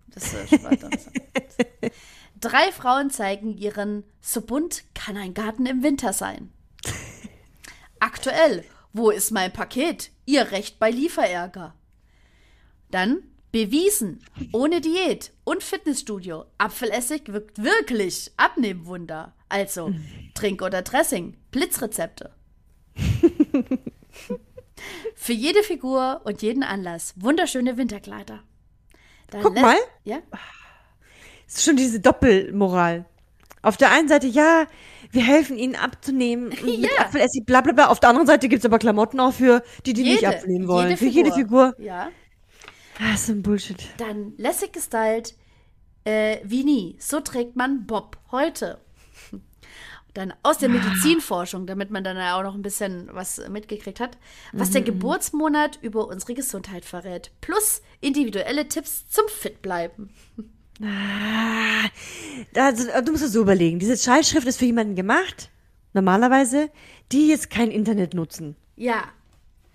Das 0.09 0.33
ist 0.35 0.61
Drei 2.41 2.73
Frauen 2.73 3.11
zeigen 3.11 3.57
ihren 3.57 4.05
So 4.21 4.43
bunt 4.43 4.85
kann 4.95 5.17
ein 5.17 5.35
Garten 5.35 5.67
im 5.67 5.83
Winter 5.83 6.13
sein. 6.13 6.53
Aktuell. 7.99 8.65
Wo 8.93 9.11
ist 9.11 9.31
mein 9.31 9.53
Paket? 9.53 10.11
Ihr 10.27 10.51
Recht 10.51 10.79
bei 10.79 10.91
Lieferärger. 10.91 11.75
Dann 12.91 13.23
bewiesen. 13.53 14.23
Ohne 14.53 14.81
Diät 14.81 15.33
und 15.45 15.63
Fitnessstudio. 15.63 16.45
Apfelessig 16.59 17.33
wirkt 17.33 17.63
wirklich. 17.63 18.33
Abnehmwunder. 18.37 19.35
Also 19.49 19.95
Trink- 20.35 20.63
oder 20.63 20.83
Dressing. 20.83 21.37
Blitzrezepte. 21.51 22.35
Für 25.15 25.33
jede 25.33 25.63
Figur 25.63 26.21
und 26.25 26.43
jeden 26.43 26.63
Anlass 26.63 27.15
wunderschöne 27.17 27.77
Winterkleider. 27.77 28.41
Dann 29.31 29.43
Guck 29.43 29.61
mal. 29.61 29.77
Ja? 30.05 30.19
Es 31.47 31.57
ist 31.57 31.65
schon 31.65 31.77
diese 31.77 32.01
Doppelmoral. 32.01 33.07
Auf 33.63 33.77
der 33.77 33.91
einen 33.91 34.09
Seite, 34.09 34.27
ja, 34.27 34.67
wir 35.11 35.23
helfen 35.23 35.59
ihnen 35.59 35.77
abzunehmen. 35.77 36.53
Ja. 36.65 36.89
Apfelessig, 37.01 37.45
bla 37.45 37.61
bla 37.61 37.73
bla. 37.73 37.89
Auf 37.89 38.01
der 38.01 38.09
anderen 38.09 38.27
Seite 38.27 38.49
gibt 38.49 38.61
es 38.61 38.67
aber 38.67 38.79
Klamotten 38.79 39.21
auch 39.21 39.33
für 39.35 39.63
die, 39.85 39.93
die 39.93 40.03
nicht 40.03 40.27
abnehmen 40.27 40.67
wollen. 40.67 40.97
für 40.97 41.07
jede 41.07 41.33
Figur. 41.33 41.75
Ja. 41.79 42.09
Ah, 42.99 43.15
ist 43.15 43.29
ein 43.29 43.43
Bullshit. 43.43 43.89
Dann 43.99 44.35
lässig 44.37 44.73
gestylt, 44.73 45.35
äh, 46.05 46.39
wie 46.45 46.65
nie. 46.65 46.97
So 47.01 47.21
trägt 47.21 47.57
man 47.57 47.87
Bob 47.87 48.19
heute. 48.31 48.79
Dann 50.15 50.35
aus 50.43 50.59
der 50.59 50.69
Medizinforschung, 50.69 51.67
damit 51.67 51.91
man 51.91 52.03
dann 52.03 52.17
ja 52.17 52.37
auch 52.39 52.43
noch 52.43 52.55
ein 52.55 52.63
bisschen 52.63 53.09
was 53.13 53.41
mitgekriegt 53.49 54.01
hat, 54.01 54.19
was 54.53 54.71
der 54.71 54.83
Geburtsmonat 54.83 55.79
über 55.83 56.09
unsere 56.09 56.35
Gesundheit 56.35 56.85
verrät. 56.85 57.31
Plus 57.41 57.81
individuelle 58.01 58.67
Tipps 58.67 59.09
zum 59.09 59.25
Fitbleiben. 59.29 60.11
Ah, 60.83 61.89
also, 62.57 62.89
du 63.05 63.13
musst 63.13 63.25
es 63.25 63.33
so 63.33 63.43
überlegen. 63.43 63.79
Diese 63.79 63.97
Schallschrift 63.97 64.47
ist 64.47 64.59
für 64.59 64.65
jemanden 64.65 64.97
gemacht, 64.97 65.51
normalerweise, 65.93 66.71
die 67.13 67.29
jetzt 67.29 67.51
kein 67.51 67.71
Internet 67.71 68.15
nutzen. 68.15 68.57
Ja. 68.77 69.05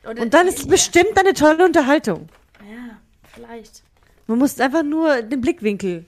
Oder, 0.09 0.21
Und 0.23 0.33
dann 0.33 0.47
ist 0.47 0.57
es 0.59 0.65
ja. 0.65 0.71
bestimmt 0.71 1.17
eine 1.17 1.33
tolle 1.33 1.63
Unterhaltung. 1.65 2.27
Ja, 2.59 2.97
vielleicht. 3.33 3.83
Man 4.27 4.39
muss 4.39 4.59
einfach 4.59 4.83
nur 4.83 5.21
den 5.21 5.39
Blickwinkel, 5.41 6.05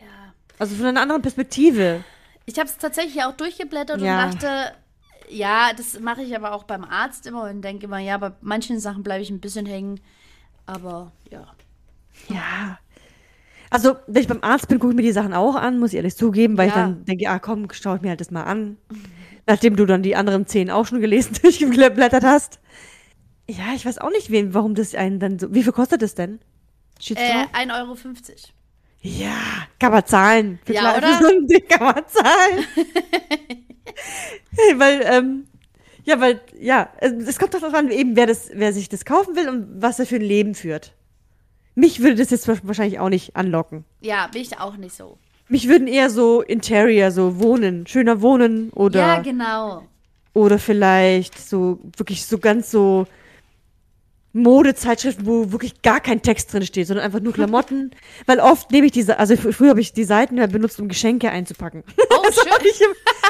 Ja. 0.00 0.32
also 0.58 0.74
von 0.74 0.86
einer 0.86 1.02
anderen 1.02 1.22
Perspektive. 1.22 2.02
Ich 2.46 2.58
habe 2.58 2.68
es 2.68 2.78
tatsächlich 2.78 3.22
auch 3.24 3.32
durchgeblättert 3.32 4.00
Ja. 4.00 4.24
und 4.24 4.34
dachte, 4.34 4.72
ja, 5.28 5.70
das 5.76 5.98
mache 6.00 6.22
ich 6.22 6.34
aber 6.36 6.52
auch 6.52 6.64
beim 6.64 6.84
Arzt 6.84 7.26
immer 7.26 7.42
und 7.50 7.62
denke 7.62 7.84
immer, 7.86 7.98
ja, 7.98 8.16
bei 8.18 8.32
manchen 8.40 8.78
Sachen 8.80 9.02
bleibe 9.02 9.22
ich 9.22 9.30
ein 9.30 9.40
bisschen 9.40 9.66
hängen. 9.66 10.00
Aber 10.64 11.12
ja. 11.30 11.46
Ja. 12.28 12.78
Also, 13.68 13.96
wenn 14.06 14.22
ich 14.22 14.28
beim 14.28 14.42
Arzt 14.42 14.68
bin, 14.68 14.78
gucke 14.78 14.92
ich 14.92 14.96
mir 14.96 15.02
die 15.02 15.12
Sachen 15.12 15.34
auch 15.34 15.56
an, 15.56 15.78
muss 15.80 15.90
ich 15.90 15.96
ehrlich 15.96 16.16
zugeben, 16.16 16.56
weil 16.56 16.68
ich 16.68 16.74
Ja. 16.74 16.82
dann 16.82 17.04
denke, 17.04 17.28
ah 17.28 17.40
komm, 17.40 17.66
schau 17.72 17.96
ich 17.96 18.00
mir 18.00 18.10
halt 18.10 18.20
das 18.20 18.30
mal 18.30 18.44
an. 18.44 18.76
Nachdem 19.46 19.74
du 19.76 19.84
dann 19.86 20.02
die 20.02 20.14
anderen 20.16 20.46
zehn 20.46 20.70
auch 20.70 20.86
schon 20.86 21.00
gelesen, 21.00 21.36
durchgeblättert 21.42 22.24
hast. 22.24 22.60
Ja, 23.48 23.74
ich 23.74 23.84
weiß 23.84 23.98
auch 23.98 24.10
nicht, 24.10 24.30
wen, 24.30 24.54
warum 24.54 24.74
das 24.74 24.94
einen 24.94 25.18
dann 25.20 25.38
so. 25.38 25.52
Wie 25.52 25.62
viel 25.64 25.72
kostet 25.72 26.02
das 26.02 26.14
denn? 26.14 26.38
Äh, 27.10 27.14
drauf? 27.14 27.48
1,50 27.52 27.72
Euro. 27.74 27.96
Ja, 29.06 29.66
kann 29.78 29.92
man 29.92 30.04
zahlen. 30.04 30.58
Für 30.64 30.72
Ja, 30.74 30.96
oder? 30.96 31.18
So 31.20 31.28
ein 31.28 31.46
Ding 31.46 31.66
kann 31.68 31.94
man 31.94 32.04
zahlen. 32.08 32.66
hey, 34.50 34.78
weil, 34.78 35.02
ähm, 35.04 35.46
ja, 36.04 36.20
weil, 36.20 36.40
ja, 36.58 36.88
es 36.98 37.12
es 37.12 37.38
kommt 37.38 37.54
doch 37.54 37.60
darauf 37.60 37.74
an, 37.74 37.90
eben, 37.90 38.16
wer, 38.16 38.26
das, 38.26 38.50
wer 38.52 38.72
sich 38.72 38.88
das 38.88 39.04
kaufen 39.04 39.36
will 39.36 39.48
und 39.48 39.80
was 39.80 39.98
er 39.98 40.06
für 40.06 40.16
ein 40.16 40.22
Leben 40.22 40.54
führt. 40.54 40.92
Mich 41.74 42.00
würde 42.00 42.16
das 42.16 42.30
jetzt 42.30 42.48
wahrscheinlich 42.66 42.98
auch 42.98 43.10
nicht 43.10 43.36
anlocken. 43.36 43.84
Ja, 44.00 44.28
bin 44.28 44.42
ich 44.42 44.58
auch 44.58 44.76
nicht 44.76 44.96
so. 44.96 45.18
Mich 45.48 45.68
würden 45.68 45.86
eher 45.86 46.10
so 46.10 46.40
Interior, 46.42 47.10
so 47.10 47.38
Wohnen, 47.38 47.86
schöner 47.86 48.20
Wohnen 48.22 48.70
oder, 48.70 48.98
Ja, 48.98 49.18
genau. 49.20 49.84
oder 50.32 50.58
vielleicht 50.58 51.38
so, 51.38 51.78
wirklich 51.96 52.24
so 52.26 52.38
ganz 52.38 52.70
so 52.70 53.06
Modezeitschriften, 54.42 55.26
wo 55.26 55.50
wirklich 55.52 55.82
gar 55.82 56.00
kein 56.00 56.22
Text 56.22 56.52
drin 56.52 56.64
steht, 56.64 56.86
sondern 56.86 57.04
einfach 57.06 57.20
nur 57.20 57.32
Klamotten. 57.32 57.90
Weil 58.26 58.40
oft 58.40 58.70
nehme 58.70 58.86
ich 58.86 58.92
diese, 58.92 59.18
also 59.18 59.34
fr- 59.34 59.52
früher 59.52 59.70
habe 59.70 59.80
ich 59.80 59.92
die 59.92 60.04
Seiten 60.04 60.36
ja 60.38 60.46
benutzt, 60.46 60.78
um 60.80 60.88
Geschenke 60.88 61.30
einzupacken. 61.30 61.82
Oh, 62.28 62.32
schön. 62.32 62.50
habe 62.52 62.66
ich, 62.66 62.80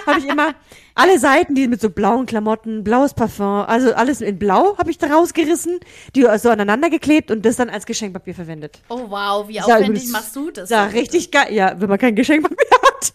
hab 0.06 0.16
ich 0.18 0.26
immer 0.26 0.54
alle 0.94 1.18
Seiten, 1.18 1.54
die 1.54 1.68
mit 1.68 1.80
so 1.82 1.90
blauen 1.90 2.24
Klamotten, 2.24 2.82
blaues 2.82 3.12
Parfum, 3.12 3.64
also 3.66 3.92
alles 3.92 4.22
in 4.22 4.38
blau 4.38 4.78
habe 4.78 4.90
ich 4.90 4.96
da 4.96 5.08
rausgerissen, 5.08 5.80
die 6.14 6.26
so 6.38 6.48
aneinander 6.48 6.88
geklebt 6.88 7.30
und 7.30 7.44
das 7.44 7.56
dann 7.56 7.68
als 7.68 7.84
Geschenkpapier 7.84 8.34
verwendet. 8.34 8.80
Oh, 8.88 9.00
wow, 9.08 9.46
wie 9.48 9.54
Ja, 9.54 9.64
aufwendig 9.64 9.88
übrigens- 9.88 10.12
machst 10.12 10.34
du 10.36 10.50
das? 10.50 10.70
Ja, 10.70 10.86
richtig 10.86 11.30
geil. 11.30 11.52
Ja, 11.52 11.78
wenn 11.78 11.88
man 11.90 11.98
kein 11.98 12.14
Geschenkpapier 12.14 12.56
hat. 12.84 13.12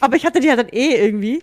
Aber 0.00 0.14
ich 0.16 0.24
hatte 0.24 0.38
die 0.38 0.46
ja 0.46 0.54
dann 0.56 0.68
eh 0.68 0.94
irgendwie. 0.94 1.42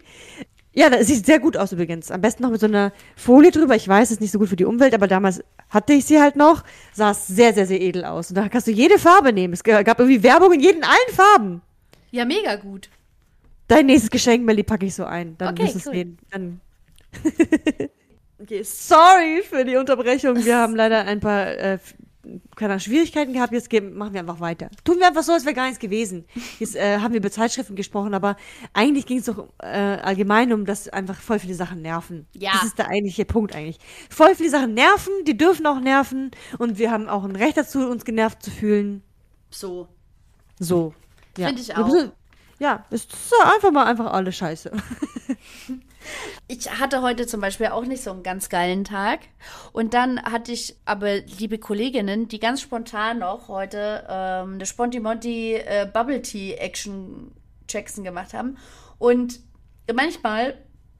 Ja, 0.77 0.91
das 0.91 1.07
sieht 1.07 1.25
sehr 1.25 1.39
gut 1.39 1.57
aus 1.57 1.71
übrigens. 1.71 2.11
Am 2.11 2.21
besten 2.21 2.43
noch 2.43 2.51
mit 2.51 2.61
so 2.61 2.67
einer 2.67 2.93
Folie 3.15 3.49
drüber. 3.49 3.75
Ich 3.75 3.87
weiß, 3.87 4.11
ist 4.11 4.21
nicht 4.21 4.29
so 4.31 4.37
gut 4.37 4.47
für 4.47 4.55
die 4.55 4.65
Umwelt, 4.65 4.93
aber 4.93 5.07
damals 5.07 5.43
hatte 5.69 5.93
ich 5.93 6.05
sie 6.05 6.21
halt 6.21 6.35
noch. 6.35 6.63
Sah 6.93 7.09
es 7.09 7.25
sehr, 7.25 7.51
sehr, 7.51 7.65
sehr 7.65 7.81
edel 7.81 8.05
aus. 8.05 8.29
Und 8.29 8.35
da 8.35 8.47
kannst 8.47 8.67
du 8.67 8.71
jede 8.71 8.99
Farbe 8.99 9.33
nehmen. 9.33 9.55
Es 9.55 9.63
gab 9.63 9.99
irgendwie 9.99 10.21
Werbung 10.21 10.53
in 10.53 10.59
jeden 10.59 10.83
allen 10.83 11.15
Farben. 11.15 11.61
Ja, 12.11 12.25
mega 12.25 12.57
gut. 12.57 12.91
Dein 13.67 13.87
nächstes 13.87 14.11
Geschenk, 14.11 14.45
Melly, 14.45 14.61
packe 14.61 14.85
ich 14.85 14.93
so 14.93 15.05
ein. 15.05 15.35
Dann 15.39 15.55
Okay, 15.55 15.71
du 15.71 15.77
es 15.79 15.87
cool. 15.87 15.93
sehen. 15.93 16.19
Dann. 16.29 16.61
okay, 18.39 18.61
sorry 18.61 19.41
für 19.49 19.65
die 19.65 19.77
Unterbrechung. 19.77 20.45
Wir 20.45 20.57
haben 20.59 20.75
leider 20.75 21.05
ein 21.05 21.19
paar 21.19 21.47
äh, 21.57 21.79
keine 22.55 22.79
Schwierigkeiten 22.79 23.33
gehabt. 23.33 23.53
Jetzt 23.53 23.69
gehen, 23.69 23.97
machen 23.97 24.13
wir 24.13 24.21
einfach 24.21 24.39
weiter. 24.39 24.69
Tun 24.83 24.99
wir 24.99 25.07
einfach 25.07 25.23
so, 25.23 25.33
als 25.33 25.45
wäre 25.45 25.55
gar 25.55 25.65
nichts 25.65 25.79
gewesen. 25.79 26.25
Jetzt 26.59 26.75
äh, 26.75 26.99
haben 26.99 27.13
wir 27.13 27.19
über 27.19 27.31
Zeitschriften 27.31 27.75
gesprochen, 27.75 28.13
aber 28.13 28.35
eigentlich 28.73 29.05
ging 29.05 29.19
es 29.19 29.25
doch 29.25 29.49
äh, 29.59 29.67
allgemein 29.67 30.53
um, 30.53 30.65
dass 30.65 30.89
einfach 30.89 31.19
voll 31.19 31.39
viele 31.39 31.55
Sachen 31.55 31.81
nerven. 31.81 32.27
Ja. 32.33 32.51
Das 32.53 32.63
ist 32.63 32.77
der 32.77 32.89
eigentliche 32.89 33.25
Punkt 33.25 33.55
eigentlich. 33.55 33.79
Voll 34.09 34.35
viele 34.35 34.49
Sachen 34.49 34.73
nerven, 34.73 35.13
die 35.25 35.37
dürfen 35.37 35.65
auch 35.65 35.79
nerven 35.79 36.31
und 36.57 36.77
wir 36.77 36.91
haben 36.91 37.07
auch 37.07 37.23
ein 37.23 37.35
Recht 37.35 37.57
dazu, 37.57 37.87
uns 37.87 38.05
genervt 38.05 38.43
zu 38.43 38.51
fühlen. 38.51 39.03
So. 39.49 39.87
So. 40.59 40.93
Ja. 41.37 41.47
Finde 41.47 41.61
ich 41.61 41.75
auch. 41.75 41.89
Ja, 42.59 42.85
es 42.89 43.05
ist 43.05 43.33
einfach 43.43 43.71
mal 43.71 43.85
einfach 43.85 44.11
alles 44.11 44.35
scheiße. 44.35 44.71
Ich 46.47 46.69
hatte 46.79 47.01
heute 47.01 47.27
zum 47.27 47.41
Beispiel 47.41 47.67
auch 47.67 47.85
nicht 47.85 48.03
so 48.03 48.11
einen 48.11 48.23
ganz 48.23 48.49
geilen 48.49 48.83
Tag. 48.83 49.19
Und 49.73 49.93
dann 49.93 50.21
hatte 50.21 50.51
ich 50.51 50.75
aber 50.85 51.17
liebe 51.19 51.57
Kolleginnen, 51.57 52.27
die 52.27 52.39
ganz 52.39 52.61
spontan 52.61 53.19
noch 53.19 53.47
heute 53.47 54.05
ähm, 54.09 54.53
eine 54.55 54.65
Sponti-Monti 54.65 55.55
äh, 55.55 55.89
Bubble 55.91 56.21
Tea 56.21 56.53
Action 56.55 57.31
Jackson 57.69 58.03
gemacht 58.03 58.33
haben. 58.33 58.57
Und 58.97 59.39
manchmal 59.93 60.57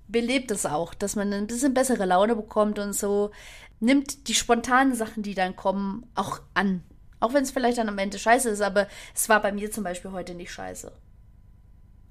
belebt 0.07 0.51
es 0.51 0.65
auch, 0.65 0.93
dass 0.93 1.15
man 1.15 1.33
ein 1.33 1.47
bisschen 1.47 1.73
bessere 1.73 2.05
Laune 2.05 2.35
bekommt 2.35 2.79
und 2.79 2.93
so 2.93 3.31
nimmt 3.79 4.27
die 4.27 4.33
spontanen 4.33 4.95
Sachen, 4.95 5.23
die 5.23 5.35
dann 5.35 5.55
kommen, 5.55 6.09
auch 6.15 6.39
an. 6.53 6.83
Auch 7.19 7.33
wenn 7.33 7.43
es 7.43 7.51
vielleicht 7.51 7.77
dann 7.77 7.89
am 7.89 7.97
Ende 7.97 8.19
scheiße 8.19 8.49
ist, 8.49 8.61
aber 8.61 8.87
es 9.15 9.27
war 9.29 9.41
bei 9.41 9.51
mir 9.51 9.71
zum 9.71 9.83
Beispiel 9.83 10.11
heute 10.11 10.33
nicht 10.33 10.51
scheiße. 10.51 10.91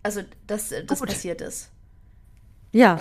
Also, 0.02 0.22
dass 0.46 0.72
äh, 0.72 0.84
das 0.84 1.00
Gut. 1.00 1.08
passiert 1.08 1.40
ist. 1.40 1.70
Ja, 2.76 3.00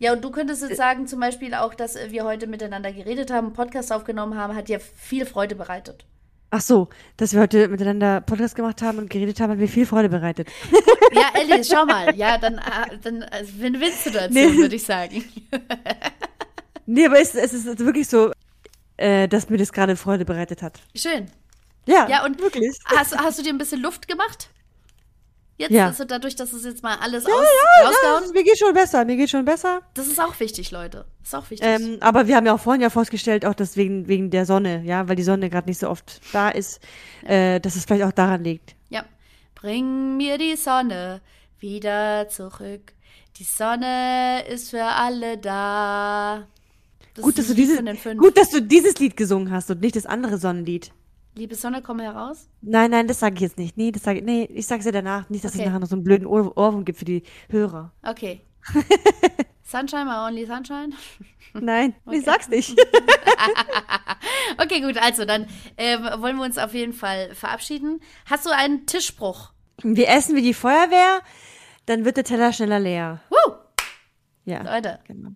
Ja, 0.00 0.12
und 0.12 0.24
du 0.24 0.30
könntest 0.32 0.62
jetzt 0.62 0.76
sagen, 0.76 1.06
zum 1.06 1.20
Beispiel 1.20 1.54
auch, 1.54 1.72
dass 1.72 1.94
äh, 1.94 2.10
wir 2.10 2.24
heute 2.24 2.48
miteinander 2.48 2.92
geredet 2.92 3.30
haben, 3.30 3.46
einen 3.46 3.54
Podcast 3.54 3.92
aufgenommen 3.92 4.36
haben, 4.36 4.56
hat 4.56 4.66
dir 4.68 4.80
viel 4.80 5.24
Freude 5.24 5.54
bereitet. 5.54 6.04
Ach 6.50 6.60
so, 6.60 6.88
dass 7.16 7.32
wir 7.32 7.40
heute 7.40 7.68
miteinander 7.68 8.20
Podcast 8.20 8.56
gemacht 8.56 8.82
haben 8.82 8.98
und 8.98 9.08
geredet 9.08 9.38
haben, 9.38 9.52
hat 9.52 9.58
mir 9.58 9.68
viel 9.68 9.86
Freude 9.86 10.08
bereitet. 10.08 10.48
Ja, 11.12 11.30
Ellie, 11.40 11.62
schau 11.62 11.86
mal. 11.86 12.12
Ja, 12.16 12.38
dann, 12.38 12.54
äh, 12.58 12.98
dann 13.00 13.22
äh, 13.22 13.44
Win-Win-Situation, 13.58 14.32
Nee. 14.34 14.56
würde 14.56 14.74
ich 14.74 14.82
sagen. 14.82 15.22
Nee, 16.86 17.06
aber 17.06 17.20
es, 17.20 17.34
es 17.36 17.54
ist 17.54 17.78
wirklich 17.78 18.08
so, 18.08 18.32
äh, 18.96 19.28
dass 19.28 19.48
mir 19.48 19.56
das 19.58 19.72
gerade 19.72 19.94
Freude 19.96 20.24
bereitet 20.24 20.60
hat. 20.60 20.80
Schön. 20.94 21.26
Ja, 21.86 22.08
Ja, 22.08 22.24
und 22.24 22.40
wirklich. 22.40 22.76
Hast, 22.86 23.16
hast 23.16 23.38
du 23.38 23.42
dir 23.44 23.50
ein 23.52 23.58
bisschen 23.58 23.80
Luft 23.80 24.08
gemacht? 24.08 24.50
Jetzt, 25.56 25.70
Ja. 25.70 25.86
also 25.86 26.04
dadurch, 26.04 26.34
dass 26.34 26.52
es 26.52 26.64
jetzt 26.64 26.82
mal 26.82 26.96
alles 27.00 27.24
Ja, 27.24 27.32
aus, 27.32 27.40
ja, 27.82 27.86
rausgehauen. 27.88 28.32
mir 28.32 28.42
geht 28.42 28.58
schon 28.58 28.74
besser, 28.74 29.04
mir 29.04 29.16
geht 29.16 29.30
schon 29.30 29.44
besser. 29.44 29.82
Das 29.94 30.08
ist 30.08 30.20
auch 30.20 30.38
wichtig, 30.40 30.72
Leute. 30.72 31.04
Das 31.20 31.28
ist 31.28 31.34
auch 31.34 31.48
wichtig. 31.50 31.66
Ähm, 31.68 31.98
aber 32.00 32.26
wir 32.26 32.34
haben 32.36 32.44
ja 32.46 32.54
auch 32.54 32.60
vorhin 32.60 32.82
ja 32.82 32.90
festgestellt, 32.90 33.46
auch 33.46 33.54
dass 33.54 33.76
wegen, 33.76 34.08
wegen 34.08 34.30
der 34.30 34.46
Sonne, 34.46 34.82
ja, 34.84 35.08
weil 35.08 35.14
die 35.14 35.22
Sonne 35.22 35.50
gerade 35.50 35.68
nicht 35.68 35.78
so 35.78 35.88
oft 35.88 36.20
da 36.32 36.48
ist, 36.48 36.80
äh, 37.24 37.60
dass 37.60 37.76
es 37.76 37.84
vielleicht 37.84 38.02
auch 38.04 38.12
daran 38.12 38.42
liegt. 38.42 38.74
Ja. 38.88 39.04
Bring 39.54 40.16
mir 40.16 40.38
die 40.38 40.56
Sonne 40.56 41.20
wieder 41.60 42.28
zurück. 42.28 42.92
Die 43.36 43.44
Sonne 43.44 44.44
ist 44.48 44.70
für 44.70 44.84
alle 44.84 45.38
da. 45.38 46.46
Das 47.14 47.22
Gut, 47.24 47.38
ist 47.38 47.38
dass 47.38 47.46
du 47.48 47.54
dieses, 47.54 47.78
gut, 48.18 48.36
dass 48.36 48.50
du 48.50 48.60
dieses 48.60 48.98
Lied 48.98 49.16
gesungen 49.16 49.52
hast 49.52 49.70
und 49.70 49.80
nicht 49.80 49.94
das 49.94 50.04
andere 50.06 50.36
Sonnenlied. 50.38 50.90
Liebe 51.36 51.56
Sonne, 51.56 51.82
komm 51.82 51.98
heraus. 51.98 52.48
Nein, 52.62 52.90
nein, 52.92 53.08
das 53.08 53.18
sage 53.18 53.34
ich 53.34 53.40
jetzt 53.40 53.58
nicht. 53.58 53.76
Nee, 53.76 53.90
das 53.90 54.04
sage 54.04 54.20
ich, 54.20 54.24
nee, 54.24 54.44
ich 54.44 54.66
sag's 54.66 54.84
dir 54.84 54.92
danach. 54.92 55.28
Nicht, 55.30 55.44
dass 55.44 55.52
Okay. 55.52 55.62
es 55.62 55.66
nachher 55.66 55.80
noch 55.80 55.88
so 55.88 55.96
einen 55.96 56.04
blöden 56.04 56.26
Ohr 56.26 56.56
Ohrwurm 56.56 56.84
gibt 56.84 56.98
für 56.98 57.04
die 57.04 57.24
Hörer. 57.48 57.92
Okay. 58.02 58.40
Sunshine, 59.64 60.04
my 60.04 60.28
only 60.28 60.46
sunshine. 60.46 60.92
Nein, 61.54 61.94
ich 62.10 62.24
sag's 62.24 62.48
nicht. 62.48 62.76
Okay, 64.58 64.80
gut, 64.80 64.96
also 64.98 65.24
dann 65.24 65.46
ähm, 65.76 66.02
wollen 66.18 66.36
wir 66.36 66.44
uns 66.44 66.58
auf 66.58 66.74
jeden 66.74 66.92
Fall 66.92 67.34
verabschieden. 67.34 68.00
Hast 68.26 68.46
du 68.46 68.50
einen 68.50 68.86
Tischspruch? 68.86 69.52
Wir 69.82 70.08
essen 70.08 70.36
wie 70.36 70.42
die 70.42 70.54
Feuerwehr, 70.54 71.20
dann 71.86 72.04
wird 72.04 72.16
der 72.16 72.24
Teller 72.24 72.52
schneller 72.52 72.78
leer. 72.78 73.20
Woo! 73.30 73.54
Ja, 74.44 74.62
Leute, 74.62 75.00
genau. 75.06 75.30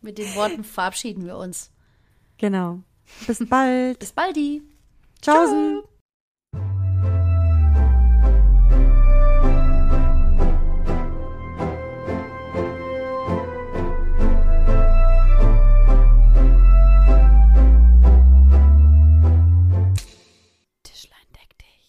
mit 0.00 0.18
den 0.18 0.34
Worten 0.34 0.64
verabschieden 0.64 1.24
wir 1.26 1.36
uns. 1.36 1.70
Genau. 2.38 2.80
Bis 3.26 3.46
bald. 3.48 3.98
Bis 4.00 4.12
baldi. 4.12 4.62
Tschaußen. 5.22 5.82
Tschö. 5.82 5.91